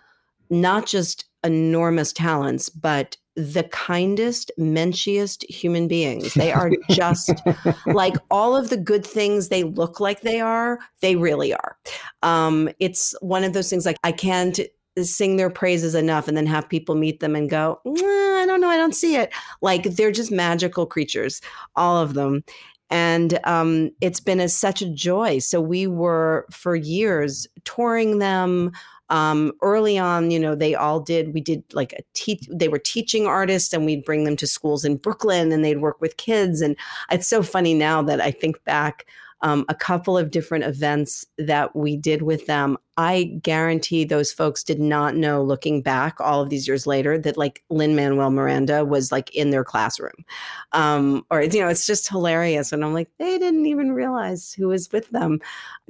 not 0.49 0.85
just 0.85 1.25
enormous 1.43 2.13
talents, 2.13 2.69
but 2.69 3.17
the 3.35 3.63
kindest, 3.65 4.51
menschiest 4.59 5.47
human 5.47 5.87
beings. 5.87 6.33
They 6.33 6.51
are 6.51 6.71
just 6.89 7.31
like 7.85 8.15
all 8.31 8.55
of 8.55 8.69
the 8.69 8.77
good 8.77 9.05
things 9.05 9.49
they 9.49 9.63
look 9.63 9.99
like 9.99 10.21
they 10.21 10.41
are, 10.41 10.79
they 11.01 11.15
really 11.15 11.53
are. 11.53 11.77
Um, 12.23 12.69
it's 12.79 13.15
one 13.21 13.43
of 13.43 13.53
those 13.53 13.69
things 13.69 13.85
like 13.85 13.97
I 14.03 14.11
can't 14.11 14.59
sing 15.03 15.37
their 15.37 15.51
praises 15.51 15.93
enough 15.93 16.27
and 16.27 16.35
then 16.35 16.47
have 16.47 16.67
people 16.67 16.95
meet 16.95 17.19
them 17.19 17.35
and 17.35 17.49
go, 17.49 17.79
I 17.85 18.45
don't 18.47 18.61
know, 18.61 18.69
I 18.69 18.77
don't 18.77 18.95
see 18.95 19.15
it. 19.15 19.31
Like 19.61 19.83
they're 19.83 20.11
just 20.11 20.31
magical 20.31 20.87
creatures, 20.87 21.41
all 21.75 21.97
of 22.01 22.15
them. 22.15 22.43
And 22.89 23.39
um, 23.43 23.91
it's 24.01 24.19
been 24.19 24.39
a, 24.39 24.47
such 24.49 24.81
a 24.81 24.89
joy. 24.89 25.39
So 25.39 25.59
we 25.59 25.87
were 25.87 26.45
for 26.49 26.75
years 26.75 27.45
touring 27.65 28.19
them. 28.19 28.71
Um, 29.09 29.53
early 29.61 29.97
on, 29.97 30.31
you 30.31 30.39
know, 30.39 30.55
they 30.55 30.75
all 30.75 30.99
did. 30.99 31.33
We 31.33 31.41
did 31.41 31.63
like 31.73 31.93
a 31.93 32.03
teach. 32.13 32.47
They 32.51 32.67
were 32.67 32.79
teaching 32.79 33.25
artists, 33.25 33.73
and 33.73 33.85
we'd 33.85 34.05
bring 34.05 34.23
them 34.23 34.35
to 34.37 34.47
schools 34.47 34.83
in 34.83 34.97
Brooklyn, 34.97 35.51
and 35.51 35.63
they'd 35.63 35.81
work 35.81 36.01
with 36.01 36.17
kids. 36.17 36.61
And 36.61 36.75
it's 37.11 37.27
so 37.27 37.43
funny 37.43 37.73
now 37.73 38.01
that 38.01 38.21
I 38.21 38.31
think 38.31 38.63
back 38.63 39.05
um, 39.41 39.65
a 39.69 39.75
couple 39.75 40.17
of 40.17 40.31
different 40.31 40.63
events 40.63 41.25
that 41.37 41.75
we 41.75 41.95
did 41.95 42.23
with 42.23 42.47
them. 42.47 42.77
I 42.97 43.39
guarantee 43.43 44.03
those 44.03 44.31
folks 44.31 44.63
did 44.63 44.79
not 44.79 45.15
know, 45.15 45.43
looking 45.43 45.83
back 45.83 46.19
all 46.19 46.41
of 46.41 46.49
these 46.49 46.67
years 46.67 46.87
later, 46.87 47.17
that 47.19 47.37
like 47.37 47.63
Lin 47.69 47.95
Manuel 47.95 48.31
Miranda 48.31 48.83
was 48.83 49.11
like 49.11 49.33
in 49.35 49.51
their 49.51 49.63
classroom. 49.63 50.25
Um, 50.71 51.23
or, 51.29 51.43
you 51.43 51.61
know, 51.61 51.67
it's 51.67 51.85
just 51.85 52.09
hilarious. 52.09 52.71
And 52.71 52.83
I'm 52.83 52.93
like, 52.93 53.09
they 53.19 53.37
didn't 53.37 53.67
even 53.67 53.91
realize 53.91 54.53
who 54.53 54.69
was 54.69 54.91
with 54.91 55.09
them 55.11 55.39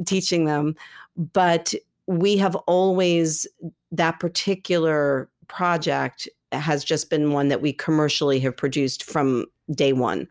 teaching 0.06 0.44
them. 0.44 0.76
But 1.16 1.74
we 2.08 2.38
have 2.38 2.56
always, 2.68 3.46
that 3.92 4.20
particular 4.20 5.30
project 5.48 6.28
has 6.52 6.84
just 6.84 7.10
been 7.10 7.32
one 7.32 7.50
that 7.50 7.62
we 7.62 7.74
commercially 7.74 8.40
have 8.40 8.56
produced 8.56 9.04
from 9.04 9.46
day 9.74 9.94
one. 9.94 10.28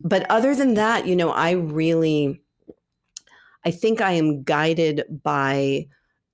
But 0.00 0.28
other 0.30 0.54
than 0.54 0.74
that, 0.74 1.06
you 1.06 1.16
know, 1.16 1.30
I 1.30 1.52
really 1.52 2.40
I 3.64 3.70
think 3.70 4.00
I 4.00 4.12
am 4.12 4.42
guided 4.42 5.04
by 5.22 5.86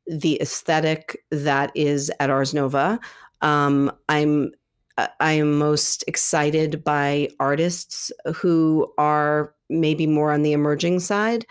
the 0.06 0.40
aesthetic 0.40 1.22
that 1.30 1.70
is 1.74 2.10
at 2.18 2.30
Ars 2.30 2.52
Nova. 2.52 2.98
Um, 3.40 3.92
I'm 4.08 4.52
I 5.18 5.32
am 5.32 5.58
most 5.58 6.04
excited 6.06 6.84
by 6.84 7.30
artists 7.38 8.12
who 8.34 8.92
are 8.98 9.54
maybe 9.70 10.06
more 10.06 10.32
on 10.32 10.42
the 10.42 10.52
emerging 10.52 11.00
side 11.00 11.46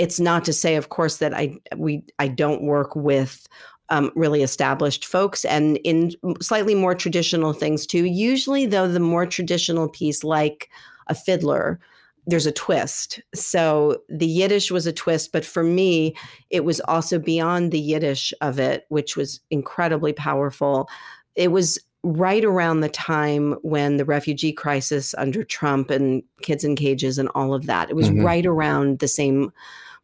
it's 0.00 0.18
not 0.18 0.46
to 0.46 0.52
say, 0.54 0.76
of 0.76 0.88
course, 0.88 1.18
that 1.18 1.34
I 1.34 1.58
we 1.76 2.02
I 2.18 2.26
don't 2.26 2.62
work 2.62 2.96
with 2.96 3.46
um, 3.90 4.10
really 4.16 4.42
established 4.42 5.04
folks 5.04 5.44
and 5.44 5.76
in 5.78 6.12
slightly 6.40 6.74
more 6.74 6.94
traditional 6.94 7.52
things 7.52 7.86
too. 7.86 8.06
Usually, 8.06 8.64
though, 8.64 8.88
the 8.88 8.98
more 8.98 9.26
traditional 9.26 9.90
piece, 9.90 10.24
like 10.24 10.70
a 11.08 11.14
fiddler, 11.14 11.78
there's 12.26 12.46
a 12.46 12.52
twist. 12.52 13.20
So 13.34 13.98
the 14.08 14.26
Yiddish 14.26 14.70
was 14.70 14.86
a 14.86 14.92
twist, 14.92 15.32
but 15.32 15.44
for 15.44 15.62
me, 15.62 16.14
it 16.48 16.64
was 16.64 16.80
also 16.80 17.18
beyond 17.18 17.70
the 17.70 17.80
Yiddish 17.80 18.32
of 18.40 18.58
it, 18.58 18.86
which 18.88 19.18
was 19.18 19.40
incredibly 19.50 20.14
powerful. 20.14 20.88
It 21.34 21.48
was 21.48 21.78
right 22.02 22.44
around 22.44 22.80
the 22.80 22.88
time 22.88 23.52
when 23.60 23.98
the 23.98 24.06
refugee 24.06 24.52
crisis 24.52 25.14
under 25.18 25.44
Trump 25.44 25.90
and 25.90 26.22
kids 26.40 26.64
in 26.64 26.74
cages 26.74 27.18
and 27.18 27.28
all 27.34 27.52
of 27.52 27.66
that. 27.66 27.90
It 27.90 27.96
was 27.96 28.08
mm-hmm. 28.08 28.24
right 28.24 28.46
around 28.46 29.00
the 29.00 29.08
same 29.08 29.52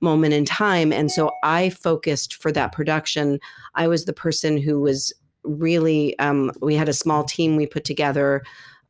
moment 0.01 0.35
in 0.35 0.45
time. 0.45 0.93
And 0.93 1.11
so 1.11 1.31
I 1.43 1.71
focused 1.71 2.35
for 2.35 2.53
that 2.53 2.73
production. 2.73 3.41
I 3.75 3.89
was 3.89 4.05
the 4.05 4.13
person 4.13 4.59
who 4.59 4.81
was 4.81 5.13
really, 5.45 6.19
um, 6.19 6.53
we 6.61 6.75
had 6.75 6.89
a 6.89 6.93
small 6.93 7.25
team 7.25 7.57
we 7.57 7.67
put 7.67 7.85
together. 7.85 8.43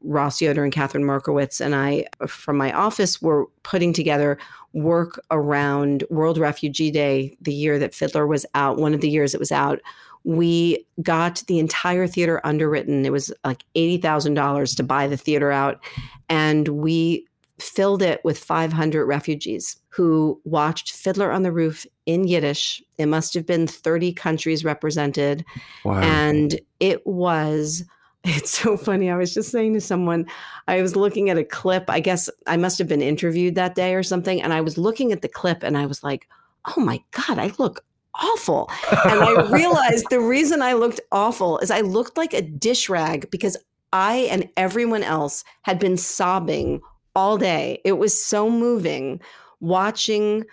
Ross 0.03 0.41
Yoder 0.41 0.63
and 0.63 0.73
Catherine 0.73 1.05
Markowitz 1.05 1.61
and 1.61 1.75
I, 1.75 2.07
from 2.27 2.57
my 2.57 2.73
office, 2.73 3.21
were 3.21 3.47
putting 3.63 3.93
together 3.93 4.39
work 4.73 5.21
around 5.31 6.05
World 6.11 6.39
Refugee 6.39 6.91
Day, 6.91 7.37
the 7.41 7.53
year 7.53 7.79
that 7.79 7.95
Fiddler 7.95 8.27
was 8.27 8.45
out, 8.55 8.77
one 8.77 8.95
of 8.95 9.01
the 9.01 9.11
years 9.11 9.35
it 9.35 9.41
was 9.41 9.51
out. 9.51 9.81
We 10.25 10.87
got 11.03 11.43
the 11.47 11.59
entire 11.59 12.07
theater 12.07 12.41
underwritten. 12.45 13.07
It 13.07 13.13
was 13.13 13.33
like 13.45 13.65
$80,000 13.75 14.77
to 14.77 14.83
buy 14.83 15.07
the 15.07 15.17
theater 15.17 15.51
out. 15.51 15.83
And 16.29 16.69
we 16.69 17.27
filled 17.59 18.03
it 18.03 18.21
with 18.25 18.39
500 18.39 19.07
refugees 19.07 19.77
who 19.89 20.41
watched 20.45 20.93
Fiddler 20.93 21.33
on 21.33 21.43
the 21.43 21.53
Roof 21.53 21.87
in 22.05 22.27
Yiddish. 22.27 22.83
It 22.99 23.07
must 23.07 23.35
have 23.35 23.47
been 23.47 23.67
30 23.67 24.13
countries 24.13 24.65
represented. 24.65 25.45
Wow. 25.85 26.01
And 26.01 26.61
it 26.81 27.07
was, 27.07 27.85
it's 28.25 28.51
so 28.51 28.77
funny. 28.77 29.11
I 29.11 29.17
was 29.17 29.33
just 29.33 29.51
saying 29.51 29.75
to 29.75 29.81
someone, 29.81 30.27
I 30.69 30.83
was 30.83 30.97
looking 30.97 31.31
at 31.31 31.39
a 31.39 31.45
clip. 31.45 31.89
I 31.89 32.01
guess 32.01 32.29
I 32.47 32.57
must 32.57 32.79
have 32.79 32.89
been 32.89 33.03
interviewed 33.03 33.55
that 33.55 33.75
day 33.75 33.95
or 33.95 34.03
something. 34.03 34.43
And 34.43 34.53
I 34.53 34.61
was 34.61 34.77
looking 34.77 35.13
at 35.13 35.23
the 35.23 35.29
clip 35.29 35.63
and 35.63 35.79
I 35.79 35.87
was 35.87 36.03
like, 36.03 36.29
oh 36.77 36.81
my 36.81 37.03
God, 37.13 37.39
I 37.39 37.53
look 37.59 37.85
awful. 38.15 38.71
And 39.05 39.21
I 39.21 39.51
realized 39.51 40.07
the 40.11 40.21
reason 40.21 40.61
I 40.61 40.75
looked 40.75 41.01
awful 41.13 41.59
is 41.59 41.71
I 41.71 41.81
looked 41.81 42.17
like 42.17 42.35
a 42.35 42.43
dish 42.43 42.89
rag 42.89 43.31
because 43.31 43.57
I 43.93 44.29
and 44.31 44.49
everyone 44.57 45.03
else 45.03 45.45
had 45.63 45.79
been 45.79 45.97
sobbing 45.97 46.81
all 47.17 47.37
day. 47.39 47.81
It 47.85 47.95
was 47.95 48.23
so 48.23 48.49
moving 48.49 49.21
watching 49.61 50.45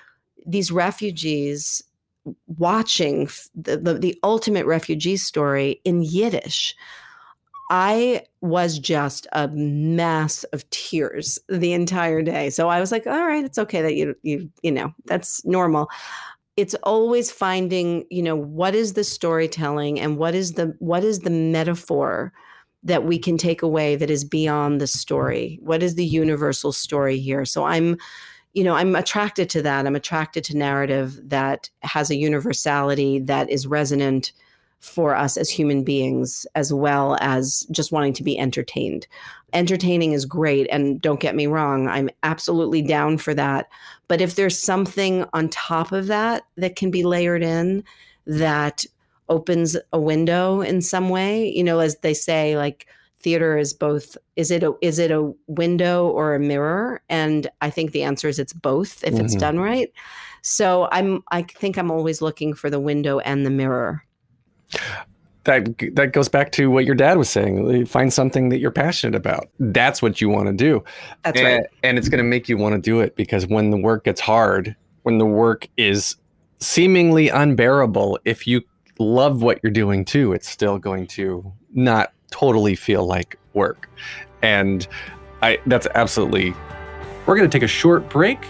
these 0.45 0.71
refugees 0.71 1.83
watching 2.47 3.29
the, 3.53 3.77
the, 3.77 3.93
the 3.95 4.19
ultimate 4.23 4.65
refugee 4.65 5.17
story 5.17 5.81
in 5.83 6.01
Yiddish. 6.01 6.75
I 7.69 8.23
was 8.41 8.79
just 8.79 9.27
a 9.33 9.47
mass 9.49 10.43
of 10.45 10.69
tears 10.69 11.39
the 11.49 11.73
entire 11.73 12.21
day. 12.21 12.49
So 12.49 12.69
I 12.69 12.79
was 12.79 12.91
like, 12.91 13.07
all 13.07 13.25
right, 13.25 13.43
it's 13.43 13.57
okay 13.57 13.81
that 13.81 13.95
you 13.95 14.15
you 14.21 14.49
you 14.61 14.71
know, 14.71 14.93
that's 15.05 15.43
normal. 15.45 15.89
It's 16.55 16.75
always 16.83 17.31
finding, 17.31 18.05
you 18.09 18.21
know, 18.21 18.35
what 18.35 18.75
is 18.75 18.93
the 18.93 19.03
storytelling 19.03 19.99
and 19.99 20.17
what 20.17 20.35
is 20.35 20.53
the 20.53 20.75
what 20.79 21.03
is 21.03 21.19
the 21.19 21.29
metaphor 21.29 22.31
that 22.83 23.05
we 23.05 23.17
can 23.17 23.37
take 23.37 23.61
away 23.61 23.95
that 23.95 24.09
is 24.09 24.23
beyond 24.23 24.81
the 24.81 24.87
story? 24.87 25.59
What 25.61 25.81
is 25.81 25.95
the 25.95 26.05
universal 26.05 26.71
story 26.71 27.19
here? 27.19 27.45
So 27.45 27.63
I'm, 27.63 27.97
you 28.53 28.63
know, 28.63 28.75
I'm 28.75 28.95
attracted 28.95 29.49
to 29.51 29.61
that. 29.61 29.87
I'm 29.87 29.95
attracted 29.95 30.43
to 30.45 30.57
narrative 30.57 31.19
that 31.29 31.69
has 31.81 32.09
a 32.09 32.15
universality 32.15 33.19
that 33.19 33.49
is 33.49 33.65
resonant 33.65 34.33
for 34.83 35.15
us 35.15 35.37
as 35.37 35.49
human 35.49 35.81
beings, 35.81 36.45
as 36.55 36.73
well 36.73 37.17
as 37.21 37.65
just 37.71 37.93
wanting 37.93 38.11
to 38.11 38.23
be 38.23 38.37
entertained. 38.37 39.07
Entertaining 39.53 40.11
is 40.11 40.25
great. 40.25 40.67
And 40.69 41.01
don't 41.01 41.21
get 41.21 41.35
me 41.35 41.47
wrong, 41.47 41.87
I'm 41.87 42.09
absolutely 42.23 42.81
down 42.81 43.17
for 43.17 43.33
that. 43.33 43.69
But 44.09 44.19
if 44.19 44.35
there's 44.35 44.59
something 44.59 45.25
on 45.31 45.47
top 45.47 45.93
of 45.93 46.07
that 46.07 46.43
that 46.57 46.75
can 46.75 46.91
be 46.91 47.03
layered 47.03 47.43
in 47.43 47.85
that 48.27 48.85
opens 49.29 49.77
a 49.91 49.99
window 49.99 50.61
in 50.61 50.81
some 50.81 51.09
way 51.09 51.49
you 51.49 51.63
know 51.63 51.79
as 51.79 51.97
they 51.97 52.13
say 52.13 52.57
like 52.57 52.87
theater 53.23 53.57
is 53.57 53.73
both 53.73 54.17
is 54.35 54.51
it 54.51 54.63
a 54.63 54.73
is 54.81 54.99
it 54.99 55.09
a 55.09 55.33
window 55.47 56.07
or 56.07 56.35
a 56.35 56.39
mirror? 56.39 57.01
And 57.09 57.49
i 57.61 57.69
think 57.69 57.91
the 57.91 58.03
answer 58.03 58.27
is 58.27 58.37
it's 58.37 58.53
both 58.53 59.03
if 59.03 59.13
mm-hmm. 59.13 59.25
it's 59.25 59.35
done 59.35 59.57
right. 59.57 59.91
So 60.41 60.89
i'm 60.91 61.23
i 61.31 61.41
think 61.41 61.77
i'm 61.77 61.89
always 61.89 62.21
looking 62.21 62.53
for 62.53 62.69
the 62.69 62.79
window 62.79 63.19
and 63.19 63.45
the 63.45 63.49
mirror. 63.49 64.03
That 65.45 65.77
that 65.95 66.13
goes 66.13 66.29
back 66.29 66.51
to 66.53 66.69
what 66.69 66.85
your 66.85 66.95
dad 66.95 67.17
was 67.17 67.29
saying 67.29 67.85
find 67.85 68.13
something 68.13 68.49
that 68.49 68.59
you're 68.59 68.71
passionate 68.71 69.15
about. 69.15 69.49
That's 69.59 70.01
what 70.01 70.21
you 70.21 70.29
want 70.29 70.47
to 70.47 70.53
do. 70.53 70.83
That's 71.23 71.39
and, 71.39 71.47
right. 71.47 71.65
and 71.83 71.97
it's 71.97 72.09
going 72.09 72.23
to 72.23 72.29
make 72.29 72.47
you 72.49 72.57
want 72.57 72.75
to 72.75 72.81
do 72.81 72.99
it 72.99 73.15
because 73.15 73.47
when 73.47 73.71
the 73.71 73.77
work 73.77 74.03
gets 74.03 74.21
hard 74.21 74.75
when 75.03 75.17
the 75.17 75.25
work 75.25 75.67
is 75.77 76.15
seemingly 76.59 77.27
unbearable 77.27 78.17
if 78.23 78.47
you 78.47 78.61
love 78.99 79.41
what 79.41 79.59
you're 79.63 79.71
doing 79.71 80.05
too, 80.05 80.33
it's 80.33 80.47
still 80.47 80.77
going 80.77 81.07
to 81.07 81.51
not 81.73 82.13
totally 82.31 82.75
feel 82.75 83.05
like 83.05 83.37
work. 83.53 83.89
And 84.41 84.87
I 85.41 85.59
that's 85.65 85.87
absolutely 85.95 86.53
We're 87.25 87.35
going 87.37 87.49
to 87.49 87.57
take 87.57 87.63
a 87.63 87.67
short 87.67 88.09
break. 88.09 88.45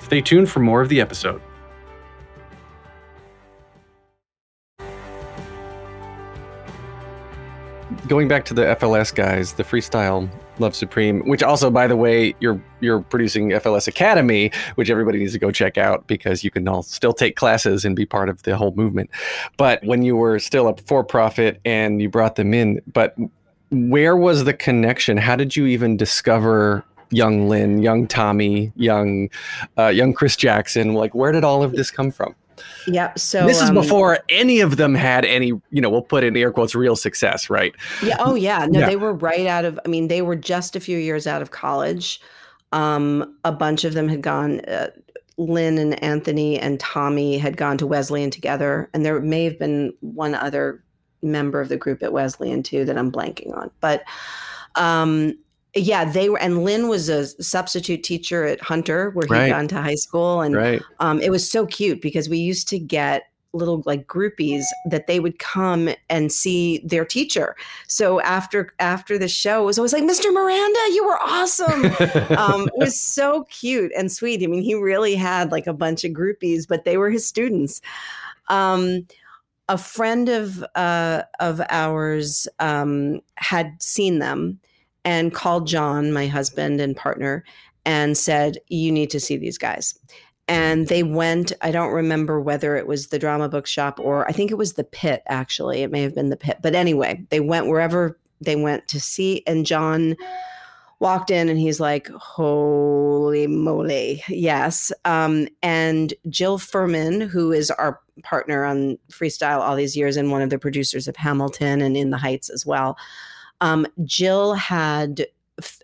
Stay 0.00 0.20
tuned 0.20 0.48
for 0.48 0.60
more 0.60 0.80
of 0.80 0.88
the 0.88 1.00
episode. 1.00 1.42
Going 8.08 8.28
back 8.28 8.44
to 8.46 8.54
the 8.54 8.62
FLS 8.62 9.14
guys, 9.14 9.52
the 9.52 9.62
freestyle 9.62 10.30
Love 10.58 10.74
Supreme, 10.74 11.20
which 11.28 11.42
also, 11.42 11.70
by 11.70 11.86
the 11.86 11.96
way, 11.96 12.34
you're 12.40 12.62
you're 12.80 13.00
producing 13.00 13.50
FLS 13.50 13.88
Academy, 13.88 14.50
which 14.76 14.90
everybody 14.90 15.18
needs 15.18 15.32
to 15.32 15.38
go 15.38 15.50
check 15.50 15.76
out 15.76 16.06
because 16.06 16.44
you 16.44 16.50
can 16.50 16.66
all 16.68 16.82
still 16.82 17.12
take 17.12 17.36
classes 17.36 17.84
and 17.84 17.96
be 17.96 18.06
part 18.06 18.28
of 18.28 18.42
the 18.44 18.56
whole 18.56 18.72
movement. 18.74 19.10
But 19.56 19.82
when 19.84 20.02
you 20.02 20.16
were 20.16 20.38
still 20.38 20.68
a 20.68 20.76
for 20.86 21.02
profit 21.02 21.60
and 21.64 22.00
you 22.00 22.08
brought 22.08 22.36
them 22.36 22.54
in, 22.54 22.80
but 22.92 23.16
where 23.70 24.16
was 24.16 24.44
the 24.44 24.54
connection? 24.54 25.16
How 25.16 25.36
did 25.36 25.56
you 25.56 25.66
even 25.66 25.96
discover 25.96 26.84
young 27.10 27.48
Lin, 27.48 27.82
young 27.82 28.06
Tommy, 28.06 28.72
young 28.76 29.30
uh, 29.78 29.88
young 29.88 30.12
Chris 30.12 30.36
Jackson? 30.36 30.94
Like, 30.94 31.14
where 31.14 31.32
did 31.32 31.44
all 31.44 31.62
of 31.62 31.72
this 31.72 31.90
come 31.90 32.10
from? 32.10 32.34
Yeah. 32.86 33.12
So 33.16 33.46
this 33.46 33.60
is 33.60 33.68
um, 33.68 33.74
before 33.74 34.18
any 34.28 34.60
of 34.60 34.76
them 34.76 34.94
had 34.94 35.24
any, 35.24 35.46
you 35.46 35.80
know, 35.80 35.90
we'll 35.90 36.02
put 36.02 36.24
in 36.24 36.36
air 36.36 36.52
quotes, 36.52 36.74
real 36.74 36.96
success, 36.96 37.50
right? 37.50 37.74
Yeah. 38.02 38.16
Oh, 38.18 38.34
yeah. 38.34 38.66
No, 38.68 38.80
yeah. 38.80 38.86
they 38.86 38.96
were 38.96 39.12
right 39.12 39.46
out 39.46 39.64
of. 39.64 39.78
I 39.84 39.88
mean, 39.88 40.08
they 40.08 40.22
were 40.22 40.36
just 40.36 40.76
a 40.76 40.80
few 40.80 40.98
years 40.98 41.26
out 41.26 41.42
of 41.42 41.50
college. 41.50 42.20
Um, 42.72 43.36
a 43.44 43.52
bunch 43.52 43.84
of 43.84 43.94
them 43.94 44.08
had 44.08 44.22
gone. 44.22 44.60
Uh, 44.60 44.90
Lin 45.36 45.78
and 45.78 46.00
Anthony 46.02 46.58
and 46.58 46.78
Tommy 46.78 47.38
had 47.38 47.56
gone 47.56 47.76
to 47.78 47.86
Wesleyan 47.86 48.30
together, 48.30 48.88
and 48.94 49.04
there 49.04 49.20
may 49.20 49.44
have 49.44 49.58
been 49.58 49.92
one 50.00 50.34
other 50.34 50.84
member 51.22 51.60
of 51.60 51.68
the 51.68 51.76
group 51.76 52.02
at 52.02 52.12
Wesleyan 52.12 52.62
too 52.62 52.84
that 52.84 52.98
I'm 52.98 53.10
blanking 53.10 53.56
on. 53.56 53.70
But 53.80 54.04
um, 54.76 55.36
yeah, 55.74 56.04
they 56.04 56.28
were, 56.28 56.38
and 56.38 56.62
Lin 56.64 56.88
was 56.88 57.08
a 57.08 57.26
substitute 57.42 58.02
teacher 58.02 58.44
at 58.44 58.60
Hunter, 58.60 59.10
where 59.10 59.26
he'd 59.26 59.32
right. 59.32 59.50
gone 59.50 59.68
to 59.68 59.82
high 59.82 59.96
school, 59.96 60.40
and 60.40 60.54
right. 60.54 60.82
um, 61.00 61.20
it 61.20 61.30
was 61.30 61.48
so 61.48 61.66
cute 61.66 62.00
because 62.00 62.28
we 62.28 62.38
used 62.38 62.68
to 62.68 62.78
get 62.78 63.24
little 63.54 63.82
like 63.86 64.06
groupies 64.06 64.64
that 64.90 65.06
they 65.06 65.20
would 65.20 65.38
come 65.38 65.88
and 66.10 66.32
see 66.32 66.78
their 66.84 67.04
teacher. 67.04 67.56
So 67.86 68.20
after 68.20 68.72
after 68.78 69.18
the 69.18 69.28
show, 69.28 69.62
it 69.62 69.66
was 69.66 69.78
always 69.78 69.92
like, 69.92 70.04
"Mr. 70.04 70.32
Miranda, 70.32 70.78
you 70.92 71.04
were 71.04 71.18
awesome." 71.22 71.84
um, 72.38 72.68
it 72.68 72.78
was 72.78 72.98
so 73.00 73.44
cute 73.44 73.92
and 73.96 74.10
sweet. 74.12 74.42
I 74.42 74.46
mean, 74.46 74.62
he 74.62 74.74
really 74.74 75.14
had 75.14 75.50
like 75.50 75.66
a 75.66 75.72
bunch 75.72 76.04
of 76.04 76.12
groupies, 76.12 76.68
but 76.68 76.84
they 76.84 76.96
were 76.96 77.10
his 77.10 77.26
students. 77.26 77.80
Um, 78.48 79.06
a 79.68 79.78
friend 79.78 80.28
of 80.28 80.64
uh, 80.74 81.22
of 81.40 81.60
ours 81.68 82.46
um, 82.60 83.20
had 83.36 83.74
seen 83.82 84.18
them 84.18 84.60
and 85.04 85.34
called 85.34 85.66
John, 85.66 86.12
my 86.12 86.26
husband 86.26 86.80
and 86.80 86.96
partner, 86.96 87.44
and 87.84 88.16
said, 88.16 88.58
You 88.68 88.90
need 88.90 89.10
to 89.10 89.20
see 89.20 89.36
these 89.36 89.58
guys. 89.58 89.98
And 90.46 90.88
they 90.88 91.02
went, 91.02 91.52
I 91.62 91.70
don't 91.70 91.92
remember 91.92 92.40
whether 92.40 92.76
it 92.76 92.86
was 92.86 93.08
the 93.08 93.18
drama 93.18 93.48
bookshop 93.48 93.98
or 93.98 94.28
I 94.28 94.32
think 94.32 94.50
it 94.50 94.58
was 94.58 94.74
the 94.74 94.84
pit, 94.84 95.22
actually. 95.26 95.82
It 95.82 95.90
may 95.90 96.02
have 96.02 96.14
been 96.14 96.28
the 96.28 96.36
pit. 96.36 96.58
But 96.62 96.74
anyway, 96.74 97.24
they 97.30 97.40
went 97.40 97.68
wherever 97.68 98.18
they 98.42 98.56
went 98.56 98.86
to 98.88 99.00
see. 99.00 99.42
And 99.46 99.64
John 99.64 100.16
walked 101.00 101.30
in 101.30 101.48
and 101.48 101.58
he's 101.58 101.80
like, 101.80 102.08
Holy 102.08 103.46
moly. 103.46 104.22
Yes. 104.28 104.92
Um, 105.06 105.48
and 105.62 106.12
Jill 106.28 106.58
Furman, 106.58 107.22
who 107.22 107.50
is 107.50 107.70
our 107.70 108.00
partner 108.22 108.64
on 108.64 108.98
Freestyle 109.10 109.60
all 109.60 109.76
these 109.76 109.96
years 109.96 110.18
and 110.18 110.30
one 110.30 110.42
of 110.42 110.50
the 110.50 110.58
producers 110.58 111.08
of 111.08 111.16
Hamilton 111.16 111.80
and 111.80 111.96
In 111.96 112.10
the 112.10 112.18
Heights 112.18 112.50
as 112.50 112.66
well 112.66 112.98
um, 113.60 113.86
Jill 114.04 114.54
had 114.54 115.26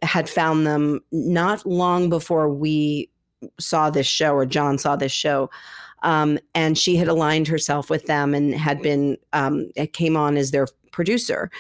had 0.03 0.29
found 0.29 0.67
them 0.67 1.01
not 1.13 1.65
long 1.65 2.09
before 2.09 2.49
we 2.49 3.09
saw 3.59 3.91
this 3.91 4.07
show 4.07 4.35
or 4.35 4.45
John 4.45 4.79
saw 4.79 4.97
this 4.97 5.13
show. 5.13 5.51
Um, 6.03 6.39
and 6.55 6.79
she 6.79 6.97
had 6.97 7.09
aligned 7.09 7.47
herself 7.47 7.91
with 7.91 8.07
them 8.07 8.35
and 8.35 8.55
had 8.55 8.83
been 8.83 9.19
um, 9.33 9.71
came 9.93 10.17
on 10.17 10.37
as 10.37 10.51
their 10.51 10.67
producer. 10.93 11.51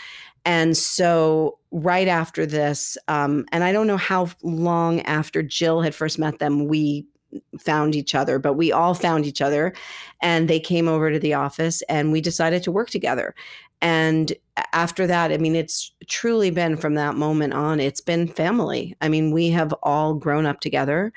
And 0.44 0.76
so, 0.76 1.58
right 1.70 2.08
after 2.08 2.46
this, 2.46 2.96
um, 3.06 3.44
and 3.52 3.62
I 3.62 3.72
don't 3.72 3.86
know 3.86 3.98
how 3.98 4.28
long 4.42 5.02
after 5.02 5.42
Jill 5.42 5.82
had 5.82 5.94
first 5.94 6.18
met 6.18 6.38
them, 6.38 6.66
we 6.66 7.06
found 7.58 7.94
each 7.94 8.14
other, 8.14 8.38
but 8.38 8.54
we 8.54 8.72
all 8.72 8.94
found 8.94 9.26
each 9.26 9.40
other 9.40 9.72
and 10.20 10.48
they 10.48 10.58
came 10.58 10.88
over 10.88 11.12
to 11.12 11.18
the 11.18 11.34
office 11.34 11.80
and 11.82 12.10
we 12.10 12.20
decided 12.20 12.62
to 12.64 12.72
work 12.72 12.90
together. 12.90 13.34
And 13.80 14.32
after 14.72 15.06
that, 15.06 15.32
I 15.32 15.38
mean, 15.38 15.56
it's 15.56 15.92
truly 16.06 16.50
been 16.50 16.76
from 16.76 16.94
that 16.94 17.14
moment 17.14 17.54
on, 17.54 17.80
it's 17.80 18.00
been 18.00 18.28
family. 18.28 18.96
I 19.00 19.08
mean, 19.08 19.32
we 19.32 19.50
have 19.50 19.72
all 19.82 20.14
grown 20.14 20.46
up 20.46 20.60
together 20.60 21.12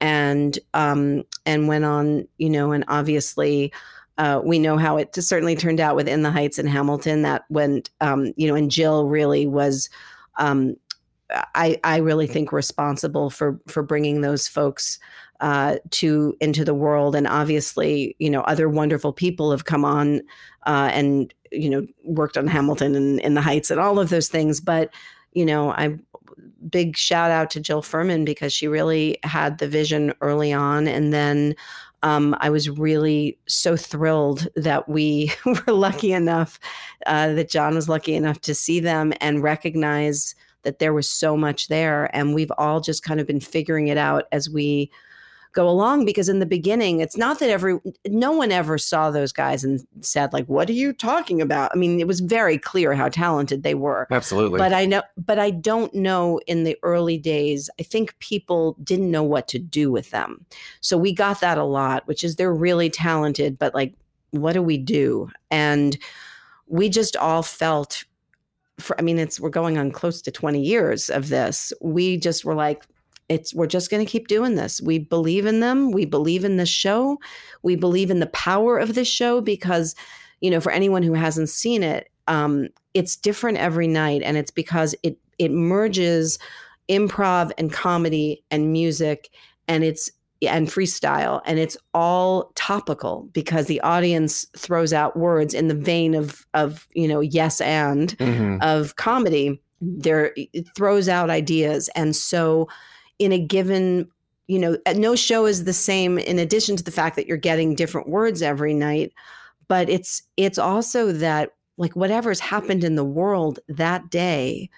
and 0.00 0.58
um 0.74 1.22
and 1.46 1.68
went 1.68 1.84
on, 1.84 2.28
you 2.38 2.50
know, 2.50 2.72
and 2.72 2.84
obviously 2.88 3.72
uh, 4.18 4.40
we 4.44 4.58
know 4.58 4.78
how 4.78 4.96
it 4.96 5.14
certainly 5.14 5.56
turned 5.56 5.80
out 5.80 5.96
with 5.96 6.08
In 6.08 6.22
the 6.22 6.30
Heights 6.30 6.58
and 6.58 6.68
Hamilton 6.68 7.22
that 7.22 7.44
went, 7.50 7.90
um, 8.00 8.32
you 8.36 8.48
know, 8.48 8.54
and 8.54 8.70
Jill 8.70 9.08
really 9.08 9.46
was 9.46 9.90
um, 10.38 10.76
I, 11.54 11.78
I 11.82 11.96
really 11.98 12.26
think 12.26 12.52
responsible 12.52 13.30
for 13.30 13.60
for 13.66 13.82
bringing 13.82 14.20
those 14.20 14.48
folks 14.48 14.98
uh, 15.40 15.76
to 15.90 16.34
into 16.40 16.64
the 16.64 16.74
world. 16.74 17.14
And 17.14 17.26
obviously, 17.26 18.16
you 18.18 18.30
know, 18.30 18.42
other 18.42 18.68
wonderful 18.68 19.12
people 19.12 19.50
have 19.50 19.64
come 19.64 19.84
on 19.84 20.20
uh, 20.66 20.90
and 20.92 21.32
you 21.52 21.68
know 21.68 21.86
worked 22.04 22.36
on 22.36 22.46
Hamilton 22.46 22.94
and 22.94 23.20
in 23.20 23.34
the 23.34 23.40
Heights 23.40 23.70
and 23.70 23.80
all 23.80 23.98
of 23.98 24.10
those 24.10 24.28
things. 24.28 24.60
But 24.60 24.90
you 25.32 25.44
know, 25.44 25.70
I 25.72 25.98
big 26.68 26.96
shout 26.96 27.30
out 27.30 27.50
to 27.50 27.60
Jill 27.60 27.82
Furman 27.82 28.24
because 28.24 28.52
she 28.52 28.68
really 28.68 29.18
had 29.22 29.58
the 29.58 29.68
vision 29.68 30.12
early 30.20 30.52
on, 30.52 30.86
and 30.88 31.12
then. 31.12 31.54
Um, 32.02 32.36
I 32.40 32.50
was 32.50 32.68
really 32.68 33.36
so 33.48 33.74
thrilled 33.74 34.46
that 34.54 34.86
we 34.86 35.32
were 35.46 35.72
lucky 35.72 36.12
enough, 36.12 36.60
uh, 37.06 37.32
that 37.32 37.48
John 37.48 37.74
was 37.74 37.88
lucky 37.88 38.14
enough 38.14 38.40
to 38.42 38.54
see 38.54 38.80
them 38.80 39.14
and 39.20 39.42
recognize 39.42 40.34
that 40.62 40.78
there 40.78 40.92
was 40.92 41.08
so 41.08 41.36
much 41.36 41.68
there. 41.68 42.14
And 42.14 42.34
we've 42.34 42.52
all 42.58 42.80
just 42.80 43.02
kind 43.02 43.18
of 43.18 43.26
been 43.26 43.40
figuring 43.40 43.88
it 43.88 43.96
out 43.96 44.24
as 44.30 44.50
we 44.50 44.90
go 45.56 45.68
along 45.68 46.04
because 46.04 46.28
in 46.28 46.38
the 46.38 46.46
beginning 46.46 47.00
it's 47.00 47.16
not 47.16 47.40
that 47.40 47.48
every 47.48 47.80
no 48.06 48.30
one 48.30 48.52
ever 48.52 48.76
saw 48.76 49.10
those 49.10 49.32
guys 49.32 49.64
and 49.64 49.84
said 50.02 50.30
like 50.34 50.44
what 50.46 50.68
are 50.68 50.74
you 50.74 50.92
talking 50.92 51.40
about? 51.40 51.70
I 51.74 51.78
mean 51.78 51.98
it 51.98 52.06
was 52.06 52.20
very 52.20 52.58
clear 52.58 52.92
how 52.92 53.08
talented 53.08 53.62
they 53.62 53.74
were. 53.74 54.06
Absolutely. 54.10 54.58
But 54.58 54.74
i 54.74 54.84
know 54.84 55.02
but 55.16 55.38
i 55.38 55.50
don't 55.50 55.92
know 55.94 56.38
in 56.46 56.64
the 56.64 56.76
early 56.82 57.16
days 57.16 57.70
i 57.80 57.82
think 57.82 58.16
people 58.18 58.76
didn't 58.84 59.10
know 59.10 59.22
what 59.22 59.48
to 59.48 59.58
do 59.58 59.90
with 59.90 60.10
them. 60.10 60.44
So 60.82 60.98
we 60.98 61.12
got 61.12 61.40
that 61.40 61.56
a 61.56 61.64
lot 61.64 62.06
which 62.06 62.22
is 62.22 62.36
they're 62.36 62.54
really 62.54 62.90
talented 62.90 63.58
but 63.58 63.74
like 63.74 63.94
what 64.32 64.52
do 64.52 64.62
we 64.62 64.76
do? 64.76 65.30
And 65.50 65.96
we 66.66 66.90
just 66.90 67.16
all 67.16 67.42
felt 67.42 68.04
for, 68.78 68.98
i 68.98 69.02
mean 69.02 69.18
it's 69.18 69.40
we're 69.40 69.48
going 69.48 69.78
on 69.78 69.90
close 69.90 70.20
to 70.20 70.30
20 70.30 70.60
years 70.60 71.08
of 71.08 71.30
this. 71.30 71.72
We 71.80 72.18
just 72.18 72.44
were 72.44 72.54
like 72.54 72.84
it's 73.28 73.54
we're 73.54 73.66
just 73.66 73.90
going 73.90 74.04
to 74.04 74.10
keep 74.10 74.28
doing 74.28 74.54
this. 74.54 74.80
We 74.80 74.98
believe 74.98 75.46
in 75.46 75.60
them. 75.60 75.90
We 75.90 76.04
believe 76.04 76.44
in 76.44 76.56
this 76.56 76.68
show. 76.68 77.18
We 77.62 77.76
believe 77.76 78.10
in 78.10 78.20
the 78.20 78.26
power 78.28 78.78
of 78.78 78.94
this 78.94 79.08
show 79.08 79.40
because, 79.40 79.94
you 80.40 80.50
know, 80.50 80.60
for 80.60 80.72
anyone 80.72 81.02
who 81.02 81.14
hasn't 81.14 81.48
seen 81.48 81.82
it, 81.82 82.08
um, 82.28 82.68
it's 82.94 83.16
different 83.16 83.58
every 83.58 83.88
night, 83.88 84.22
and 84.22 84.36
it's 84.36 84.50
because 84.50 84.94
it 85.02 85.18
it 85.38 85.50
merges 85.50 86.38
improv 86.88 87.50
and 87.58 87.72
comedy 87.72 88.44
and 88.50 88.72
music, 88.72 89.30
and 89.68 89.84
it's 89.84 90.10
and 90.42 90.68
freestyle 90.68 91.40
and 91.46 91.58
it's 91.58 91.76
all 91.94 92.52
topical 92.54 93.28
because 93.32 93.66
the 93.66 93.80
audience 93.80 94.46
throws 94.56 94.92
out 94.92 95.16
words 95.16 95.54
in 95.54 95.68
the 95.68 95.74
vein 95.74 96.14
of 96.14 96.46
of 96.52 96.86
you 96.94 97.08
know 97.08 97.20
yes 97.20 97.60
and 97.62 98.16
mm-hmm. 98.18 98.58
of 98.60 98.96
comedy 98.96 99.60
there 99.80 100.32
it 100.36 100.66
throws 100.76 101.08
out 101.08 101.30
ideas 101.30 101.88
and 101.94 102.14
so 102.14 102.68
in 103.18 103.32
a 103.32 103.38
given 103.38 104.08
you 104.46 104.58
know 104.58 104.78
no 104.94 105.16
show 105.16 105.46
is 105.46 105.64
the 105.64 105.72
same 105.72 106.18
in 106.18 106.38
addition 106.38 106.76
to 106.76 106.84
the 106.84 106.90
fact 106.90 107.16
that 107.16 107.26
you're 107.26 107.36
getting 107.36 107.74
different 107.74 108.08
words 108.08 108.42
every 108.42 108.74
night. 108.74 109.12
But 109.68 109.88
it's 109.88 110.22
it's 110.36 110.58
also 110.58 111.12
that 111.12 111.50
like 111.76 111.94
whatever's 111.94 112.40
happened 112.40 112.84
in 112.84 112.94
the 112.94 113.04
world 113.04 113.58
that 113.68 114.10
day 114.10 114.70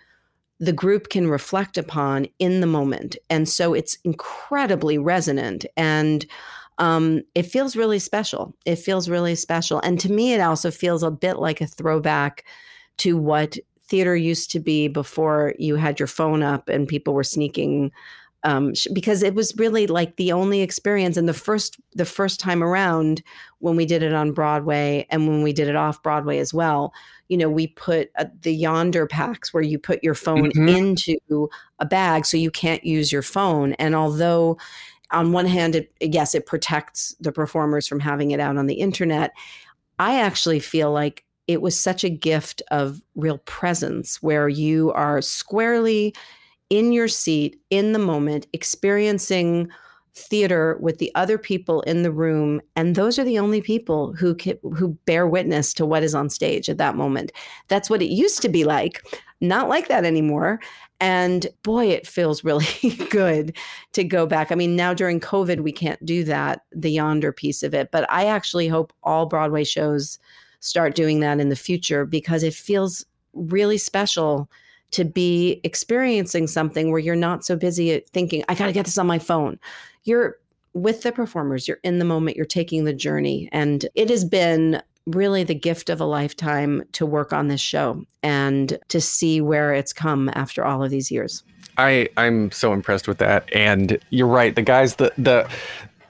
the 0.61 0.73
group 0.73 1.09
can 1.09 1.29
reflect 1.29 1.79
upon 1.79 2.27
in 2.41 2.61
the 2.61 2.67
moment. 2.67 3.17
And 3.31 3.49
so 3.49 3.75
it's 3.75 3.97
incredibly 4.03 4.99
resonant. 4.99 5.65
And 5.77 6.27
um, 6.79 7.23
it 7.37 7.45
feels 7.45 7.77
really 7.77 8.01
special. 8.01 8.57
It 8.67 8.77
feels 8.77 9.09
really 9.09 9.37
special. 9.37 9.81
And 9.81 10.01
to 10.01 10.11
me 10.11 10.33
it 10.33 10.41
also 10.41 10.71
feels 10.71 11.03
a 11.03 11.11
bit 11.11 11.39
like 11.39 11.61
a 11.61 11.67
throwback 11.67 12.45
to 12.99 13.17
what 13.17 13.57
theater 13.85 14.17
used 14.17 14.51
to 14.51 14.61
be 14.61 14.89
before 14.89 15.55
you 15.59 15.77
had 15.77 15.99
your 15.99 16.07
phone 16.07 16.43
up 16.43 16.69
and 16.69 16.89
people 16.89 17.15
were 17.15 17.25
sneaking 17.25 17.91
um, 18.49 18.73
because 18.95 19.23
it 19.23 19.35
was 19.35 19.55
really 19.57 19.87
like 19.87 20.17
the 20.17 20.33
only 20.33 20.63
experience 20.63 21.17
and 21.19 21.29
the 21.29 21.35
first 21.35 21.79
the 21.95 22.07
first 22.07 22.41
time 22.41 22.63
around 22.63 23.23
when 23.59 23.77
we 23.77 23.85
did 23.85 24.03
it 24.03 24.15
on 24.15 24.33
Broadway 24.33 25.07
and 25.11 25.29
when 25.29 25.43
we 25.43 25.53
did 25.53 25.69
it 25.69 25.77
off 25.77 26.03
Broadway 26.03 26.39
as 26.39 26.55
well 26.55 26.93
you 27.29 27.37
know 27.37 27.51
we 27.51 27.67
put 27.67 28.11
uh, 28.17 28.25
the 28.41 28.63
Yondr 28.63 29.09
packs 29.09 29.53
where 29.53 29.63
you 29.63 29.79
put 29.79 30.03
your 30.03 30.15
phone 30.15 30.51
mm-hmm. 30.51 30.69
into 30.69 31.51
a 31.79 31.85
bag 31.85 32.25
so 32.25 32.37
you 32.37 32.51
can't 32.51 32.85
use 32.85 33.13
your 33.13 33.23
phone 33.23 33.75
and 33.75 33.95
although 33.95 34.57
on 35.11 35.33
one 35.33 35.47
hand 35.47 35.75
it, 35.75 35.93
yes 36.01 36.35
it 36.35 36.47
protects 36.47 37.15
the 37.21 37.33
performers 37.33 37.87
from 37.87 38.01
having 38.01 38.31
it 38.31 38.41
out 38.41 38.57
on 38.57 38.67
the 38.67 38.75
internet 38.75 39.33
i 39.99 40.19
actually 40.19 40.59
feel 40.59 40.91
like 40.91 41.25
it 41.47 41.63
was 41.63 41.79
such 41.79 42.05
a 42.05 42.11
gift 42.11 42.61
of 42.71 43.01
real 43.15 43.39
presence 43.39 44.23
where 44.23 44.49
you 44.49 44.93
are 44.93 45.23
squarely 45.23 46.15
in 46.71 46.93
your 46.93 47.09
seat 47.09 47.61
in 47.71 47.93
the 47.93 47.99
moment, 47.99 48.47
experiencing 48.53 49.69
theater 50.15 50.77
with 50.81 50.99
the 50.99 51.13
other 51.15 51.39
people 51.39 51.81
in 51.83 52.03
the 52.03 52.11
room 52.11 52.61
and 52.75 52.97
those 52.97 53.19
are 53.19 53.25
the 53.25 53.39
only 53.39 53.61
people 53.61 54.13
who 54.15 54.35
can, 54.35 54.59
who 54.77 54.89
bear 55.05 55.29
witness 55.29 55.73
to 55.73 55.87
what 55.87 56.03
is 56.03 56.15
on 56.15 56.29
stage 56.29 56.69
at 56.69 56.79
that 56.79 56.97
moment. 56.97 57.31
That's 57.69 57.89
what 57.89 58.03
it 58.03 58.11
used 58.11 58.43
to 58.43 58.49
be 58.49 58.65
like 58.65 59.03
not 59.41 59.69
like 59.69 59.87
that 59.87 60.05
anymore 60.05 60.59
and 60.99 61.47
boy 61.63 61.87
it 61.87 62.07
feels 62.07 62.43
really 62.43 62.67
good 63.11 63.57
to 63.93 64.03
go 64.03 64.27
back. 64.27 64.51
I 64.51 64.57
mean 64.57 64.75
now 64.75 64.93
during 64.93 65.21
covid 65.21 65.61
we 65.61 65.73
can't 65.73 66.05
do 66.05 66.25
that 66.25 66.63
the 66.73 66.97
Yondr 66.97 67.35
piece 67.35 67.63
of 67.63 67.73
it 67.73 67.91
but 67.93 68.11
i 68.11 68.27
actually 68.27 68.67
hope 68.67 68.93
all 69.05 69.27
broadway 69.27 69.63
shows 69.63 70.19
start 70.61 70.97
doing 70.97 71.21
that 71.21 71.39
in 71.39 71.49
the 71.49 71.57
future 71.57 72.05
because 72.05 72.43
it 72.43 72.55
feels 72.55 73.07
really 73.33 73.79
special 73.79 74.51
to 74.93 75.05
be 75.05 75.61
experiencing 75.65 76.47
something 76.47 76.91
where 76.91 77.01
you're 77.01 77.17
not 77.17 77.45
so 77.45 77.57
busy 77.57 78.01
thinking, 78.01 78.45
I 78.49 78.55
got 78.55 78.67
to 78.67 78.73
get 78.73 78.87
this 78.87 78.99
on 78.99 79.07
my 79.07 79.19
phone. 79.19 79.59
You're 80.05 80.37
with 80.75 81.03
the 81.03 81.13
performers, 81.13 81.67
you're 81.67 81.81
in 81.83 81.99
the 81.99 82.05
moment, 82.05 82.37
you're 82.37 82.47
taking 82.47 82.85
the 82.85 82.93
journey. 82.93 83.49
And 83.53 83.87
it 83.95 84.11
has 84.11 84.25
been 84.25 84.83
really 85.07 85.43
the 85.43 85.55
gift 85.55 85.89
of 85.89 86.01
a 86.01 86.05
lifetime 86.05 86.83
to 86.93 87.07
work 87.07 87.33
on 87.33 87.49
this 87.49 87.61
show 87.61 88.05
and 88.23 88.79
to 88.89 89.01
see 89.01 89.41
where 89.41 89.73
it's 89.73 89.93
come 89.93 90.31
after 90.35 90.65
all 90.65 90.85
of 90.85 90.91
these 90.91 91.11
years. 91.11 91.43
I 91.79 92.09
I'm 92.17 92.51
so 92.51 92.73
impressed 92.73 93.09
with 93.09 93.19
that 93.19 93.49
and 93.55 93.99
you're 94.11 94.27
right 94.27 94.55
the 94.55 94.63
guys 94.63 94.97
the 94.97 95.13
the 95.17 95.49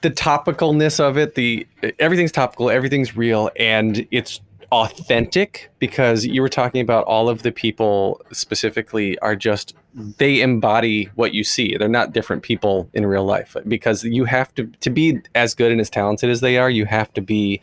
the 0.00 0.10
topicalness 0.10 0.98
of 0.98 1.18
it 1.18 1.34
the 1.34 1.66
everything's 1.98 2.32
topical 2.32 2.70
everything's 2.70 3.16
real 3.16 3.50
and 3.56 4.06
it's 4.10 4.40
authentic 4.70 5.70
because 5.78 6.26
you 6.26 6.42
were 6.42 6.48
talking 6.48 6.80
about 6.80 7.04
all 7.04 7.28
of 7.28 7.42
the 7.42 7.52
people 7.52 8.20
specifically 8.32 9.18
are 9.20 9.34
just 9.34 9.74
they 10.18 10.40
embody 10.40 11.08
what 11.14 11.32
you 11.32 11.42
see. 11.42 11.76
They're 11.76 11.88
not 11.88 12.12
different 12.12 12.42
people 12.42 12.88
in 12.92 13.06
real 13.06 13.24
life 13.24 13.56
because 13.66 14.04
you 14.04 14.24
have 14.26 14.54
to 14.56 14.66
to 14.66 14.90
be 14.90 15.20
as 15.34 15.54
good 15.54 15.72
and 15.72 15.80
as 15.80 15.88
talented 15.90 16.30
as 16.30 16.40
they 16.40 16.58
are 16.58 16.70
you 16.70 16.84
have 16.84 17.12
to 17.14 17.20
be 17.20 17.60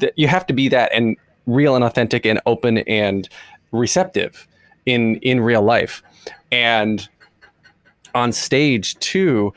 th- 0.00 0.12
you 0.16 0.28
have 0.28 0.46
to 0.46 0.54
be 0.54 0.68
that 0.68 0.92
and 0.92 1.16
real 1.46 1.74
and 1.74 1.84
authentic 1.84 2.24
and 2.24 2.40
open 2.46 2.78
and 2.78 3.28
receptive 3.72 4.48
in 4.86 5.16
in 5.16 5.40
real 5.40 5.62
life. 5.62 6.02
And 6.50 7.06
on 8.14 8.32
stage 8.32 8.98
too 8.98 9.52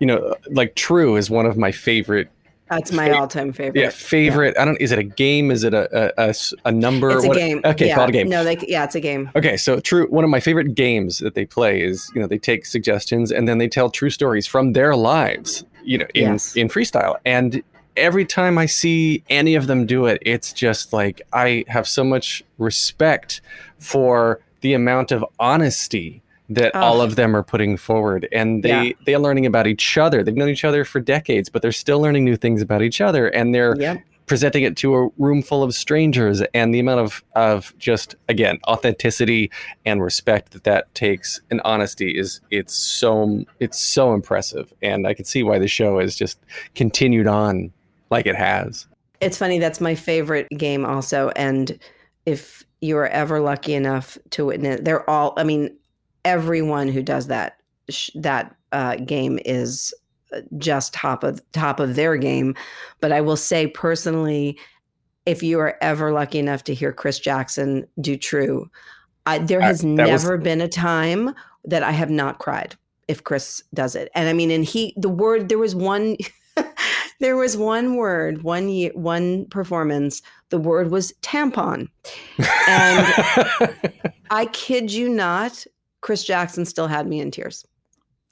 you 0.00 0.06
know 0.06 0.34
like 0.50 0.74
true 0.76 1.16
is 1.16 1.28
one 1.28 1.44
of 1.44 1.58
my 1.58 1.70
favorite 1.70 2.30
that's 2.70 2.92
my 2.92 3.10
all-time 3.10 3.52
favorite. 3.52 3.80
Yeah, 3.80 3.90
favorite. 3.90 4.54
Yeah. 4.56 4.62
I 4.62 4.64
don't. 4.64 4.80
Is 4.80 4.92
it 4.92 4.98
a 4.98 5.04
game? 5.04 5.50
Is 5.50 5.64
it 5.64 5.74
a 5.74 6.12
a, 6.20 6.34
a 6.64 6.72
number? 6.72 7.10
It's 7.10 7.24
a 7.24 7.28
what, 7.28 7.36
game. 7.36 7.60
Okay, 7.64 7.88
yeah. 7.88 7.94
called 7.94 8.10
a 8.10 8.12
game. 8.12 8.28
No, 8.28 8.44
they, 8.44 8.56
yeah, 8.66 8.84
it's 8.84 8.94
a 8.94 9.00
game. 9.00 9.30
Okay, 9.36 9.56
so 9.56 9.80
true. 9.80 10.06
One 10.08 10.24
of 10.24 10.30
my 10.30 10.40
favorite 10.40 10.74
games 10.74 11.18
that 11.18 11.34
they 11.34 11.46
play 11.46 11.82
is 11.82 12.10
you 12.14 12.20
know 12.20 12.26
they 12.26 12.38
take 12.38 12.66
suggestions 12.66 13.30
and 13.32 13.48
then 13.48 13.58
they 13.58 13.68
tell 13.68 13.90
true 13.90 14.10
stories 14.10 14.46
from 14.46 14.72
their 14.72 14.94
lives. 14.96 15.64
You 15.82 15.98
know, 15.98 16.06
in 16.14 16.32
yes. 16.32 16.56
in 16.56 16.68
freestyle 16.68 17.16
and. 17.24 17.62
Every 17.96 18.24
time 18.24 18.58
I 18.58 18.66
see 18.66 19.24
any 19.28 19.56
of 19.56 19.66
them 19.66 19.84
do 19.84 20.06
it, 20.06 20.22
it's 20.24 20.52
just 20.52 20.92
like 20.92 21.20
I 21.32 21.64
have 21.66 21.88
so 21.88 22.04
much 22.04 22.44
respect 22.56 23.40
for 23.80 24.38
the 24.60 24.72
amount 24.72 25.10
of 25.10 25.24
honesty 25.40 26.22
that 26.50 26.72
Oh. 26.74 26.80
all 26.80 27.00
of 27.00 27.16
them 27.16 27.36
are 27.36 27.42
putting 27.42 27.76
forward 27.76 28.26
and 28.32 28.62
they 28.62 28.68
Yeah. 28.68 28.92
they're 29.06 29.18
learning 29.18 29.44
about 29.46 29.66
each 29.66 29.98
other 29.98 30.22
they've 30.22 30.34
known 30.36 30.48
each 30.48 30.64
other 30.64 30.84
for 30.84 31.00
decades 31.00 31.48
but 31.48 31.60
they're 31.62 31.72
still 31.72 32.00
learning 32.00 32.24
new 32.24 32.36
things 32.36 32.62
about 32.62 32.82
each 32.82 33.00
other 33.00 33.28
and 33.28 33.54
they're 33.54 33.76
Yep. 33.78 33.98
presenting 34.26 34.62
it 34.62 34.76
to 34.76 34.94
a 34.94 35.08
room 35.18 35.42
full 35.42 35.62
of 35.62 35.74
strangers 35.74 36.42
and 36.54 36.74
the 36.74 36.78
amount 36.80 37.00
of 37.00 37.22
of 37.34 37.74
just 37.78 38.14
again 38.28 38.58
authenticity 38.66 39.50
and 39.86 40.02
respect 40.02 40.52
that 40.52 40.64
that 40.64 40.94
takes 40.94 41.40
and 41.50 41.60
honesty 41.64 42.10
is 42.18 42.40
it's 42.50 42.74
so 42.74 43.44
it's 43.60 43.78
so 43.78 44.14
impressive 44.14 44.72
and 44.82 45.06
i 45.06 45.12
can 45.14 45.24
see 45.24 45.42
why 45.42 45.58
the 45.58 45.68
show 45.68 45.98
has 45.98 46.16
just 46.16 46.38
continued 46.74 47.26
on 47.26 47.70
like 48.10 48.26
it 48.26 48.36
has 48.36 48.86
It's 49.20 49.36
funny. 49.36 49.58
That's 49.58 49.80
my 49.80 49.96
favorite 49.96 50.46
game, 50.56 50.86
also. 50.86 51.30
And 51.34 51.76
if 52.24 52.64
you 52.80 52.96
are 52.98 53.08
ever 53.08 53.40
lucky 53.40 53.74
enough 53.74 54.16
to 54.30 54.46
witness, 54.46 54.80
they're 54.84 55.02
all. 55.10 55.34
I 55.36 55.42
mean, 55.42 55.76
everyone 56.28 56.88
who 56.88 57.02
does 57.02 57.26
that 57.28 57.56
sh- 57.88 58.10
that 58.14 58.54
uh, 58.72 58.96
game 58.96 59.38
is 59.46 59.94
uh, 60.32 60.40
just 60.58 60.92
top 60.92 61.24
of 61.24 61.40
top 61.52 61.80
of 61.80 61.94
their 61.96 62.16
game. 62.16 62.54
But 63.00 63.12
I 63.12 63.20
will 63.20 63.36
say 63.36 63.66
personally, 63.66 64.58
if 65.26 65.42
you 65.42 65.58
are 65.58 65.76
ever 65.80 66.12
lucky 66.12 66.38
enough 66.38 66.64
to 66.64 66.74
hear 66.74 66.92
Chris 66.92 67.18
Jackson 67.18 67.86
do 68.00 68.16
True, 68.16 68.70
I, 69.26 69.38
there 69.38 69.62
I- 69.62 69.66
has 69.66 69.78
was- 69.78 69.84
never 69.84 70.36
been 70.38 70.60
a 70.60 70.68
time 70.68 71.34
that 71.64 71.82
I 71.82 71.92
have 71.92 72.10
not 72.10 72.38
cried 72.38 72.76
if 73.08 73.24
Chris 73.24 73.62
does 73.72 73.94
it. 73.96 74.10
And 74.14 74.28
I 74.28 74.32
mean, 74.34 74.50
and 74.50 74.64
he 74.64 74.92
the 74.96 75.08
word 75.08 75.48
there 75.48 75.58
was 75.58 75.74
one. 75.74 76.16
there 77.20 77.36
was 77.36 77.56
one 77.56 77.96
word, 77.96 78.42
one 78.42 78.68
year, 78.68 78.90
one 78.94 79.46
performance. 79.46 80.22
The 80.50 80.58
word 80.58 80.90
was 80.90 81.12
tampon, 81.22 81.88
and 82.68 83.06
I 84.30 84.46
kid 84.52 84.92
you 84.92 85.08
not, 85.08 85.64
Chris 86.00 86.24
Jackson 86.24 86.64
still 86.64 86.86
had 86.86 87.06
me 87.06 87.20
in 87.20 87.30
tears. 87.30 87.66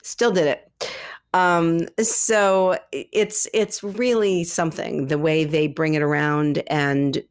Still 0.02 0.30
did 0.32 0.46
it. 0.46 0.90
Um, 1.34 1.80
so 2.00 2.78
it's 2.92 3.46
it's 3.52 3.82
really 3.82 4.44
something 4.44 5.08
the 5.08 5.18
way 5.18 5.44
they 5.44 5.66
bring 5.66 5.94
it 5.94 6.02
around 6.02 6.62
and 6.68 7.22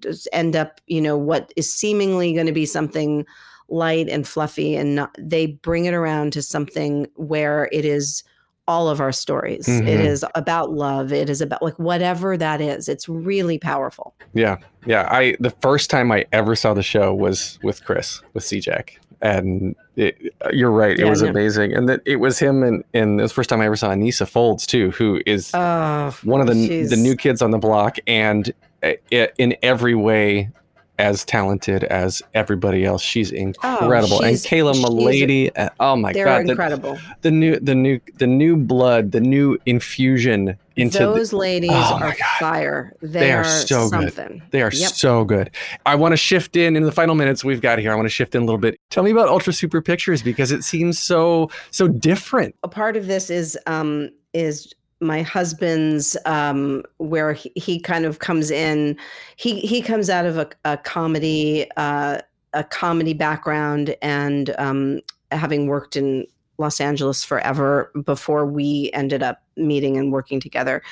just 0.00 0.26
end 0.32 0.56
up, 0.56 0.80
you 0.86 1.00
know, 1.00 1.16
what 1.16 1.52
is 1.56 1.72
seemingly 1.72 2.32
going 2.32 2.46
to 2.46 2.52
be 2.52 2.66
something 2.66 3.24
light 3.68 4.08
and 4.08 4.26
fluffy, 4.26 4.74
and 4.74 4.96
not, 4.96 5.14
they 5.18 5.46
bring 5.46 5.84
it 5.84 5.94
around 5.94 6.32
to 6.32 6.42
something 6.42 7.06
where 7.14 7.68
it 7.72 7.84
is 7.84 8.24
all 8.68 8.88
of 8.88 9.00
our 9.00 9.12
stories. 9.12 9.66
It 9.68 9.84
Mhm. 9.84 10.04
is 10.06 10.24
about 10.34 10.70
love. 10.70 11.12
It 11.12 11.28
is 11.28 11.40
about 11.40 11.62
like 11.62 11.78
whatever 11.78 12.36
that 12.36 12.60
is. 12.60 12.88
It's 12.88 13.08
really 13.08 13.58
powerful. 13.58 14.14
Yeah, 14.34 14.56
yeah. 14.86 15.08
I 15.10 15.36
the 15.40 15.50
first 15.50 15.90
time 15.90 16.10
I 16.12 16.24
ever 16.32 16.54
saw 16.56 16.72
the 16.74 16.82
show 16.82 17.12
was 17.14 17.58
with 17.62 17.84
Chris 17.84 18.22
with 18.34 18.44
CJack, 18.44 18.98
and 19.22 19.74
it, 19.96 20.34
you're 20.52 20.70
right. 20.70 20.98
It 20.98 21.04
was 21.08 21.22
no. 21.22 21.28
amazing, 21.30 21.72
and 21.74 21.88
that 21.88 22.00
it 22.04 22.16
was 22.16 22.38
him, 22.38 22.62
and 22.62 22.84
and 22.92 23.18
it 23.18 23.22
was 23.22 23.30
the 23.30 23.34
first 23.36 23.48
time 23.50 23.60
I 23.60 23.66
ever 23.66 23.76
saw 23.76 23.90
Aneesa 23.90 24.28
Folds 24.28 24.66
too, 24.66 24.90
who 24.90 25.20
is 25.24 25.50
Oh, 25.54 26.14
one 26.24 26.40
of 26.40 26.46
the 26.48 26.54
she's- 26.54 26.90
the 26.90 26.96
new 26.96 27.16
kids 27.16 27.40
on 27.40 27.50
the 27.52 27.58
block, 27.58 27.98
and 28.06 28.52
uh, 28.82 28.92
in 29.38 29.56
every 29.62 29.94
way 29.94 30.50
as 30.98 31.24
talented 31.24 31.84
as 31.84 32.22
everybody 32.34 32.84
else. 32.84 33.00
She's 33.02 33.32
incredible, 33.32 34.18
and 34.22 34.26
Oh, 34.34 34.36
she's- 34.36 34.46
Kaila 34.46 34.74
she's- 34.74 34.84
Mullady. 34.84 35.50
uh, 35.56 35.70
oh 35.80 35.96
my 35.96 36.12
They're 36.12 36.24
god, 36.26 36.46
the- 36.46 36.50
incredible. 36.50 36.98
The, 37.22 37.30
new 37.30 37.58
the 37.58 37.74
new 37.74 38.00
the 38.18 38.26
new 38.26 38.56
blood, 38.56 39.12
the 39.12 39.20
new 39.20 39.58
infusion 39.66 40.56
into 40.76 40.98
the- 40.98 41.04
Those 41.12 41.32
ladies 41.32 41.70
Oh 41.72 41.98
are 42.00 42.14
fire. 42.38 42.92
They, 43.02 43.08
they 43.20 43.32
are, 43.32 43.40
are 43.40 43.44
so 43.44 43.88
something. 43.88 44.38
good. 44.38 44.42
They 44.50 44.62
are 44.62 44.70
Yep. 44.72 44.92
so 44.92 45.24
good. 45.24 45.50
I 45.86 45.94
want 45.94 46.12
to 46.12 46.16
shift 46.16 46.56
in 46.56 46.76
in 46.76 46.82
the 46.84 46.92
final 46.92 47.14
minutes 47.14 47.44
we've 47.44 47.60
got 47.60 47.78
here. 47.78 47.92
I 47.92 47.94
want 47.94 48.06
to 48.06 48.10
shift 48.10 48.34
in 48.34 48.42
a 48.42 48.44
little 48.44 48.58
bit. 48.60 48.78
Tell 48.90 49.02
me 49.02 49.10
about 49.10 49.28
Ultra 49.28 49.52
Super 49.52 49.80
Pictures 49.82 50.22
because 50.22 50.52
it 50.52 50.62
seems 50.64 50.98
so 50.98 51.50
so 51.70 51.88
different. 51.88 52.54
a 52.62 52.68
part 52.68 52.96
of 52.96 53.06
this 53.06 53.30
is 53.30 53.58
um 53.66 54.10
is 54.32 54.72
my 55.00 55.22
husband's 55.22 56.16
um 56.26 56.82
where 56.98 57.32
he, 57.32 57.50
he 57.56 57.80
kind 57.80 58.04
of 58.04 58.20
comes 58.20 58.50
in 58.50 58.96
he 59.36 59.58
he 59.60 59.82
comes 59.82 60.08
out 60.08 60.24
of 60.26 60.38
a, 60.38 60.48
a 60.64 60.76
comedy 60.76 61.66
uh 61.76 62.18
a 62.54 62.62
comedy 62.64 63.12
background 63.14 63.96
and 64.00 64.54
um 64.58 65.00
having 65.32 65.66
worked 65.66 65.96
in 65.96 66.26
Los 66.58 66.80
Angeles 66.80 67.24
forever 67.24 67.90
before 68.04 68.46
we 68.46 68.90
ended 68.92 69.22
up 69.22 69.41
meeting 69.56 69.96
and 69.96 70.12
working 70.12 70.40
together 70.40 70.82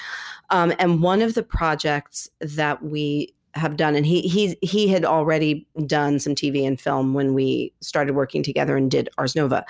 um 0.50 0.72
and 0.78 1.02
one 1.02 1.22
of 1.22 1.34
the 1.34 1.42
projects 1.42 2.28
that 2.40 2.82
we 2.82 3.32
have 3.54 3.76
done 3.76 3.96
and 3.96 4.06
he 4.06 4.20
he 4.22 4.56
he 4.62 4.86
had 4.86 5.04
already 5.04 5.66
done 5.84 6.20
some 6.20 6.36
TV 6.36 6.64
and 6.64 6.80
film 6.80 7.14
when 7.14 7.34
we 7.34 7.72
started 7.80 8.14
working 8.14 8.44
together 8.44 8.76
and 8.76 8.92
did 8.92 9.08
Ars 9.18 9.34
Nova 9.34 9.64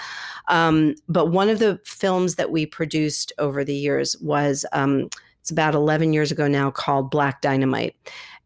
um, 0.48 0.94
but 1.08 1.26
one 1.26 1.48
of 1.48 1.60
the 1.60 1.80
films 1.84 2.34
that 2.34 2.50
we 2.50 2.66
produced 2.66 3.32
over 3.38 3.64
the 3.64 3.74
years 3.74 4.16
was 4.20 4.66
um, 4.72 5.08
it's 5.40 5.50
about 5.50 5.74
11 5.74 6.12
years 6.12 6.30
ago 6.30 6.46
now 6.46 6.70
called 6.70 7.10
Black 7.10 7.40
Dynamite. 7.40 7.96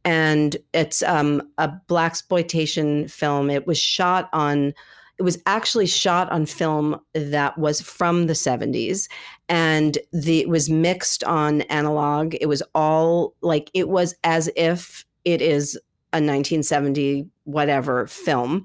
And 0.05 0.57
it's 0.73 1.03
um, 1.03 1.43
a 1.59 1.73
blaxploitation 1.89 3.11
film. 3.11 3.51
It 3.51 3.67
was 3.67 3.79
shot 3.79 4.29
on, 4.33 4.75
it 5.19 5.23
was 5.23 5.41
actually 5.47 5.87
shot 5.87 6.31
on 6.31 6.47
film 6.47 7.01
that 7.13 7.57
was 7.57 7.81
from 7.81 8.27
the 8.27 8.33
70s. 8.33 9.09
And 9.49 9.99
the, 10.13 10.41
it 10.41 10.49
was 10.49 10.69
mixed 10.69 11.23
on 11.25 11.63
analog. 11.63 12.35
It 12.41 12.47
was 12.47 12.63
all 12.75 13.35
like, 13.41 13.71
it 13.75 13.89
was 13.89 14.15
as 14.25 14.51
if 14.57 15.05
it 15.25 15.41
is 15.41 15.77
a 16.13 16.19
1970 16.19 17.29
whatever 17.45 18.07
film 18.07 18.65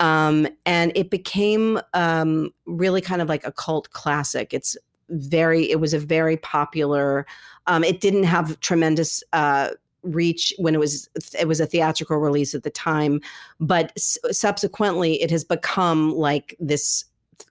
um, 0.00 0.46
and 0.66 0.92
it 0.94 1.10
became 1.10 1.80
um, 1.94 2.50
really 2.66 3.00
kind 3.00 3.22
of 3.22 3.28
like 3.28 3.46
a 3.46 3.52
cult 3.52 3.90
classic. 3.90 4.52
It's 4.52 4.76
very, 5.08 5.70
it 5.70 5.80
was 5.80 5.94
a 5.94 5.98
very 5.98 6.36
popular. 6.36 7.26
Um, 7.66 7.82
it 7.82 8.00
didn't 8.00 8.24
have 8.24 8.58
tremendous 8.60 9.22
uh, 9.32 9.70
reach 10.06 10.54
when 10.58 10.74
it 10.74 10.78
was 10.78 11.08
it 11.38 11.48
was 11.48 11.60
a 11.60 11.66
theatrical 11.66 12.18
release 12.18 12.54
at 12.54 12.62
the 12.62 12.70
time, 12.70 13.20
but 13.60 13.92
s- 13.96 14.18
subsequently 14.30 15.20
it 15.22 15.30
has 15.30 15.44
become 15.44 16.14
like 16.14 16.56
this 16.60 17.04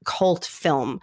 cult 0.06 0.46
film. 0.46 1.00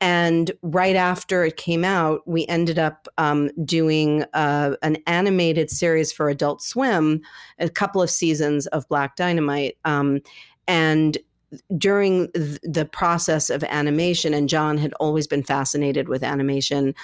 And 0.00 0.50
right 0.62 0.96
after 0.96 1.44
it 1.44 1.56
came 1.56 1.84
out, 1.84 2.20
we 2.26 2.46
ended 2.46 2.78
up 2.78 3.08
um, 3.16 3.50
doing 3.64 4.24
uh, 4.34 4.76
an 4.82 4.98
animated 5.06 5.70
series 5.70 6.12
for 6.12 6.28
Adult 6.28 6.60
Swim, 6.62 7.22
a 7.58 7.70
couple 7.70 8.02
of 8.02 8.10
seasons 8.10 8.66
of 8.66 8.86
Black 8.88 9.16
Dynamite. 9.16 9.78
Um, 9.84 10.20
and 10.66 11.16
during 11.78 12.30
th- 12.32 12.58
the 12.62 12.84
process 12.84 13.50
of 13.50 13.64
animation, 13.64 14.34
and 14.34 14.48
John 14.48 14.76
had 14.76 14.92
always 14.94 15.26
been 15.26 15.42
fascinated 15.42 16.08
with 16.08 16.22
animation, 16.22 16.94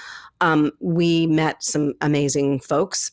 um, 0.40 0.72
we 0.80 1.26
met 1.26 1.62
some 1.62 1.94
amazing 2.00 2.60
folks. 2.60 3.12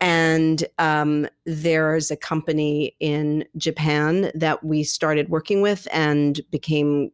And 0.00 0.64
um, 0.78 1.26
there's 1.44 2.10
a 2.10 2.16
company 2.16 2.94
in 3.00 3.44
Japan 3.56 4.30
that 4.34 4.62
we 4.62 4.84
started 4.84 5.28
working 5.28 5.62
with 5.62 5.88
and 5.90 6.40
became 6.50 7.10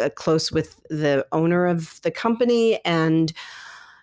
uh, 0.00 0.08
close 0.10 0.50
with 0.50 0.80
the 0.90 1.26
owner 1.32 1.66
of 1.66 2.00
the 2.02 2.10
company. 2.10 2.80
And 2.84 3.32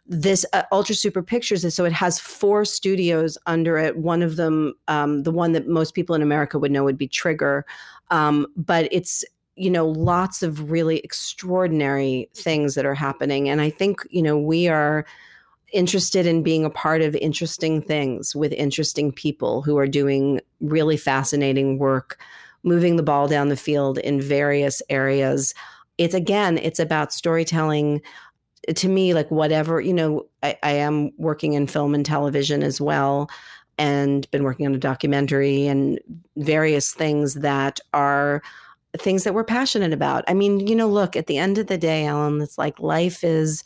this 0.08 0.46
uh, 0.54 0.64
Ultra 0.72 0.96
Super 0.96 1.22
Pictures 1.22 1.64
is 1.64 1.74
so 1.74 1.86
it 1.86 1.94
has 1.94 2.20
four 2.20 2.66
studios 2.66 3.38
under 3.46 3.78
it. 3.78 3.98
One 3.98 4.22
of 4.22 4.36
them, 4.36 4.74
um, 4.88 5.24
the 5.24 5.32
one 5.32 5.54
that 5.54 5.68
most 5.68 5.94
people 5.94 6.16
in 6.16 6.22
America 6.22 6.60
would 6.60 6.72
know, 6.72 6.84
would 6.84 6.98
be 6.98 7.08
Trigger, 7.08 7.66
um, 8.10 8.46
but 8.58 8.88
it's 8.92 9.24
you 9.56 9.70
know 9.70 9.88
lots 9.88 10.44
of 10.44 10.72
really 10.72 11.00
extraordinary 11.00 12.30
things 12.34 12.76
that 12.76 12.86
are 12.86 12.96
happening, 12.96 13.48
and 13.48 13.62
I 13.62 13.70
think 13.70 14.06
you 14.10 14.22
know 14.22 14.38
we 14.38 14.68
are 14.68 15.06
interested 15.72 16.26
in 16.26 16.44
being 16.44 16.66
a 16.66 16.70
part 16.70 17.02
of 17.02 17.16
interesting 17.16 17.82
things 17.82 18.36
with 18.36 18.54
interesting 18.54 19.12
people 19.12 19.62
who 19.62 19.78
are 19.78 19.88
doing 19.88 20.42
really 20.60 20.98
fascinating 20.98 21.78
work, 21.78 22.20
moving 22.64 22.96
the 22.96 23.04
ball 23.04 23.28
down 23.28 23.50
the 23.50 23.56
field 23.56 23.98
in 24.00 24.22
various 24.22 24.82
areas. 24.90 25.54
It's 25.98 26.14
again, 26.14 26.58
it's 26.58 26.80
about 26.80 27.14
storytelling 27.14 28.02
to 28.68 28.88
me 28.88 29.14
like 29.14 29.30
whatever 29.32 29.82
you 29.82 29.94
know 29.94 30.28
I, 30.44 30.58
I 30.64 30.72
am 30.74 31.12
working 31.18 31.54
in 31.54 31.68
film 31.68 31.96
and 31.96 32.06
television 32.06 32.62
as 32.64 32.80
well 32.80 33.30
and 33.78 34.30
been 34.32 34.44
working 34.44 34.68
on 34.68 34.76
a 34.76 34.80
documentary 34.80 35.66
and 35.66 36.00
various 36.38 36.94
things 36.94 37.36
that 37.36 37.80
are 37.94 38.42
things 39.00 39.24
that 39.24 39.34
we're 39.34 39.44
passionate 39.44 39.94
about 39.94 40.24
i 40.28 40.34
mean 40.34 40.60
you 40.68 40.76
know 40.76 40.88
look 40.88 41.16
at 41.16 41.28
the 41.28 41.38
end 41.38 41.58
of 41.58 41.68
the 41.68 41.78
day 41.78 42.06
ellen 42.06 42.42
it's 42.42 42.58
like 42.58 42.80
life 42.80 43.24
is 43.24 43.64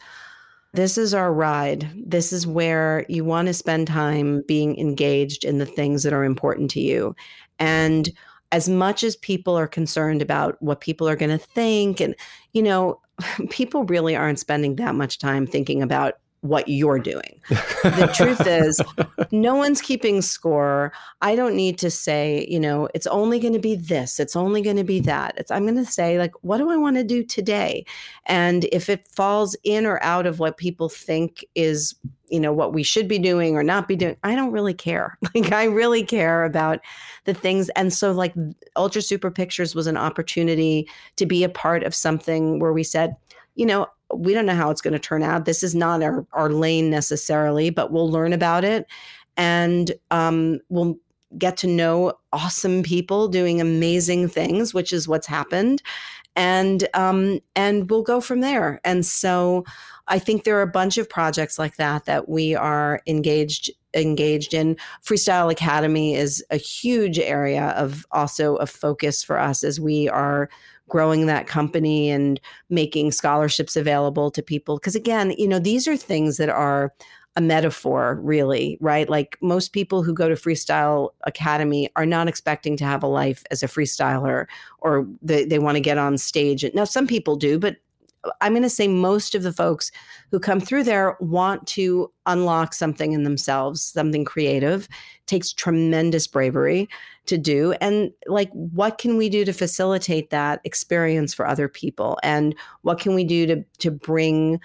this 0.76 0.98
is 0.98 1.14
our 1.14 1.34
ride. 1.34 1.90
This 1.96 2.34
is 2.34 2.46
where 2.46 3.06
you 3.10 3.24
want 3.24 3.48
to 3.48 3.54
spend 3.54 3.88
time 3.88 4.44
being 4.48 4.78
engaged 4.78 5.46
in 5.46 5.58
the 5.58 5.66
things 5.66 6.04
that 6.04 6.14
are 6.14 6.24
important 6.24 6.70
to 6.72 6.82
you. 6.82 7.16
And 7.60 8.12
as 8.52 8.70
much 8.70 9.04
as 9.04 9.16
people 9.18 9.58
are 9.58 9.68
concerned 9.68 10.22
about 10.22 10.62
what 10.62 10.82
people 10.82 11.10
are 11.10 11.16
going 11.16 11.32
to 11.32 11.38
think 11.38 12.00
and 12.00 12.16
you 12.54 12.62
know 12.62 13.00
people 13.50 13.84
really 13.86 14.16
aren't 14.16 14.40
spending 14.40 14.76
that 14.76 14.96
much 14.96 15.20
time 15.20 15.48
thinking 15.48 15.82
about 15.82 16.16
what 16.48 16.68
you're 16.68 17.00
doing. 17.00 17.42
The 17.84 18.08
truth 18.08 18.48
is, 18.48 18.82
no 19.32 19.56
one's 19.56 19.80
keeping 19.80 20.24
score. 20.24 20.92
I 21.22 21.36
don't 21.36 21.56
need 21.56 21.78
to 21.80 21.92
say, 21.92 22.48
you 22.50 22.60
know, 22.60 22.90
it's 22.96 23.06
only 23.08 23.40
going 23.40 23.54
to 23.54 23.60
be 23.60 23.76
this, 23.76 24.20
it's 24.20 24.36
only 24.36 24.62
going 24.64 24.78
to 24.78 24.84
be 24.84 25.00
that. 25.02 25.36
It's 25.38 25.52
I'm 25.52 25.64
going 25.64 25.76
to 25.76 25.86
say 25.86 26.18
like 26.18 26.34
what 26.42 26.58
do 26.58 26.70
I 26.72 26.78
want 26.78 26.96
to 26.96 27.04
do 27.04 27.24
today? 27.24 27.86
And 28.26 28.66
if 28.72 28.90
it 28.90 29.08
falls 29.08 29.56
in 29.64 29.86
or 29.86 30.02
out 30.02 30.26
of 30.26 30.40
what 30.40 30.58
people 30.58 30.90
think 30.90 31.46
is 31.54 31.96
you 32.30 32.40
know 32.40 32.52
what 32.52 32.74
we 32.74 32.84
should 32.84 33.08
be 33.08 33.20
doing 33.20 33.56
or 33.56 33.62
not 33.62 33.88
be 33.88 33.96
doing 33.96 34.18
i 34.24 34.36
don't 34.36 34.52
really 34.52 34.74
care 34.74 35.18
like 35.36 35.52
i 35.52 35.64
really 35.66 36.04
care 36.04 36.44
about 36.44 36.80
the 37.26 37.34
things 37.36 37.70
and 37.70 37.94
so 37.94 38.12
like 38.12 38.34
ultra 38.76 39.02
super 39.02 39.30
pictures 39.30 39.76
was 39.76 39.86
an 39.86 39.98
opportunity 39.98 40.90
to 41.18 41.26
be 41.26 41.44
a 41.44 41.50
part 41.50 41.84
of 41.84 41.94
something 41.94 42.60
where 42.60 42.74
we 42.74 42.84
said 42.84 43.16
you 43.54 43.66
know 43.66 43.86
we 44.14 44.34
don't 44.34 44.46
know 44.46 44.56
how 44.56 44.70
it's 44.70 44.82
going 44.82 44.94
to 44.94 45.00
turn 45.00 45.24
out. 45.24 45.46
This 45.46 45.64
is 45.64 45.76
not 45.76 46.04
our, 46.04 46.26
our 46.34 46.50
lane 46.50 46.90
necessarily, 46.90 47.70
but 47.70 47.92
we'll 47.92 48.10
learn 48.10 48.34
about 48.34 48.64
it 48.64 48.86
and 49.38 49.92
um, 50.12 50.60
we'll 50.70 50.98
get 51.38 51.58
to 51.58 51.68
know 51.68 52.14
awesome 52.32 52.84
people 52.84 53.28
doing 53.28 53.60
amazing 53.60 54.28
things, 54.28 54.74
which 54.74 54.94
is 54.94 55.08
what's 55.08 55.28
happened. 55.28 55.82
And 56.38 56.88
um, 56.94 57.40
and 57.56 57.90
we'll 57.90 58.04
go 58.04 58.20
from 58.20 58.42
there. 58.42 58.82
And 58.84 59.06
so 59.06 59.64
I 60.08 60.20
think 60.20 60.44
there 60.44 60.58
are 60.58 60.62
a 60.62 60.68
bunch 60.68 60.98
of 60.98 61.10
projects 61.10 61.58
like 61.58 61.78
that 61.78 62.06
that 62.06 62.28
we 62.28 62.56
are 62.56 63.02
engaged 63.08 63.72
engaged 63.94 64.54
in. 64.54 64.76
Freestyle 65.02 65.50
Academy 65.50 66.16
is 66.16 66.44
a 66.52 66.58
huge 66.58 67.20
area 67.20 67.70
of 67.78 68.06
also 68.12 68.58
a 68.58 68.66
focus 68.66 69.24
for 69.24 69.40
us 69.40 69.64
as 69.64 69.80
we 69.80 70.10
are 70.10 70.50
growing 70.88 71.26
that 71.26 71.48
company 71.48 72.10
and 72.10 72.40
making 72.70 73.12
scholarships 73.12 73.76
available 73.76 74.30
to 74.32 74.42
people. 74.42 74.78
Because 74.78 74.96
again, 74.96 75.34
you 75.38 75.48
know, 75.48 75.60
these 75.60 75.88
are 75.88 75.98
things 75.98 76.38
that 76.38 76.50
are 76.50 76.94
a 77.36 77.42
metaphor, 77.42 78.18
really, 78.22 78.78
right? 78.80 79.10
Like 79.10 79.38
most 79.42 79.74
people 79.74 80.04
who 80.04 80.14
go 80.14 80.30
to 80.30 80.36
Freestyle 80.36 81.10
Academy 81.24 81.90
are 81.96 82.06
not 82.06 82.30
expecting 82.30 82.78
to 82.78 82.86
have 82.86 83.04
a 83.04 83.08
life 83.08 83.44
as 83.52 83.62
a 83.62 83.68
freestyler 83.68 84.46
or 84.80 85.06
they, 85.22 85.44
they 85.44 85.60
want 85.60 85.76
to 85.76 85.82
get 85.82 85.98
on 85.98 86.18
stage. 86.18 86.66
Now, 86.74 86.86
some 86.86 87.08
people 87.08 87.36
do, 87.36 87.60
but 87.60 87.78
I'm 88.42 88.54
going 88.54 88.64
to 88.64 88.70
say 88.70 88.88
most 88.88 89.36
of 89.36 89.44
the 89.44 89.54
folks 89.54 89.92
who 90.32 90.40
come 90.40 90.60
through 90.60 90.84
there 90.84 91.18
want 91.20 91.68
to 91.68 92.12
unlock 92.26 92.74
something 92.74 93.14
in 93.14 93.24
themselves, 93.24 93.82
something 93.82 94.26
creative. 94.26 94.86
It 94.86 95.28
takes 95.28 95.54
tremendous 95.54 96.28
bravery 96.28 96.90
to 97.28 97.38
do. 97.38 97.74
And 97.74 98.12
like, 98.28 98.52
what 98.52 98.98
can 98.98 99.18
we 99.18 99.30
do 99.30 99.46
to 99.46 99.54
facilitate 99.54 100.30
that 100.30 100.62
experience 100.64 101.34
for 101.34 101.48
other 101.48 101.68
people? 101.68 102.18
And 102.24 102.56
what 102.82 103.00
can 103.00 103.16
we 103.16 103.24
do 103.24 103.46
to 103.48 103.64
to 103.80 103.92
bring 103.92 104.60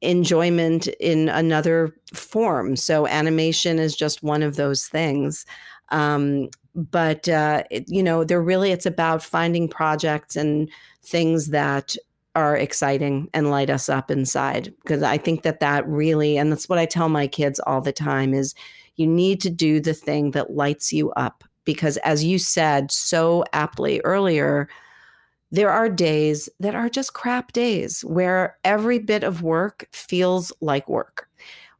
enjoyment 0.00 0.88
in 1.00 1.28
another 1.28 1.94
form? 2.12 2.76
So 2.76 3.06
animation 3.06 3.78
is 3.78 3.96
just 3.96 4.22
one 4.22 4.42
of 4.42 4.56
those 4.56 4.86
things. 4.86 5.46
Um, 5.90 6.48
but 6.74 7.28
uh, 7.28 7.64
it, 7.70 7.84
you 7.86 8.02
know, 8.02 8.24
they're 8.24 8.42
really 8.42 8.72
it's 8.72 8.86
about 8.86 9.22
finding 9.22 9.68
projects 9.68 10.36
and 10.36 10.70
things 11.04 11.48
that 11.48 11.96
are 12.34 12.56
exciting 12.56 13.28
and 13.34 13.50
light 13.50 13.70
us 13.70 13.88
up 13.88 14.10
inside 14.10 14.72
because 14.82 15.02
i 15.02 15.18
think 15.18 15.42
that 15.42 15.60
that 15.60 15.86
really 15.86 16.38
and 16.38 16.50
that's 16.50 16.68
what 16.68 16.78
i 16.78 16.86
tell 16.86 17.08
my 17.08 17.26
kids 17.26 17.60
all 17.66 17.80
the 17.80 17.92
time 17.92 18.32
is 18.32 18.54
you 18.96 19.06
need 19.06 19.40
to 19.40 19.50
do 19.50 19.80
the 19.80 19.94
thing 19.94 20.30
that 20.30 20.54
lights 20.54 20.92
you 20.92 21.10
up 21.12 21.44
because 21.64 21.96
as 21.98 22.24
you 22.24 22.38
said 22.38 22.90
so 22.90 23.44
aptly 23.52 24.00
earlier 24.04 24.68
there 25.52 25.70
are 25.70 25.88
days 25.90 26.48
that 26.60 26.74
are 26.74 26.88
just 26.88 27.12
crap 27.12 27.52
days 27.52 28.02
where 28.06 28.56
every 28.64 28.98
bit 28.98 29.22
of 29.22 29.42
work 29.42 29.86
feels 29.92 30.50
like 30.62 30.88
work. 30.88 31.28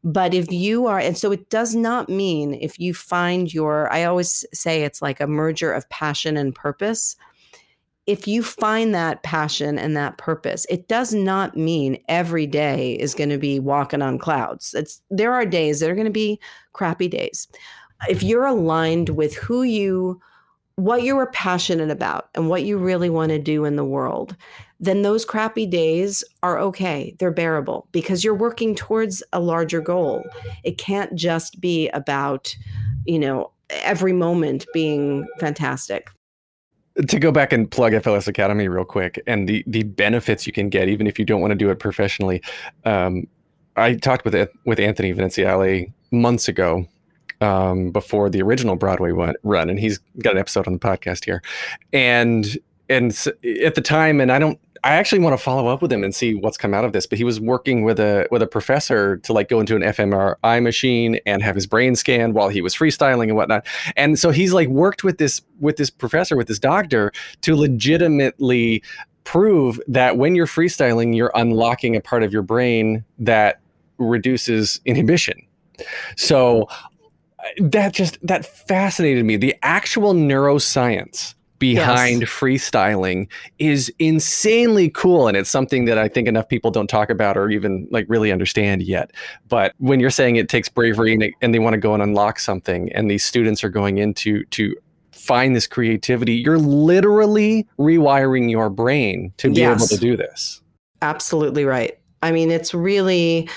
But 0.04 0.34
if 0.34 0.52
you 0.52 0.86
are 0.86 0.98
and 0.98 1.16
so 1.16 1.32
it 1.32 1.48
does 1.48 1.74
not 1.74 2.08
mean 2.08 2.54
if 2.54 2.78
you 2.80 2.92
find 2.92 3.54
your 3.54 3.90
i 3.92 4.02
always 4.02 4.44
say 4.52 4.82
it's 4.82 5.00
like 5.00 5.20
a 5.20 5.28
merger 5.28 5.72
of 5.72 5.88
passion 5.90 6.36
and 6.36 6.52
purpose 6.52 7.14
if 8.06 8.26
you 8.26 8.42
find 8.42 8.94
that 8.94 9.22
passion 9.22 9.78
and 9.78 9.96
that 9.96 10.18
purpose, 10.18 10.66
it 10.68 10.88
does 10.88 11.14
not 11.14 11.56
mean 11.56 12.02
every 12.08 12.46
day 12.46 12.94
is 12.94 13.14
going 13.14 13.30
to 13.30 13.38
be 13.38 13.60
walking 13.60 14.02
on 14.02 14.18
clouds. 14.18 14.74
It's 14.74 15.00
there 15.10 15.32
are 15.32 15.46
days 15.46 15.80
that 15.80 15.90
are 15.90 15.94
going 15.94 16.06
to 16.06 16.10
be 16.10 16.40
crappy 16.72 17.08
days. 17.08 17.46
If 18.08 18.22
you're 18.22 18.46
aligned 18.46 19.10
with 19.10 19.34
who 19.34 19.62
you 19.62 20.20
what 20.76 21.02
you 21.02 21.18
are 21.18 21.30
passionate 21.30 21.90
about 21.90 22.30
and 22.34 22.48
what 22.48 22.64
you 22.64 22.78
really 22.78 23.10
want 23.10 23.28
to 23.28 23.38
do 23.38 23.66
in 23.66 23.76
the 23.76 23.84
world, 23.84 24.34
then 24.80 25.02
those 25.02 25.24
crappy 25.24 25.66
days 25.66 26.24
are 26.42 26.58
okay. 26.58 27.14
They're 27.18 27.30
bearable 27.30 27.86
because 27.92 28.24
you're 28.24 28.34
working 28.34 28.74
towards 28.74 29.22
a 29.34 29.38
larger 29.38 29.82
goal. 29.82 30.24
It 30.64 30.78
can't 30.78 31.14
just 31.14 31.60
be 31.60 31.90
about, 31.90 32.56
you 33.04 33.18
know, 33.18 33.52
every 33.68 34.14
moment 34.14 34.66
being 34.72 35.28
fantastic 35.38 36.10
to 37.08 37.18
go 37.18 37.32
back 37.32 37.52
and 37.52 37.70
plug 37.70 37.92
FLS 37.92 38.28
Academy 38.28 38.68
real 38.68 38.84
quick 38.84 39.20
and 39.26 39.48
the 39.48 39.64
the 39.66 39.82
benefits 39.82 40.46
you 40.46 40.52
can 40.52 40.68
get 40.68 40.88
even 40.88 41.06
if 41.06 41.18
you 41.18 41.24
don't 41.24 41.40
want 41.40 41.50
to 41.52 41.56
do 41.56 41.70
it 41.70 41.78
professionally. 41.78 42.42
Um, 42.84 43.26
I 43.76 43.94
talked 43.94 44.24
with 44.24 44.48
with 44.66 44.78
Anthony 44.78 45.14
Veneziale 45.14 45.92
months 46.10 46.48
ago 46.48 46.86
um, 47.40 47.90
before 47.90 48.30
the 48.30 48.42
original 48.42 48.76
Broadway 48.76 49.10
run, 49.10 49.70
and 49.70 49.78
he's 49.78 49.98
got 50.22 50.34
an 50.34 50.38
episode 50.38 50.66
on 50.66 50.74
the 50.74 50.78
podcast 50.78 51.24
here. 51.24 51.42
And 51.92 52.58
and 52.88 53.10
at 53.64 53.74
the 53.74 53.80
time, 53.80 54.20
and 54.20 54.30
I 54.30 54.38
don't 54.38 54.60
I 54.84 54.94
actually 54.94 55.20
want 55.20 55.34
to 55.34 55.42
follow 55.42 55.68
up 55.68 55.80
with 55.80 55.92
him 55.92 56.02
and 56.02 56.14
see 56.14 56.34
what's 56.34 56.56
come 56.56 56.74
out 56.74 56.84
of 56.84 56.92
this. 56.92 57.06
But 57.06 57.18
he 57.18 57.24
was 57.24 57.40
working 57.40 57.84
with 57.84 58.00
a 58.00 58.26
with 58.30 58.42
a 58.42 58.46
professor 58.46 59.18
to 59.18 59.32
like 59.32 59.48
go 59.48 59.60
into 59.60 59.76
an 59.76 59.82
fMRI 59.82 60.62
machine 60.62 61.20
and 61.24 61.42
have 61.42 61.54
his 61.54 61.66
brain 61.66 61.94
scanned 61.94 62.34
while 62.34 62.48
he 62.48 62.60
was 62.60 62.74
freestyling 62.74 63.24
and 63.24 63.36
whatnot. 63.36 63.64
And 63.96 64.18
so 64.18 64.30
he's 64.30 64.52
like 64.52 64.68
worked 64.68 65.04
with 65.04 65.18
this 65.18 65.40
with 65.60 65.76
this 65.76 65.90
professor 65.90 66.36
with 66.36 66.48
this 66.48 66.58
doctor 66.58 67.12
to 67.42 67.54
legitimately 67.54 68.82
prove 69.24 69.80
that 69.86 70.16
when 70.16 70.34
you're 70.34 70.46
freestyling, 70.46 71.14
you're 71.16 71.32
unlocking 71.34 71.94
a 71.94 72.00
part 72.00 72.24
of 72.24 72.32
your 72.32 72.42
brain 72.42 73.04
that 73.18 73.60
reduces 73.98 74.80
inhibition. 74.84 75.40
So 76.16 76.68
uh, 77.38 77.48
that 77.60 77.92
just 77.92 78.18
that 78.26 78.44
fascinated 78.44 79.24
me. 79.24 79.36
The 79.36 79.54
actual 79.62 80.12
neuroscience 80.12 81.34
behind 81.62 82.22
yes. 82.22 82.28
freestyling 82.28 83.28
is 83.60 83.92
insanely 84.00 84.88
cool 84.88 85.28
and 85.28 85.36
it's 85.36 85.48
something 85.48 85.84
that 85.84 85.96
I 85.96 86.08
think 86.08 86.26
enough 86.26 86.48
people 86.48 86.72
don't 86.72 86.88
talk 86.88 87.08
about 87.08 87.36
or 87.36 87.50
even 87.50 87.86
like 87.92 88.04
really 88.08 88.32
understand 88.32 88.82
yet. 88.82 89.12
But 89.48 89.72
when 89.78 90.00
you're 90.00 90.10
saying 90.10 90.34
it 90.34 90.48
takes 90.48 90.68
bravery 90.68 91.12
and, 91.12 91.22
it, 91.22 91.34
and 91.40 91.54
they 91.54 91.60
want 91.60 91.74
to 91.74 91.78
go 91.78 91.94
and 91.94 92.02
unlock 92.02 92.40
something 92.40 92.92
and 92.94 93.08
these 93.08 93.24
students 93.24 93.62
are 93.62 93.68
going 93.68 93.98
into 93.98 94.44
to 94.46 94.74
find 95.12 95.54
this 95.54 95.68
creativity, 95.68 96.34
you're 96.34 96.58
literally 96.58 97.68
rewiring 97.78 98.50
your 98.50 98.68
brain 98.68 99.32
to 99.36 99.48
be 99.48 99.60
yes. 99.60 99.78
able 99.78 99.86
to 99.86 99.98
do 99.98 100.16
this. 100.16 100.60
Absolutely 101.00 101.64
right. 101.64 101.96
I 102.24 102.32
mean, 102.32 102.50
it's 102.50 102.74
really 102.74 103.48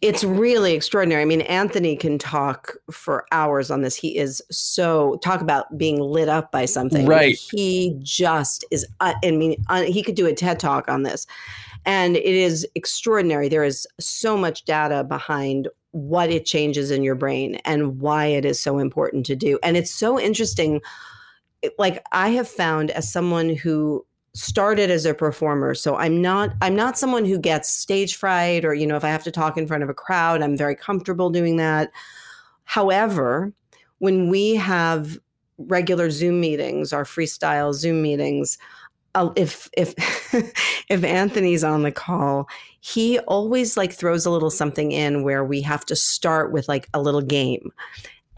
it's 0.00 0.22
really 0.22 0.74
extraordinary. 0.74 1.22
I 1.22 1.24
mean, 1.24 1.40
Anthony 1.42 1.96
can 1.96 2.18
talk 2.18 2.76
for 2.90 3.26
hours 3.32 3.70
on 3.70 3.82
this. 3.82 3.96
He 3.96 4.16
is 4.16 4.40
so 4.50 5.16
talk 5.22 5.40
about 5.40 5.76
being 5.76 5.98
lit 6.00 6.28
up 6.28 6.52
by 6.52 6.66
something. 6.66 7.04
Right. 7.06 7.36
He 7.36 7.96
just 8.00 8.64
is. 8.70 8.86
Uh, 9.00 9.14
I 9.24 9.32
mean, 9.32 9.62
uh, 9.68 9.82
he 9.82 10.02
could 10.02 10.14
do 10.14 10.26
a 10.26 10.34
TED 10.34 10.60
talk 10.60 10.88
on 10.88 11.02
this, 11.02 11.26
and 11.84 12.16
it 12.16 12.24
is 12.24 12.66
extraordinary. 12.76 13.48
There 13.48 13.64
is 13.64 13.86
so 13.98 14.36
much 14.36 14.64
data 14.64 15.02
behind 15.02 15.68
what 15.90 16.30
it 16.30 16.44
changes 16.44 16.90
in 16.90 17.02
your 17.02 17.14
brain 17.16 17.56
and 17.64 18.00
why 18.00 18.26
it 18.26 18.44
is 18.44 18.60
so 18.60 18.78
important 18.78 19.26
to 19.26 19.34
do. 19.34 19.58
And 19.62 19.76
it's 19.76 19.92
so 19.92 20.20
interesting. 20.20 20.80
Like 21.76 22.04
I 22.12 22.28
have 22.30 22.48
found 22.48 22.92
as 22.92 23.12
someone 23.12 23.56
who 23.56 24.06
started 24.38 24.88
as 24.88 25.04
a 25.04 25.12
performer 25.12 25.74
so 25.74 25.96
i'm 25.96 26.22
not 26.22 26.54
i'm 26.62 26.76
not 26.76 26.96
someone 26.96 27.24
who 27.24 27.36
gets 27.36 27.68
stage 27.68 28.14
fright 28.14 28.64
or 28.64 28.72
you 28.72 28.86
know 28.86 28.96
if 28.96 29.02
i 29.02 29.08
have 29.08 29.24
to 29.24 29.32
talk 29.32 29.58
in 29.58 29.66
front 29.66 29.82
of 29.82 29.88
a 29.88 29.94
crowd 29.94 30.42
i'm 30.42 30.56
very 30.56 30.76
comfortable 30.76 31.28
doing 31.28 31.56
that. 31.56 31.90
However 32.64 33.52
when 33.98 34.28
we 34.28 34.54
have 34.54 35.18
regular 35.58 36.08
zoom 36.08 36.40
meetings 36.40 36.92
our 36.92 37.02
freestyle 37.02 37.74
zoom 37.74 38.00
meetings 38.00 38.58
uh, 39.16 39.30
if 39.34 39.68
if 39.76 39.92
if 40.88 41.02
anthony's 41.02 41.64
on 41.64 41.82
the 41.82 41.90
call 41.90 42.48
he 42.78 43.18
always 43.20 43.76
like 43.76 43.92
throws 43.92 44.24
a 44.24 44.30
little 44.30 44.50
something 44.50 44.92
in 44.92 45.24
where 45.24 45.44
we 45.44 45.60
have 45.60 45.84
to 45.84 45.96
start 45.96 46.52
with 46.52 46.68
like 46.68 46.88
a 46.94 47.02
little 47.02 47.22
game 47.22 47.72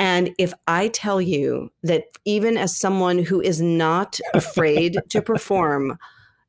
and 0.01 0.35
if 0.39 0.55
I 0.67 0.89
tell 0.89 1.21
you 1.21 1.71
that 1.83 2.05
even 2.25 2.57
as 2.57 2.75
someone 2.75 3.19
who 3.19 3.43
is 3.43 3.61
not 3.61 4.19
afraid 4.33 4.97
to 5.11 5.21
perform, 5.31 5.99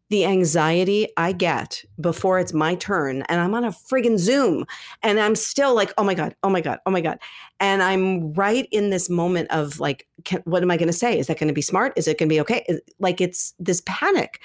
the 0.10 0.26
anxiety 0.26 1.10
I 1.18 1.34
get 1.34 1.84
before 2.00 2.40
it's 2.40 2.54
my 2.54 2.76
turn 2.76 3.24
and 3.24 3.42
I'm 3.42 3.54
on 3.54 3.66
a 3.66 3.72
friggin' 3.72 4.18
Zoom 4.18 4.66
and 5.04 5.20
I'm 5.20 5.36
still 5.36 5.76
like, 5.76 5.94
oh 5.98 6.04
my 6.04 6.14
God, 6.14 6.36
oh 6.44 6.50
my 6.50 6.62
God, 6.62 6.80
oh 6.86 6.92
my 6.92 7.02
God. 7.02 7.20
And 7.60 7.84
I'm 7.84 8.34
right 8.34 8.68
in 8.72 8.90
this 8.90 9.10
moment 9.10 9.52
of 9.52 9.82
like, 9.82 10.08
can, 10.24 10.42
what 10.46 10.64
am 10.64 10.72
I 10.72 10.78
going 10.78 10.88
to 10.88 10.94
say? 10.94 11.20
Is 11.20 11.28
that 11.28 11.38
going 11.38 11.48
to 11.50 11.54
be 11.54 11.62
smart? 11.62 11.94
Is 11.98 12.08
it 12.08 12.18
going 12.18 12.30
to 12.30 12.34
be 12.34 12.42
okay? 12.42 12.80
Like 13.00 13.20
it's 13.20 13.54
this 13.60 13.82
panic. 13.86 14.42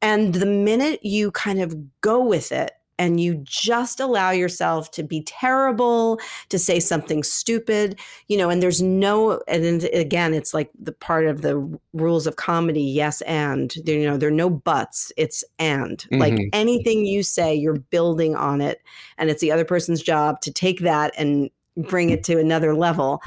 And 0.00 0.34
the 0.34 0.46
minute 0.46 1.04
you 1.04 1.30
kind 1.32 1.60
of 1.60 1.76
go 2.00 2.24
with 2.24 2.52
it 2.52 2.72
and 2.98 3.20
you 3.20 3.40
just 3.42 4.00
allow 4.00 4.30
yourself 4.30 4.90
to 4.92 5.02
be 5.02 5.22
terrible, 5.22 6.20
to 6.48 6.58
say 6.58 6.80
something 6.80 7.22
stupid, 7.22 7.98
you 8.28 8.36
know, 8.36 8.50
and 8.50 8.62
there's 8.62 8.82
no, 8.82 9.40
and 9.48 9.84
again, 9.92 10.34
it's 10.34 10.54
like 10.54 10.70
the 10.80 10.92
part 10.92 11.26
of 11.26 11.42
the 11.42 11.78
rules 11.92 12.26
of 12.26 12.36
comedy, 12.36 12.82
yes, 12.82 13.20
and, 13.22 13.74
there, 13.84 13.98
you 13.98 14.06
know, 14.06 14.16
there 14.16 14.28
are 14.28 14.32
no 14.32 14.50
buts, 14.50 15.12
it's 15.16 15.44
and. 15.58 15.98
Mm-hmm. 15.98 16.20
Like 16.20 16.38
anything 16.52 17.04
you 17.04 17.22
say, 17.22 17.54
you're 17.54 17.78
building 17.78 18.36
on 18.36 18.60
it, 18.60 18.80
and 19.18 19.30
it's 19.30 19.40
the 19.40 19.52
other 19.52 19.64
person's 19.64 20.02
job 20.02 20.40
to 20.42 20.52
take 20.52 20.80
that 20.80 21.12
and 21.18 21.50
bring 21.76 22.10
it 22.10 22.22
to 22.24 22.38
another 22.38 22.74
level. 22.74 23.20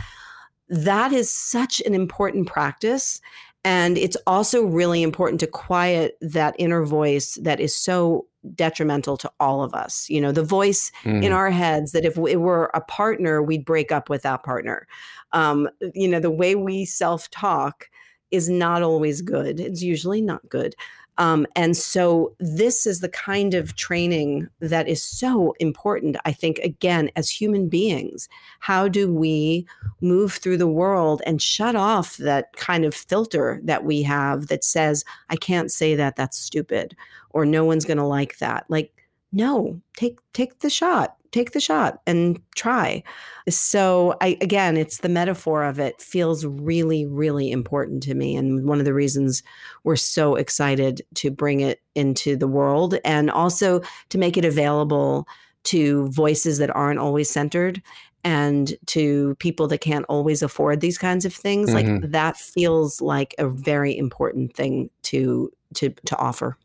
That 0.69 1.11
is 1.11 1.29
such 1.29 1.81
an 1.81 1.93
important 1.93 2.47
practice. 2.47 3.21
And 3.63 3.97
it's 3.97 4.15
also 4.25 4.63
really 4.63 5.03
important 5.03 5.41
to 5.41 5.47
quiet 5.47 6.17
that 6.21 6.55
inner 6.57 6.85
voice 6.85 7.37
that 7.41 7.59
is 7.59 7.75
so 7.75 8.25
detrimental 8.55 9.17
to 9.17 9.31
all 9.39 9.63
of 9.63 9.73
us. 9.73 10.09
You 10.09 10.21
know, 10.21 10.31
the 10.31 10.43
voice 10.43 10.91
mm. 11.03 11.23
in 11.23 11.31
our 11.31 11.49
heads 11.49 11.91
that 11.91 12.05
if 12.05 12.17
it 12.17 12.39
were 12.41 12.71
a 12.73 12.81
partner, 12.81 13.41
we'd 13.41 13.65
break 13.65 13.91
up 13.91 14.09
with 14.09 14.23
that 14.23 14.43
partner. 14.43 14.87
Um, 15.33 15.69
you 15.93 16.07
know, 16.07 16.19
the 16.19 16.31
way 16.31 16.55
we 16.55 16.85
self 16.85 17.29
talk 17.29 17.89
is 18.31 18.49
not 18.49 18.81
always 18.81 19.21
good. 19.21 19.59
It's 19.59 19.81
usually 19.81 20.21
not 20.21 20.47
good. 20.49 20.75
Um, 21.17 21.47
and 21.55 21.75
so, 21.75 22.35
this 22.39 22.85
is 22.85 22.99
the 22.99 23.09
kind 23.09 23.53
of 23.53 23.75
training 23.75 24.47
that 24.59 24.87
is 24.87 25.01
so 25.01 25.53
important. 25.59 26.17
I 26.25 26.31
think, 26.31 26.59
again, 26.59 27.09
as 27.15 27.29
human 27.29 27.69
beings, 27.69 28.29
how 28.59 28.87
do 28.87 29.13
we 29.13 29.65
move 30.01 30.33
through 30.33 30.57
the 30.57 30.67
world 30.67 31.21
and 31.25 31.41
shut 31.41 31.75
off 31.75 32.17
that 32.17 32.55
kind 32.55 32.85
of 32.85 32.93
filter 32.93 33.59
that 33.63 33.83
we 33.83 34.03
have 34.03 34.47
that 34.47 34.63
says, 34.63 35.03
I 35.29 35.35
can't 35.35 35.71
say 35.71 35.95
that, 35.95 36.15
that's 36.15 36.37
stupid, 36.37 36.95
or 37.31 37.45
no 37.45 37.65
one's 37.65 37.85
going 37.85 37.97
to 37.97 38.05
like 38.05 38.37
that? 38.37 38.65
Like, 38.69 38.93
no, 39.31 39.81
take 39.95 40.19
take 40.33 40.59
the 40.59 40.69
shot 40.69 41.17
take 41.31 41.51
the 41.51 41.59
shot 41.59 42.01
and 42.07 42.39
try. 42.55 43.03
So 43.49 44.15
I 44.21 44.37
again, 44.41 44.77
it's 44.77 44.99
the 44.99 45.09
metaphor 45.09 45.63
of 45.63 45.79
it 45.79 46.01
feels 46.01 46.45
really 46.45 47.05
really 47.05 47.51
important 47.51 48.03
to 48.03 48.15
me 48.15 48.35
and 48.35 48.67
one 48.67 48.79
of 48.79 48.85
the 48.85 48.93
reasons 48.93 49.43
we're 49.83 49.95
so 49.95 50.35
excited 50.35 51.01
to 51.15 51.31
bring 51.31 51.59
it 51.61 51.81
into 51.95 52.35
the 52.35 52.47
world 52.47 52.95
and 53.03 53.31
also 53.31 53.81
to 54.09 54.17
make 54.17 54.37
it 54.37 54.45
available 54.45 55.27
to 55.63 56.07
voices 56.09 56.59
that 56.59 56.73
aren't 56.75 56.99
always 56.99 57.29
centered 57.29 57.81
and 58.23 58.75
to 58.87 59.35
people 59.35 59.67
that 59.67 59.79
can't 59.79 60.05
always 60.09 60.41
afford 60.41 60.81
these 60.81 60.97
kinds 60.97 61.25
of 61.25 61.33
things 61.33 61.69
mm-hmm. 61.69 62.01
like 62.01 62.11
that 62.11 62.37
feels 62.37 63.01
like 63.01 63.33
a 63.37 63.47
very 63.47 63.97
important 63.97 64.53
thing 64.53 64.89
to 65.03 65.51
to 65.73 65.89
to 66.05 66.15
offer 66.17 66.57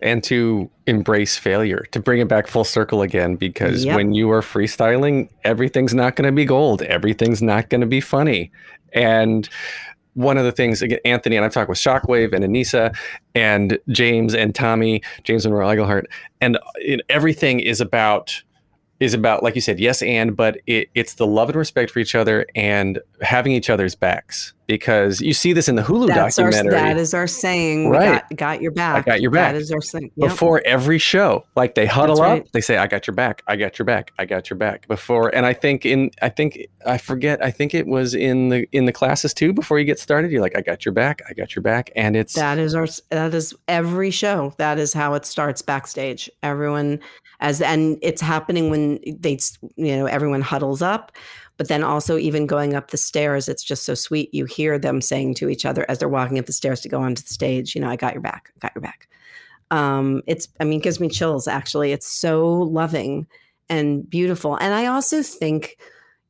and 0.00 0.22
to 0.24 0.70
embrace 0.86 1.36
failure, 1.36 1.86
to 1.92 2.00
bring 2.00 2.20
it 2.20 2.28
back 2.28 2.46
full 2.46 2.64
circle 2.64 3.02
again, 3.02 3.36
because 3.36 3.84
yep. 3.84 3.96
when 3.96 4.12
you 4.12 4.30
are 4.30 4.42
freestyling, 4.42 5.28
everything's 5.44 5.94
not 5.94 6.16
going 6.16 6.26
to 6.26 6.32
be 6.32 6.44
gold, 6.44 6.82
everything's 6.82 7.42
not 7.42 7.70
going 7.70 7.80
to 7.80 7.86
be 7.86 8.00
funny. 8.00 8.50
And 8.92 9.48
one 10.14 10.36
of 10.36 10.44
the 10.44 10.52
things, 10.52 10.82
again, 10.82 10.98
Anthony 11.04 11.36
and 11.36 11.44
I've 11.44 11.52
talked 11.52 11.70
with 11.70 11.78
Shockwave 11.78 12.32
and 12.34 12.44
Aneesa 12.44 12.94
and 13.34 13.78
James 13.88 14.34
and 14.34 14.54
Tommy, 14.54 15.02
James 15.24 15.46
and 15.46 15.54
Roy 15.54 15.74
Iglehart, 15.76 16.04
and 16.40 16.58
everything 17.08 17.60
is 17.60 17.80
about 17.80 18.42
is 19.00 19.14
about, 19.14 19.42
like 19.42 19.56
you 19.56 19.60
said, 19.60 19.80
yes, 19.80 20.00
and, 20.02 20.36
but 20.36 20.58
it, 20.68 20.88
it's 20.94 21.14
the 21.14 21.26
love 21.26 21.48
and 21.48 21.56
respect 21.56 21.90
for 21.90 21.98
each 21.98 22.14
other 22.14 22.46
and 22.54 23.00
having 23.20 23.50
each 23.50 23.68
other's 23.68 23.96
backs. 23.96 24.54
Because 24.66 25.20
you 25.20 25.34
see 25.34 25.52
this 25.52 25.68
in 25.68 25.74
the 25.74 25.82
Hulu 25.82 26.08
That's 26.08 26.36
documentary. 26.36 26.74
Our, 26.74 26.84
that 26.84 26.96
is 26.96 27.14
our 27.14 27.26
saying. 27.26 27.90
Right. 27.90 28.22
Got, 28.30 28.36
got, 28.36 28.62
your 28.62 28.70
back. 28.70 29.06
I 29.06 29.10
got 29.12 29.20
your 29.20 29.30
back. 29.30 29.52
That 29.52 29.60
is 29.60 29.72
our 29.72 29.82
saying. 29.82 30.10
Yep. 30.16 30.30
Before 30.30 30.62
every 30.64 30.98
show, 30.98 31.44
like 31.56 31.74
they 31.74 31.86
huddle 31.86 32.22
up, 32.22 32.50
they 32.52 32.60
say, 32.60 32.76
I 32.76 32.86
got 32.86 33.06
your 33.06 33.14
back. 33.14 33.42
I 33.46 33.56
got 33.56 33.78
your 33.78 33.86
back. 33.86 34.12
I 34.18 34.24
got 34.24 34.48
your 34.48 34.56
back. 34.56 34.86
Before, 34.88 35.34
and 35.34 35.44
I 35.44 35.52
think 35.52 35.84
in, 35.84 36.10
I 36.22 36.28
think, 36.28 36.66
I 36.86 36.98
forget, 36.98 37.44
I 37.44 37.50
think 37.50 37.74
it 37.74 37.86
was 37.86 38.14
in 38.14 38.50
the, 38.50 38.68
in 38.72 38.86
the 38.86 38.92
classes 38.92 39.34
too, 39.34 39.52
before 39.52 39.78
you 39.78 39.84
get 39.84 39.98
started, 39.98 40.30
you're 40.30 40.42
like, 40.42 40.56
I 40.56 40.60
got 40.60 40.84
your 40.84 40.92
back. 40.92 41.22
I 41.28 41.34
got 41.34 41.54
your 41.54 41.62
back. 41.62 41.90
And 41.96 42.16
it's, 42.16 42.34
that 42.34 42.58
is 42.58 42.74
our, 42.74 42.86
that 43.10 43.34
is 43.34 43.54
every 43.68 44.10
show. 44.10 44.54
That 44.58 44.78
is 44.78 44.92
how 44.92 45.14
it 45.14 45.26
starts 45.26 45.60
backstage. 45.60 46.30
Everyone, 46.42 47.00
as 47.42 47.60
and 47.60 47.98
it's 48.02 48.22
happening 48.22 48.70
when 48.70 49.00
they 49.18 49.38
you 49.76 49.96
know 49.96 50.06
everyone 50.06 50.40
huddles 50.40 50.80
up 50.80 51.12
but 51.62 51.68
then 51.68 51.84
also 51.84 52.18
even 52.18 52.44
going 52.44 52.74
up 52.74 52.90
the 52.90 52.96
stairs 52.96 53.48
it's 53.48 53.62
just 53.62 53.84
so 53.84 53.94
sweet. 53.94 54.34
You 54.34 54.46
hear 54.46 54.80
them 54.80 55.00
saying 55.00 55.34
to 55.34 55.48
each 55.48 55.64
other 55.64 55.88
as 55.88 56.00
they're 56.00 56.08
walking 56.08 56.40
up 56.40 56.46
the 56.46 56.52
stairs 56.52 56.80
to 56.80 56.88
go 56.88 57.00
onto 57.00 57.22
the 57.22 57.28
stage 57.28 57.76
you 57.76 57.80
know 57.80 57.88
i 57.88 57.94
got 57.94 58.14
your 58.14 58.20
back 58.20 58.50
I 58.56 58.58
got 58.58 58.72
your 58.74 58.82
back. 58.82 59.08
Um, 59.70 60.22
it's 60.26 60.48
i 60.58 60.64
mean 60.64 60.80
it 60.80 60.82
gives 60.82 60.98
me 60.98 61.08
chills 61.08 61.46
actually. 61.46 61.92
It's 61.92 62.08
so 62.08 62.50
loving 62.50 63.28
and 63.68 64.10
beautiful. 64.10 64.56
And 64.56 64.74
i 64.74 64.86
also 64.86 65.22
think 65.22 65.78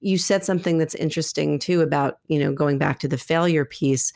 you 0.01 0.18
said 0.18 0.45
something 0.45 0.76
that's 0.76 0.95
interesting 0.97 1.59
too 1.59 1.80
about 1.80 2.18
you 2.26 2.39
know 2.39 2.53
going 2.53 2.76
back 2.76 2.99
to 2.99 3.09
the 3.09 3.16
failure 3.16 3.64
piece. 3.64 4.12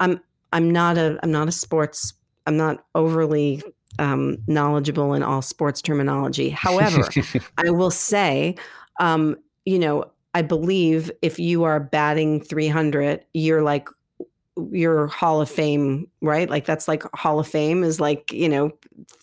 I'm 0.00 0.20
i'm 0.52 0.70
not 0.70 0.98
a 0.98 1.18
i'm 1.22 1.32
not 1.32 1.48
a 1.48 1.52
sports 1.52 2.12
i'm 2.46 2.58
not 2.58 2.84
overly 2.94 3.62
um, 3.98 4.36
knowledgeable 4.46 5.14
in 5.14 5.22
all 5.22 5.42
sports 5.42 5.80
terminology. 5.82 6.48
However, 6.50 7.08
I 7.58 7.70
will 7.70 7.90
say, 7.90 8.56
um, 9.00 9.36
you 9.64 9.78
know, 9.78 10.11
I 10.34 10.42
believe 10.42 11.10
if 11.20 11.38
you 11.38 11.64
are 11.64 11.80
batting 11.80 12.40
300, 12.40 13.24
you're 13.34 13.62
like 13.62 13.88
your 14.70 15.06
Hall 15.06 15.40
of 15.40 15.50
Fame, 15.50 16.06
right? 16.20 16.48
Like 16.48 16.66
that's 16.66 16.86
like 16.86 17.02
Hall 17.14 17.38
of 17.38 17.48
Fame 17.48 17.82
is 17.82 18.00
like 18.00 18.32
you 18.32 18.48
know, 18.48 18.70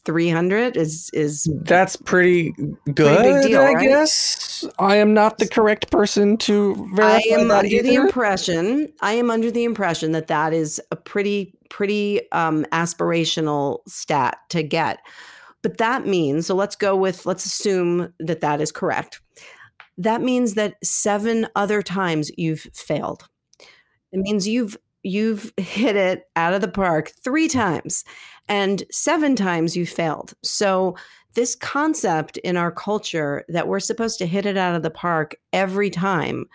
300 0.05 0.75
is 0.75 1.09
is 1.13 1.47
that's 1.63 1.95
pretty 1.95 2.53
good. 2.93 3.19
Pretty 3.19 3.49
deal, 3.49 3.61
I 3.61 3.73
right? 3.73 3.87
guess 3.87 4.65
I 4.79 4.95
am 4.95 5.13
not 5.13 5.37
the 5.37 5.47
correct 5.47 5.91
person 5.91 6.37
to 6.37 6.75
verify 6.95 7.17
I 7.17 7.39
am 7.39 7.51
under 7.51 7.67
either. 7.67 7.83
the 7.83 7.95
impression. 7.95 8.91
I 9.01 9.13
am 9.13 9.29
under 9.29 9.51
the 9.51 9.63
impression 9.63 10.11
that 10.13 10.27
that 10.27 10.53
is 10.53 10.81
a 10.91 10.95
pretty 10.95 11.53
pretty 11.69 12.29
um, 12.31 12.65
aspirational 12.71 13.79
stat 13.87 14.39
to 14.49 14.63
get. 14.63 14.99
But 15.61 15.77
that 15.77 16.07
means, 16.07 16.47
so 16.47 16.55
let's 16.55 16.75
go 16.75 16.95
with, 16.95 17.25
let's 17.25 17.45
assume 17.45 18.13
that 18.19 18.41
that 18.41 18.61
is 18.61 18.71
correct. 18.71 19.19
That 19.99 20.21
means 20.21 20.53
that 20.55 20.77
seven 20.83 21.47
other 21.55 21.81
times 21.81 22.31
you've 22.37 22.67
failed. 22.73 23.27
It 24.11 24.19
means 24.19 24.47
you've 24.47 24.77
you've 25.03 25.53
hit 25.57 25.95
it 25.95 26.23
out 26.35 26.53
of 26.53 26.61
the 26.61 26.67
park 26.67 27.11
three 27.23 27.47
times 27.47 28.03
and 28.47 28.83
seven 28.89 29.35
times 29.35 29.75
you 29.75 29.85
failed. 29.85 30.33
So 30.41 30.95
this 31.35 31.53
concept 31.55 32.37
in 32.37 32.57
our 32.57 32.71
culture 32.71 33.45
that 33.49 33.67
we're 33.67 33.79
supposed 33.79 34.17
to 34.19 34.25
hit 34.25 34.45
it 34.45 34.57
out 34.57 34.75
of 34.75 34.81
the 34.81 34.89
park 34.89 35.35
every 35.53 35.89
time, 35.89 36.45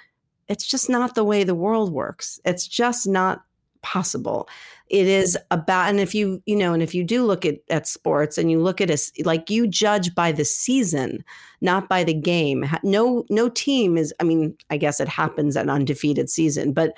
it's 0.49 0.67
just 0.67 0.89
not 0.89 1.15
the 1.15 1.23
way 1.23 1.45
the 1.45 1.55
world 1.55 1.93
works. 1.93 2.41
It's 2.45 2.67
just 2.67 3.07
not 3.07 3.45
possible 3.83 4.49
it 4.91 5.07
is 5.07 5.37
about 5.51 5.89
and 5.89 5.99
if 5.99 6.15
you 6.15 6.43
you 6.47 6.57
know 6.57 6.73
and 6.75 6.83
if 6.83 6.95
you 6.95 7.03
do 7.03 7.25
look 7.25 7.45
at 7.45 7.57
at 7.71 7.87
sports 7.87 8.37
and 8.37 8.51
you 8.51 8.61
look 8.61 8.81
at 8.81 8.91
us 8.91 9.11
like 9.25 9.49
you 9.51 9.67
judge 9.67 10.15
by 10.15 10.31
the 10.33 10.45
season 10.45 11.25
not 11.61 11.89
by 11.89 12.05
the 12.05 12.13
game. 12.13 12.67
No 12.83 13.25
no 13.31 13.49
team 13.49 13.97
is 13.97 14.13
i 14.21 14.25
mean 14.25 14.57
i 14.71 14.77
guess 14.77 15.01
it 15.01 15.09
happens 15.09 15.57
an 15.57 15.71
undefeated 15.71 16.29
season 16.29 16.73
but 16.73 16.95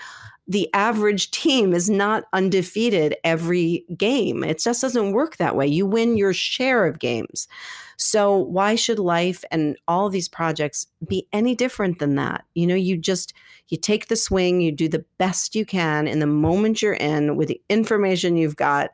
the 0.49 0.72
average 0.74 1.30
team 1.30 1.72
is 1.72 1.91
not 1.91 2.24
undefeated 2.32 3.16
every 3.24 3.84
game. 3.97 4.45
It 4.45 4.61
just 4.61 4.80
doesn't 4.80 5.11
work 5.12 5.39
that 5.39 5.57
way. 5.57 5.66
You 5.66 5.87
win 5.87 6.16
your 6.16 6.32
share 6.32 6.87
of 6.87 7.01
games. 7.01 7.49
So 7.97 8.37
why 8.37 8.76
should 8.76 8.99
life 8.99 9.45
and 9.51 9.76
all 9.89 10.09
these 10.09 10.28
projects 10.28 10.87
be 11.09 11.26
any 11.32 11.55
different 11.57 11.99
than 11.99 12.14
that? 12.16 12.45
You 12.55 12.66
know 12.66 12.74
you 12.74 12.97
just 12.97 13.32
you 13.69 13.77
take 13.77 14.09
the 14.09 14.17
swing, 14.17 14.61
you 14.61 14.73
do 14.73 14.89
the 14.89 15.05
best 15.19 15.55
you 15.55 15.67
can 15.67 16.07
in 16.07 16.21
the 16.21 16.27
moment 16.27 16.83
you're 16.83 16.95
in 16.95 17.37
with 17.37 17.49
the 17.49 17.61
information 17.69 18.37
you've 18.37 18.57
got. 18.57 18.91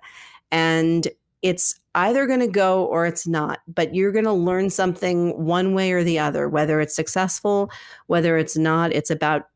And 0.50 1.08
it's 1.42 1.74
either 1.94 2.26
going 2.26 2.40
to 2.40 2.46
go 2.46 2.84
or 2.86 3.04
it's 3.04 3.26
not, 3.26 3.60
but 3.66 3.94
you're 3.94 4.12
going 4.12 4.24
to 4.24 4.32
learn 4.32 4.70
something 4.70 5.44
one 5.44 5.74
way 5.74 5.92
or 5.92 6.04
the 6.04 6.18
other, 6.18 6.48
whether 6.48 6.80
it's 6.80 6.94
successful, 6.94 7.70
whether 8.06 8.38
it's 8.38 8.56
not. 8.56 8.92
It's 8.92 9.10
about 9.10 9.48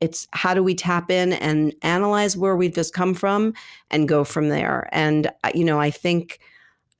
it's 0.00 0.26
how 0.32 0.52
do 0.52 0.64
we 0.64 0.74
tap 0.74 1.12
in 1.12 1.32
and 1.34 1.72
analyze 1.82 2.36
where 2.36 2.56
we've 2.56 2.74
just 2.74 2.92
come 2.92 3.14
from 3.14 3.54
and 3.90 4.08
go 4.08 4.24
from 4.24 4.48
there. 4.48 4.88
And, 4.90 5.28
uh, 5.44 5.52
you 5.54 5.64
know, 5.64 5.78
I 5.78 5.92
think 5.92 6.40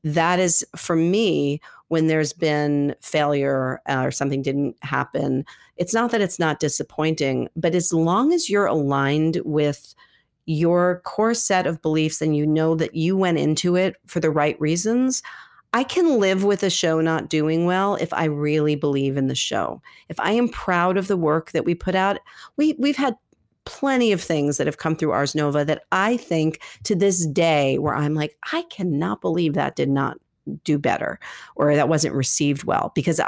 that 0.05 0.39
is 0.39 0.65
for 0.77 0.95
me 0.95 1.61
when 1.93 2.07
there's 2.07 2.33
been 2.33 2.95
failure 3.03 3.83
uh, 3.87 4.01
or 4.03 4.11
something 4.11 4.41
didn't 4.41 4.75
happen 4.83 5.45
it's 5.77 5.93
not 5.93 6.11
that 6.11 6.23
it's 6.23 6.39
not 6.39 6.59
disappointing 6.59 7.51
but 7.55 7.75
as 7.75 7.93
long 7.93 8.33
as 8.33 8.49
you're 8.49 8.65
aligned 8.65 9.43
with 9.45 9.95
your 10.47 11.03
core 11.05 11.35
set 11.35 11.67
of 11.67 11.83
beliefs 11.83 12.23
and 12.23 12.35
you 12.35 12.47
know 12.47 12.75
that 12.75 12.95
you 12.95 13.15
went 13.15 13.37
into 13.37 13.77
it 13.77 13.97
for 14.07 14.21
the 14.21 14.31
right 14.31 14.59
reasons 14.59 15.23
I 15.75 15.85
can 15.85 16.19
live 16.19 16.45
with 16.45 16.63
a 16.63 16.71
show 16.71 17.01
not 17.01 17.29
doing 17.29 17.67
well 17.67 17.97
if 17.97 18.13
I 18.13 18.25
really 18.25 18.75
believe 18.75 19.17
in 19.17 19.29
the 19.29 19.35
show. 19.35 19.81
If 20.11 20.21
I 20.21 20.33
am 20.33 20.51
proud 20.51 20.99
of 20.99 21.09
the 21.09 21.17
work 21.17 21.53
that 21.53 21.65
we 21.65 21.75
put 21.75 21.95
out, 21.95 22.19
we 22.59 22.75
we've 22.79 22.99
had 22.99 23.17
plenty 23.65 24.13
of 24.13 24.21
things 24.21 24.57
that 24.57 24.67
have 24.67 24.77
come 24.77 24.97
through 24.97 25.13
Ars 25.13 25.35
Nova 25.35 25.65
that 25.65 25.85
I 25.93 26.17
think 26.17 26.61
to 26.85 26.95
this 26.95 27.27
day 27.27 27.79
where 27.79 27.95
I'm 27.95 28.15
like, 28.15 28.37
I 28.53 28.63
cannot 28.71 29.21
believe 29.21 29.55
that 29.55 29.77
did 29.77 29.89
not 29.89 30.19
do 30.65 30.79
better 30.79 31.19
or 31.57 31.75
that 31.75 31.89
wasn't 31.89 32.15
received 32.15 32.65
well 32.65 32.93
because 32.95 33.21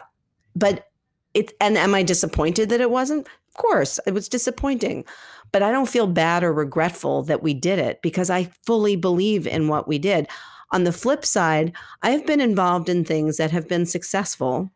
but 0.56 0.88
it 1.34 1.52
and 1.60 1.76
am 1.76 1.94
I 1.94 2.02
disappointed 2.02 2.68
that 2.68 2.80
it 2.80 2.90
wasn't? 2.90 3.26
Of 3.26 3.54
course, 3.54 4.00
it 4.06 4.14
was 4.14 4.28
disappointing. 4.28 5.04
But 5.52 5.62
I 5.62 5.70
don't 5.70 5.88
feel 5.88 6.08
bad 6.08 6.42
or 6.42 6.52
regretful 6.52 7.22
that 7.24 7.42
we 7.42 7.54
did 7.54 7.78
it 7.78 8.02
because 8.02 8.30
I 8.30 8.50
fully 8.64 8.96
believe 8.96 9.46
in 9.46 9.68
what 9.68 9.86
we 9.86 9.98
did. 9.98 10.26
On 10.72 10.82
the 10.82 10.92
flip 10.92 11.24
side, 11.24 11.72
I've 12.02 12.26
been 12.26 12.40
involved 12.40 12.88
in 12.88 13.04
things 13.04 13.36
that 13.36 13.52
have 13.52 13.68
been 13.68 13.86
successful 13.86 14.72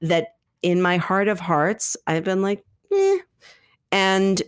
that 0.00 0.36
in 0.62 0.80
my 0.80 0.98
heart 0.98 1.26
of 1.26 1.40
hearts, 1.40 1.96
I've 2.06 2.22
been 2.22 2.42
like, 2.42 2.64
eh. 2.92 3.18
And 3.90 4.42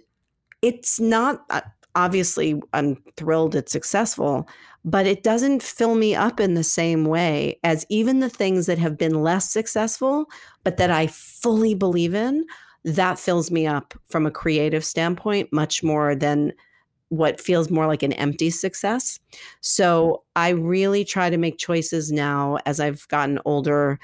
it's 0.63 1.01
not 1.01 1.45
uh, 1.51 1.63
obviously, 1.95 2.61
I'm 2.73 2.97
thrilled 3.17 3.57
it's 3.57 3.73
successful, 3.73 4.49
but 4.91 5.07
it 5.07 5.23
doesn't 5.23 5.63
fill 5.63 5.95
me 5.95 6.15
up 6.15 6.41
in 6.41 6.55
the 6.55 6.65
same 6.65 7.05
way 7.05 7.61
as 7.63 7.85
even 7.91 8.21
the 8.21 8.31
things 8.31 8.65
that 8.65 8.79
have 8.79 8.97
been 8.97 9.23
less 9.23 9.51
successful, 9.51 10.31
but 10.65 10.79
that 10.79 10.91
I 10.91 11.09
fully 11.09 11.75
believe 11.75 12.15
in. 12.15 12.47
That 12.85 13.19
fills 13.19 13.51
me 13.51 13.67
up 13.67 13.93
from 14.09 14.25
a 14.25 14.31
creative 14.31 14.87
standpoint 14.87 15.53
much 15.53 15.83
more 15.83 16.15
than 16.15 16.55
what 17.11 17.39
feels 17.39 17.71
more 17.71 17.87
like 17.87 18.03
an 18.03 18.15
empty 18.15 18.49
success. 18.49 19.21
So 19.61 20.23
I 20.37 20.51
really 20.51 21.05
try 21.05 21.29
to 21.29 21.37
make 21.37 21.59
choices 21.59 22.11
now 22.11 22.57
as 22.65 22.81
I've 22.81 23.07
gotten 23.09 23.39
older, 23.45 23.99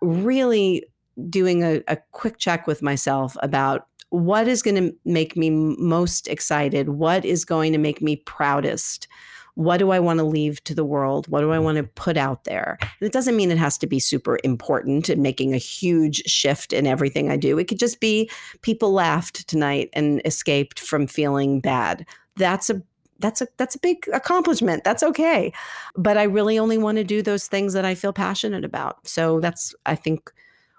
really 0.00 0.86
doing 1.28 1.62
a, 1.62 1.82
a 1.88 1.98
quick 2.12 2.38
check 2.38 2.66
with 2.66 2.80
myself 2.80 3.36
about 3.42 3.86
what 4.08 4.48
is 4.48 4.62
going 4.62 4.76
to 4.76 4.96
make 5.04 5.36
me 5.36 5.50
most 5.50 6.26
excited? 6.28 6.90
What 6.90 7.26
is 7.26 7.44
going 7.44 7.72
to 7.72 7.78
make 7.78 8.00
me 8.00 8.16
proudest? 8.16 9.08
What 9.56 9.78
do 9.78 9.90
I 9.90 9.98
want 9.98 10.18
to 10.18 10.24
leave 10.24 10.62
to 10.64 10.74
the 10.74 10.84
world? 10.84 11.26
What 11.28 11.40
do 11.40 11.50
I 11.50 11.56
mm-hmm. 11.56 11.64
want 11.64 11.76
to 11.78 11.82
put 11.82 12.16
out 12.16 12.44
there? 12.44 12.76
And 12.80 13.06
it 13.06 13.12
doesn't 13.12 13.36
mean 13.36 13.50
it 13.50 13.58
has 13.58 13.76
to 13.78 13.86
be 13.86 13.98
super 13.98 14.38
important 14.44 15.08
and 15.08 15.22
making 15.22 15.54
a 15.54 15.58
huge 15.58 16.22
shift 16.26 16.72
in 16.72 16.86
everything 16.86 17.30
I 17.30 17.36
do. 17.36 17.58
It 17.58 17.66
could 17.66 17.78
just 17.78 17.98
be 17.98 18.30
people 18.60 18.92
laughed 18.92 19.48
tonight 19.48 19.88
and 19.94 20.20
escaped 20.24 20.78
from 20.78 21.06
feeling 21.06 21.60
bad. 21.60 22.06
That's 22.36 22.70
a 22.70 22.82
that's 23.18 23.40
a 23.40 23.48
that's 23.56 23.74
a 23.74 23.80
big 23.80 24.06
accomplishment. 24.12 24.84
That's 24.84 25.02
okay. 25.02 25.52
But 25.96 26.18
I 26.18 26.24
really 26.24 26.58
only 26.58 26.76
want 26.76 26.98
to 26.98 27.04
do 27.04 27.22
those 27.22 27.48
things 27.48 27.72
that 27.72 27.84
I 27.86 27.94
feel 27.94 28.12
passionate 28.12 28.64
about. 28.64 29.08
So 29.08 29.40
that's 29.40 29.74
I 29.86 29.94
think 29.94 30.32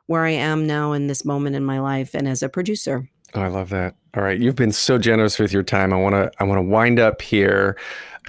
where 0.06 0.24
I 0.24 0.32
am 0.32 0.66
now 0.68 0.94
in 0.94 1.08
this 1.08 1.26
moment 1.26 1.56
in 1.56 1.66
my 1.66 1.80
life 1.80 2.14
and 2.14 2.28
as 2.28 2.44
a 2.44 2.50
producer. 2.50 3.10
Oh, 3.34 3.42
I 3.42 3.48
love 3.48 3.70
that. 3.70 3.96
All 4.16 4.24
right, 4.24 4.40
you've 4.40 4.56
been 4.56 4.72
so 4.72 4.98
generous 4.98 5.38
with 5.38 5.54
your 5.54 5.64
time. 5.64 5.94
I 5.94 5.98
want 5.98 6.16
to 6.16 6.32
I 6.40 6.44
want 6.44 6.58
to 6.58 6.64
wind 6.64 7.00
up 7.00 7.22
here. 7.22 7.78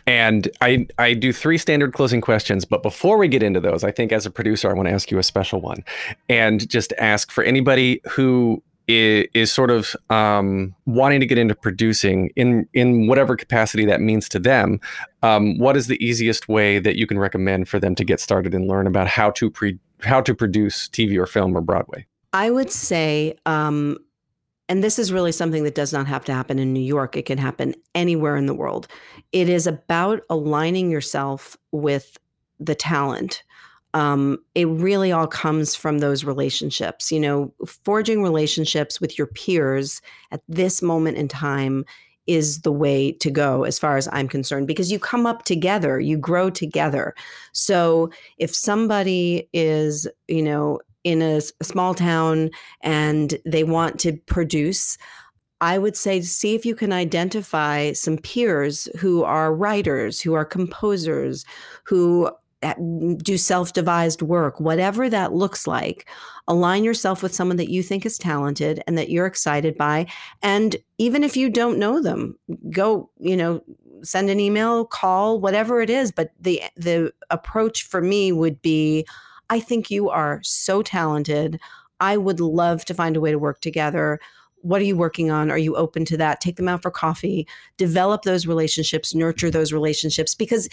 And 0.07 0.51
I 0.61 0.86
I 0.99 1.14
do 1.14 1.32
three 1.32 1.59
standard 1.59 1.92
closing 1.92 2.20
questions, 2.20 2.64
but 2.64 2.82
before 2.82 3.18
we 3.18 3.28
get 3.28 3.42
into 3.42 3.61
those, 3.61 3.84
I 3.84 3.90
think 3.90 4.12
as 4.12 4.26
a 4.26 4.30
producer 4.30 4.70
I 4.70 4.74
want 4.74 4.88
to 4.88 4.94
ask 4.94 5.11
you 5.11 5.18
a 5.18 5.22
special 5.22 5.61
one. 5.61 5.84
And 6.28 6.68
just 6.68 6.92
ask 6.99 7.30
for 7.30 7.44
anybody 7.44 8.01
who 8.11 8.62
is, 8.88 9.53
sort 9.53 9.70
of 9.70 9.94
um, 10.11 10.74
wanting 10.86 11.20
to 11.20 11.26
get 11.26 11.38
into 11.38 11.55
producing 11.55 12.30
in 12.36 12.66
in 12.72 13.07
whatever 13.07 13.36
capacity 13.36 13.84
that 13.84 14.01
means 14.01 14.28
to 14.30 14.38
them, 14.38 14.80
um, 15.22 15.59
what 15.59 15.76
is 15.76 15.86
the 15.86 16.03
easiest 16.05 16.49
way 16.49 16.78
that 16.78 16.96
you 16.96 17.07
can 17.07 17.18
recommend 17.18 17.68
for 17.68 17.78
them 17.78 17.94
to 17.94 18.05
get 18.05 18.20
started 18.20 18.55
and 18.55 18.66
learn 18.66 18.86
about 18.86 19.07
how 19.07 19.30
to 19.32 19.51
pre 19.51 19.78
how 20.01 20.20
to 20.20 20.34
produce 20.34 20.88
TV 20.88 21.18
or 21.18 21.26
film 21.26 21.57
or 21.57 21.61
Broadway? 21.61 22.07
I 22.32 22.51
would 22.51 22.70
say 22.70 23.36
um, 23.46 23.99
and 24.69 24.85
this 24.85 24.99
is 24.99 25.12
really 25.12 25.33
something 25.33 25.64
that 25.64 25.75
does 25.75 25.93
not 25.93 26.07
have 26.07 26.25
to 26.27 26.35
happen 26.35 26.59
in 26.59 26.73
New 26.73 26.81
York. 26.81 27.16
It 27.16 27.27
can 27.27 27.39
happen 27.39 27.75
anywhere 27.95 28.37
in 28.37 28.47
the 28.47 28.55
world. 28.55 28.87
It 29.33 29.49
is 29.49 29.66
about 29.66 30.21
aligning 30.29 30.91
yourself 30.91 31.57
with 31.73 32.19
the 32.61 32.75
talent. 32.75 33.43
Um, 33.95 34.39
it 34.55 34.66
really 34.66 35.11
all 35.11 35.27
comes 35.27 35.75
from 35.75 35.99
those 35.99 36.25
relationships. 36.25 37.11
You 37.11 37.21
know, 37.21 37.55
forging 37.85 38.23
relationships 38.23 39.01
with 39.01 39.16
your 39.16 39.27
peers 39.29 40.03
at 40.31 40.43
this 40.49 40.83
moment 40.83 41.16
in 41.16 41.29
time 41.29 41.85
is 42.27 42.61
the 42.61 42.73
way 42.73 43.11
to 43.11 43.31
go 43.31 43.64
as 43.64 43.79
far 43.79 43.97
as 43.97 44.07
I'm 44.12 44.29
concerned 44.29 44.66
because 44.66 44.93
you 44.93 44.99
come 44.99 45.25
up 45.25 45.45
together, 45.45 45.99
you 45.99 46.19
grow 46.19 46.51
together. 46.51 47.14
So 47.53 48.11
if 48.37 48.55
somebody 48.55 49.49
is, 49.55 50.07
you 50.29 50.43
know, 50.43 50.79
in 51.05 51.22
a, 51.22 51.40
a 51.61 51.64
small 51.64 51.94
town 51.94 52.51
and 52.82 53.38
they 53.44 53.64
want 53.64 53.99
to 54.01 54.12
produce, 54.26 54.99
I 55.61 55.78
would 55.78 55.96
say 55.96 56.20
see 56.20 56.55
if 56.55 56.64
you 56.64 56.74
can 56.74 56.92
identify 56.92 57.92
some 57.92 58.18
peers 58.18 58.88
who 58.99 59.24
are 59.24 59.55
writers, 59.55 60.20
who 60.20 60.34
are 60.34 60.44
composers, 60.44 61.44
who 61.84 62.30
uh, 62.62 62.74
do 63.18 63.38
self 63.38 63.72
devised 63.72 64.22
work, 64.22 64.59
whatever 64.59 65.09
that 65.09 65.32
looks 65.32 65.66
like. 65.66 66.09
Align 66.49 66.82
yourself 66.82 67.22
with 67.22 67.34
someone 67.34 67.57
that 67.59 67.70
you 67.70 67.82
think 67.82 68.05
is 68.05 68.18
talented 68.18 68.82
and 68.86 68.96
that 68.99 69.11
you're 69.11 69.26
excited 69.26 69.76
by. 69.76 70.07
And 70.42 70.76
even 70.96 71.22
if 71.22 71.36
you 71.36 71.51
don't 71.51 71.78
know 71.78 72.03
them, 72.03 72.36
go, 72.70 73.11
you 73.18 73.36
know, 73.36 73.62
send 74.03 74.30
an 74.30 74.40
email, 74.40 74.84
call, 74.84 75.40
whatever 75.40 75.80
it 75.80 75.90
is. 75.90 76.11
But 76.11 76.32
the 76.40 76.62
the 76.76 77.12
approach 77.30 77.84
for 77.84 78.01
me 78.01 78.32
would 78.32 78.61
be 78.62 79.07
I 79.51 79.61
think 79.61 79.90
you 79.90 80.11
are 80.11 80.40
so 80.42 80.82
talented. 80.82 81.59
I 82.01 82.16
would 82.16 82.40
love 82.40 82.84
to 82.86 82.94
find 82.94 83.16
a 83.16 83.20
way 83.20 83.30
to 83.30 83.38
work 83.38 83.61
together. 83.61 84.20
What 84.62 84.80
are 84.80 84.84
you 84.84 84.96
working 84.96 85.30
on? 85.30 85.51
Are 85.51 85.59
you 85.59 85.76
open 85.76 86.05
to 86.07 86.16
that? 86.16 86.40
Take 86.40 86.57
them 86.57 86.68
out 86.68 86.82
for 86.82 86.90
coffee, 86.90 87.46
develop 87.76 88.22
those 88.22 88.46
relationships, 88.46 89.14
nurture 89.14 89.51
those 89.51 89.72
relationships, 89.72 90.34
because 90.34 90.68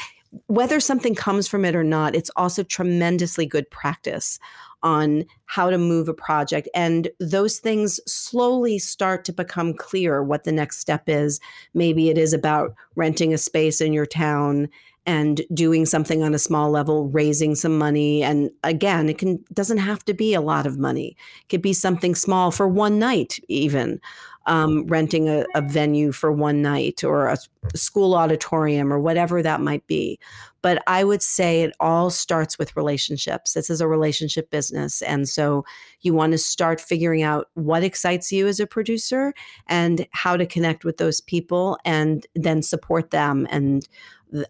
whether 0.47 0.79
something 0.79 1.15
comes 1.15 1.47
from 1.47 1.63
it 1.63 1.75
or 1.75 1.83
not, 1.83 2.15
it's 2.15 2.31
also 2.35 2.63
tremendously 2.63 3.45
good 3.45 3.69
practice 3.69 4.39
on 4.83 5.25
how 5.45 5.69
to 5.69 5.77
move 5.77 6.09
a 6.09 6.13
project. 6.13 6.67
And 6.75 7.09
those 7.19 7.59
things 7.59 7.99
slowly 8.05 8.77
start 8.77 9.23
to 9.25 9.33
become 9.33 9.73
clear 9.73 10.21
what 10.23 10.43
the 10.43 10.51
next 10.51 10.79
step 10.79 11.07
is. 11.07 11.39
Maybe 11.73 12.09
it 12.09 12.17
is 12.17 12.33
about 12.33 12.75
renting 12.95 13.33
a 13.33 13.37
space 13.37 13.81
in 13.81 13.93
your 13.93 14.05
town 14.05 14.69
and 15.05 15.41
doing 15.53 15.85
something 15.85 16.23
on 16.23 16.33
a 16.33 16.39
small 16.39 16.71
level 16.71 17.09
raising 17.09 17.55
some 17.55 17.77
money 17.77 18.23
and 18.23 18.49
again 18.63 19.09
it 19.09 19.17
can 19.17 19.43
doesn't 19.53 19.77
have 19.77 20.03
to 20.05 20.13
be 20.13 20.33
a 20.33 20.41
lot 20.41 20.65
of 20.65 20.77
money. 20.77 21.15
It 21.41 21.49
could 21.49 21.61
be 21.61 21.73
something 21.73 22.15
small 22.15 22.51
for 22.51 22.67
one 22.67 22.99
night 22.99 23.39
even 23.47 23.99
um, 24.47 24.85
renting 24.87 25.27
a, 25.27 25.45
a, 25.55 25.61
venue 25.61 26.11
for 26.11 26.31
one 26.31 26.61
night 26.61 27.03
or 27.03 27.27
a 27.27 27.37
school 27.75 28.13
auditorium 28.13 28.93
or 28.93 28.99
whatever 28.99 29.41
that 29.41 29.59
might 29.59 29.85
be. 29.87 30.19
But 30.61 30.83
i 30.87 31.03
would 31.03 31.21
say 31.21 31.61
it 31.61 31.75
all 31.79 32.09
starts 32.09 32.57
with 32.57 32.75
relationships. 32.75 33.53
This 33.53 33.69
is 33.69 33.81
a 33.81 33.87
relationship 33.87 34.49
business 34.49 35.01
and 35.01 35.27
so 35.27 35.65
you 36.01 36.13
want 36.13 36.31
to 36.33 36.37
start 36.37 36.79
figuring 36.79 37.23
out 37.23 37.49
what 37.53 37.83
excites 37.83 38.31
you 38.31 38.47
as 38.47 38.59
a 38.59 38.67
producer 38.67 39.33
and 39.67 40.07
how 40.11 40.37
to 40.37 40.45
connect 40.45 40.85
with 40.85 40.97
those 40.97 41.21
people 41.21 41.77
and 41.85 42.27
then 42.35 42.61
support 42.61 43.11
them 43.11 43.47
and 43.49 43.87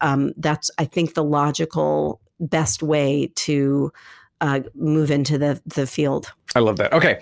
um, 0.02 0.34
that's 0.38 0.72
I 0.78 0.86
think 0.86 1.14
the 1.14 1.24
logical 1.24 2.22
best 2.40 2.84
way 2.84 3.32
to 3.36 3.92
uh, 4.42 4.62
move 4.76 5.12
into 5.12 5.38
the 5.38 5.62
the 5.66 5.88
field. 5.88 6.32
I 6.56 6.60
love 6.60 6.78
that. 6.78 6.94
Okay, 6.94 7.20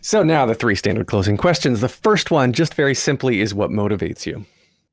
so 0.00 0.22
now 0.22 0.44
the 0.46 0.54
three 0.54 0.74
standard 0.74 1.06
closing 1.06 1.36
questions. 1.36 1.80
The 1.80 1.88
first 1.88 2.30
one, 2.30 2.52
just 2.52 2.74
very 2.74 2.94
simply, 2.94 3.40
is 3.40 3.54
what 3.54 3.70
motivates 3.70 4.26
you. 4.26 4.44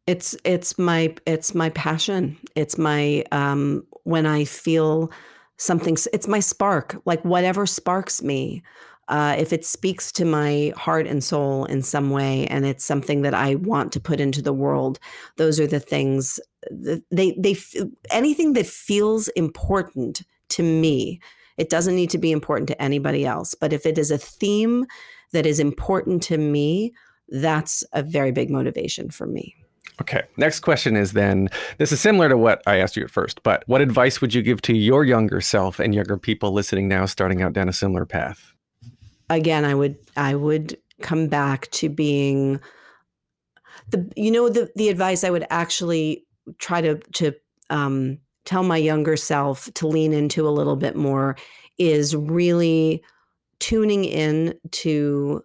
It's 0.08 0.36
it's 0.44 0.78
my 0.78 1.16
it's 1.26 1.54
my 1.54 1.70
passion. 1.70 2.38
It's 2.56 2.78
my 2.78 3.24
um, 3.32 3.86
when 4.04 4.26
I 4.26 4.46
feel 4.46 5.12
something. 5.58 5.98
It's 6.14 6.28
my 6.28 6.40
spark. 6.40 7.02
Like 7.06 7.24
whatever 7.24 7.66
sparks 7.66 8.22
me. 8.22 8.64
Uh, 9.08 9.36
if 9.38 9.52
it 9.52 9.66
speaks 9.66 10.10
to 10.10 10.24
my 10.24 10.72
heart 10.78 11.06
and 11.06 11.22
soul 11.22 11.66
in 11.66 11.82
some 11.82 12.12
way, 12.12 12.48
and 12.48 12.66
it's 12.66 12.86
something 12.86 13.24
that 13.24 13.34
I 13.34 13.56
want 13.56 13.92
to 13.94 14.00
put 14.00 14.22
into 14.22 14.42
the 14.42 14.54
world, 14.54 15.00
those 15.36 15.60
are 15.60 15.68
the 15.68 15.82
things 15.82 16.40
they 16.70 17.36
they 17.38 17.56
anything 18.12 18.54
that 18.54 18.68
feels 18.68 19.28
important 19.30 20.22
to 20.50 20.64
me 20.64 21.20
it 21.58 21.70
doesn't 21.70 21.96
need 21.96 22.10
to 22.10 22.18
be 22.18 22.32
important 22.32 22.68
to 22.68 22.82
anybody 22.82 23.26
else 23.26 23.56
but 23.56 23.74
if 23.74 23.86
it 23.86 23.98
is 23.98 24.12
a 24.12 24.18
theme 24.18 24.86
that 25.32 25.46
is 25.46 25.60
important 25.60 26.22
to 26.22 26.38
me 26.38 26.94
that's 27.30 27.84
a 27.94 28.04
very 28.04 28.32
big 28.32 28.50
motivation 28.50 29.10
for 29.10 29.26
me 29.26 29.56
Okay. 30.00 30.24
Next 30.36 30.62
question 30.62 30.96
is 30.96 31.12
then 31.12 31.48
this 31.78 31.92
is 31.92 32.02
similar 32.02 32.28
to 32.28 32.36
what 32.36 32.64
I 32.66 32.78
asked 32.78 32.98
you 32.98 33.04
at 33.04 33.12
first, 33.12 33.44
but 33.44 33.64
what 33.68 33.82
advice 33.82 34.20
would 34.20 34.34
you 34.34 34.42
give 34.42 34.60
to 34.64 34.76
your 34.76 35.06
younger 35.06 35.42
self 35.42 35.80
and 35.80 35.94
younger 35.94 36.18
people 36.18 36.52
listening 36.54 36.88
now 36.88 37.06
starting 37.06 37.44
out 37.44 37.54
down 37.54 37.70
a 37.70 37.74
similar 37.74 38.08
path? 38.08 38.54
Again, 39.30 39.64
I 39.64 39.76
would 39.76 39.98
I 40.18 40.34
would 40.34 40.76
come 41.02 41.28
back 41.28 41.70
to 41.72 41.88
being 41.88 42.60
the 43.90 44.12
you 44.16 44.32
know 44.32 44.50
the 44.50 44.72
the 44.76 44.90
advice 44.90 45.24
I 45.24 45.30
would 45.30 45.46
actually 45.52 46.26
try 46.60 46.82
to 46.82 46.96
to 47.14 47.34
um, 47.70 48.18
tell 48.46 48.64
my 48.64 48.78
younger 48.78 49.16
self 49.16 49.72
to 49.76 49.88
lean 49.88 50.14
into 50.14 50.48
a 50.48 50.52
little 50.52 50.76
bit 50.76 50.96
more 50.96 51.38
is 51.78 52.16
really 52.16 53.04
tuning 53.60 54.06
in 54.06 54.54
to 54.72 55.44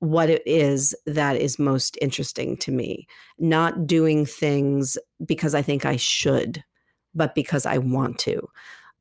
what 0.00 0.30
it 0.30 0.42
is 0.46 0.94
that 1.06 1.36
is 1.36 1.58
most 1.58 1.98
interesting 2.00 2.56
to 2.58 2.72
me. 2.72 3.06
Not 3.38 3.86
doing 3.86 4.24
things 4.24 4.96
because 5.24 5.54
i 5.54 5.62
think 5.62 5.84
i 5.84 5.96
should 5.96 6.64
but 7.14 7.34
because 7.34 7.66
i 7.66 7.78
want 7.78 8.18
to. 8.20 8.48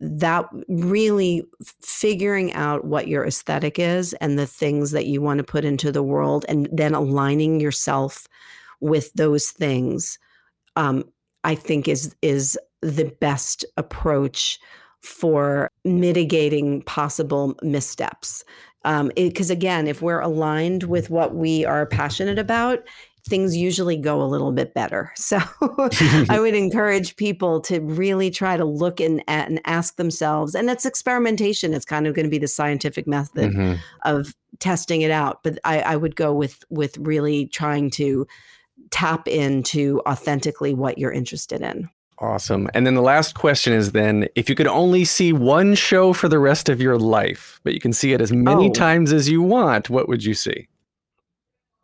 That 0.01 0.45
really 0.69 1.43
figuring 1.81 2.53
out 2.53 2.85
what 2.85 3.09
your 3.09 3.25
aesthetic 3.25 3.77
is 3.77 4.13
and 4.13 4.39
the 4.39 4.47
things 4.47 4.91
that 4.91 5.05
you 5.05 5.21
want 5.21 5.39
to 5.39 5.43
put 5.43 5.65
into 5.65 5.91
the 5.91 6.03
world 6.03 6.45
and 6.47 6.69
then 6.71 6.93
aligning 6.93 7.59
yourself 7.59 8.25
with 8.79 9.11
those 9.13 9.51
things 9.51 10.17
um, 10.75 11.03
i 11.43 11.55
think 11.55 11.87
is 11.87 12.15
is 12.21 12.57
the 12.81 13.05
best 13.19 13.65
approach 13.77 14.59
for 15.01 15.69
mitigating 15.85 16.81
possible 16.83 17.55
missteps 17.61 18.43
because 18.83 19.49
um, 19.49 19.55
again 19.55 19.87
if 19.87 20.01
we're 20.01 20.19
aligned 20.19 20.83
with 20.83 21.09
what 21.09 21.35
we 21.35 21.65
are 21.65 21.85
passionate 21.85 22.39
about 22.39 22.83
things 23.29 23.55
usually 23.55 23.95
go 23.95 24.21
a 24.21 24.25
little 24.25 24.51
bit 24.51 24.73
better. 24.73 25.13
So 25.29 25.37
I 26.27 26.39
would 26.39 26.55
encourage 26.55 27.15
people 27.15 27.61
to 27.61 27.81
really 27.81 28.31
try 28.31 28.57
to 28.57 28.65
look 28.65 28.99
in 28.99 29.19
at 29.27 29.47
and 29.47 29.61
ask 29.65 29.95
themselves, 29.97 30.55
and 30.55 30.71
it's 30.71 30.85
experimentation. 30.85 31.75
It's 31.75 31.85
kind 31.85 32.07
of 32.07 32.15
going 32.15 32.25
to 32.25 32.31
be 32.31 32.39
the 32.39 32.47
scientific 32.47 33.05
method 33.05 33.51
mm-hmm. 33.51 33.75
of 34.05 34.33
testing 34.57 35.01
it 35.01 35.11
out. 35.11 35.43
But 35.43 35.59
I, 35.63 35.81
I 35.81 35.95
would 35.97 36.15
go 36.15 36.33
with 36.33 36.63
with 36.71 36.97
really 36.97 37.45
trying 37.45 37.91
to 37.91 38.25
tap 38.91 39.28
into 39.28 40.02
authentically 40.07 40.74
what 40.74 40.98
you're 40.98 41.11
interested 41.11 41.61
in. 41.61 41.90
Awesome. 42.20 42.70
And 42.74 42.86
then 42.86 42.95
the 42.95 43.02
last 43.02 43.36
question 43.36 43.72
is 43.72 43.94
then 43.94 44.28
if 44.36 44.49
you 44.49 44.56
could 44.56 44.68
only 44.68 45.06
see 45.06 45.32
one 45.32 45.74
show 45.74 46.11
for 46.11 46.28
the 46.28 46.40
rest 46.40 46.68
of 46.68 46.82
your 46.82 46.98
life, 46.98 47.61
but 47.64 47.74
you 47.74 47.80
can 47.80 47.94
see 47.94 48.11
it 48.11 48.20
as 48.20 48.34
many 48.34 48.70
oh. 48.70 48.74
times 48.74 49.14
as 49.14 49.30
you 49.30 49.41
want, 49.41 49.90
what 49.90 50.10
would 50.10 50.26
you 50.26 50.34
see? 50.34 50.68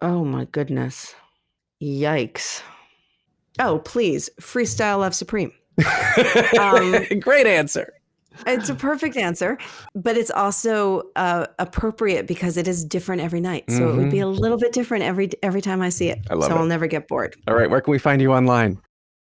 Oh 0.01 0.25
my 0.25 0.45
goodness. 0.45 1.15
Yikes. 1.81 2.61
Oh, 3.59 3.79
please, 3.79 4.29
Freestyle 4.41 4.99
Love 4.99 5.15
Supreme. 5.15 5.53
um, 6.59 7.05
Great 7.19 7.47
answer. 7.47 7.93
It's 8.45 8.69
a 8.69 8.75
perfect 8.75 9.17
answer, 9.17 9.57
but 9.93 10.17
it's 10.17 10.31
also 10.31 11.03
uh, 11.15 11.47
appropriate 11.59 12.27
because 12.27 12.57
it 12.57 12.67
is 12.67 12.83
different 12.83 13.21
every 13.21 13.41
night. 13.41 13.65
So 13.69 13.79
mm-hmm. 13.79 13.99
it 13.99 14.01
would 14.01 14.11
be 14.11 14.19
a 14.19 14.25
mm-hmm. 14.25 14.39
little 14.39 14.57
bit 14.57 14.73
different 14.73 15.03
every 15.03 15.29
every 15.43 15.61
time 15.61 15.81
I 15.81 15.89
see 15.89 16.09
it. 16.09 16.19
I 16.29 16.35
love 16.35 16.49
so 16.49 16.55
it. 16.55 16.59
I'll 16.59 16.65
never 16.65 16.87
get 16.87 17.07
bored. 17.07 17.35
All 17.47 17.55
right, 17.55 17.69
where 17.69 17.81
can 17.81 17.91
we 17.91 17.99
find 17.99 18.21
you 18.21 18.33
online? 18.33 18.79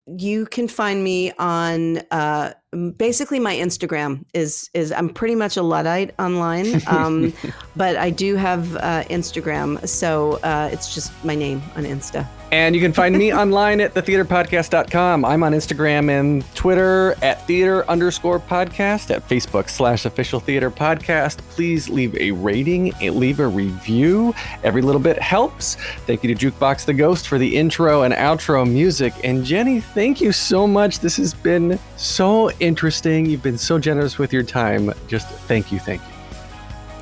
You 0.07 0.45
can 0.45 0.67
find 0.67 1.03
me 1.03 1.31
on 1.39 1.97
uh, 2.11 2.53
basically 2.97 3.39
my 3.39 3.55
Instagram 3.55 4.25
is 4.33 4.69
is 4.73 4.91
I'm 4.91 5.09
pretty 5.09 5.35
much 5.35 5.57
a 5.57 5.63
luddite 5.63 6.13
online, 6.19 6.81
um, 6.87 7.33
but 7.75 7.95
I 7.95 8.09
do 8.09 8.35
have 8.35 8.75
uh, 8.75 9.03
Instagram, 9.09 9.87
so 9.87 10.39
uh, 10.43 10.69
it's 10.71 10.93
just 10.93 11.11
my 11.23 11.35
name 11.35 11.61
on 11.75 11.83
Insta. 11.83 12.27
And 12.51 12.75
you 12.75 12.81
can 12.81 12.93
find 12.93 13.17
me 13.17 13.33
online 13.41 13.81
at 13.81 13.93
thetheaterpodcast.com. 13.93 15.25
I'm 15.25 15.43
on 15.43 15.51
Instagram 15.51 16.09
and 16.09 16.55
Twitter 16.55 17.15
at 17.21 17.45
theater 17.47 17.87
underscore 17.89 18.39
podcast, 18.39 19.13
at 19.13 19.27
Facebook 19.27 19.69
slash 19.69 20.05
official 20.05 20.39
theater 20.39 20.71
podcast. 20.71 21.39
Please 21.49 21.89
leave 21.89 22.15
a 22.15 22.31
rating, 22.31 22.93
leave 23.01 23.39
a 23.39 23.47
review. 23.47 24.33
Every 24.63 24.81
little 24.81 25.01
bit 25.01 25.19
helps. 25.19 25.75
Thank 26.05 26.23
you 26.23 26.33
to 26.33 26.51
Jukebox 26.51 26.85
the 26.85 26.93
Ghost 26.93 27.27
for 27.27 27.37
the 27.37 27.57
intro 27.57 28.03
and 28.03 28.13
outro 28.13 28.69
music. 28.69 29.13
And 29.23 29.43
Jenny, 29.43 29.81
thank 29.81 30.21
you 30.21 30.31
so 30.31 30.67
much. 30.67 30.99
This 30.99 31.17
has 31.17 31.33
been 31.33 31.79
so 31.97 32.51
interesting. 32.59 33.25
You've 33.25 33.43
been 33.43 33.57
so 33.57 33.79
generous 33.79 34.17
with 34.17 34.33
your 34.33 34.43
time. 34.43 34.91
Just 35.07 35.27
thank 35.47 35.71
you, 35.71 35.79
thank 35.79 36.01
you. 36.01 36.13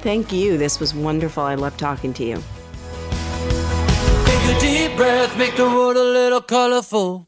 Thank 0.01 0.31
you. 0.31 0.57
This 0.57 0.79
was 0.79 0.93
wonderful. 0.93 1.43
I 1.43 1.55
love 1.55 1.77
talking 1.77 2.13
to 2.13 2.23
you. 2.23 2.43
Take 4.25 4.55
a 4.55 4.59
deep 4.59 4.97
breath, 4.97 5.37
make 5.37 5.55
the 5.55 5.65
world 5.65 5.97
a 5.97 6.03
little 6.03 6.41
colorful. 6.41 7.27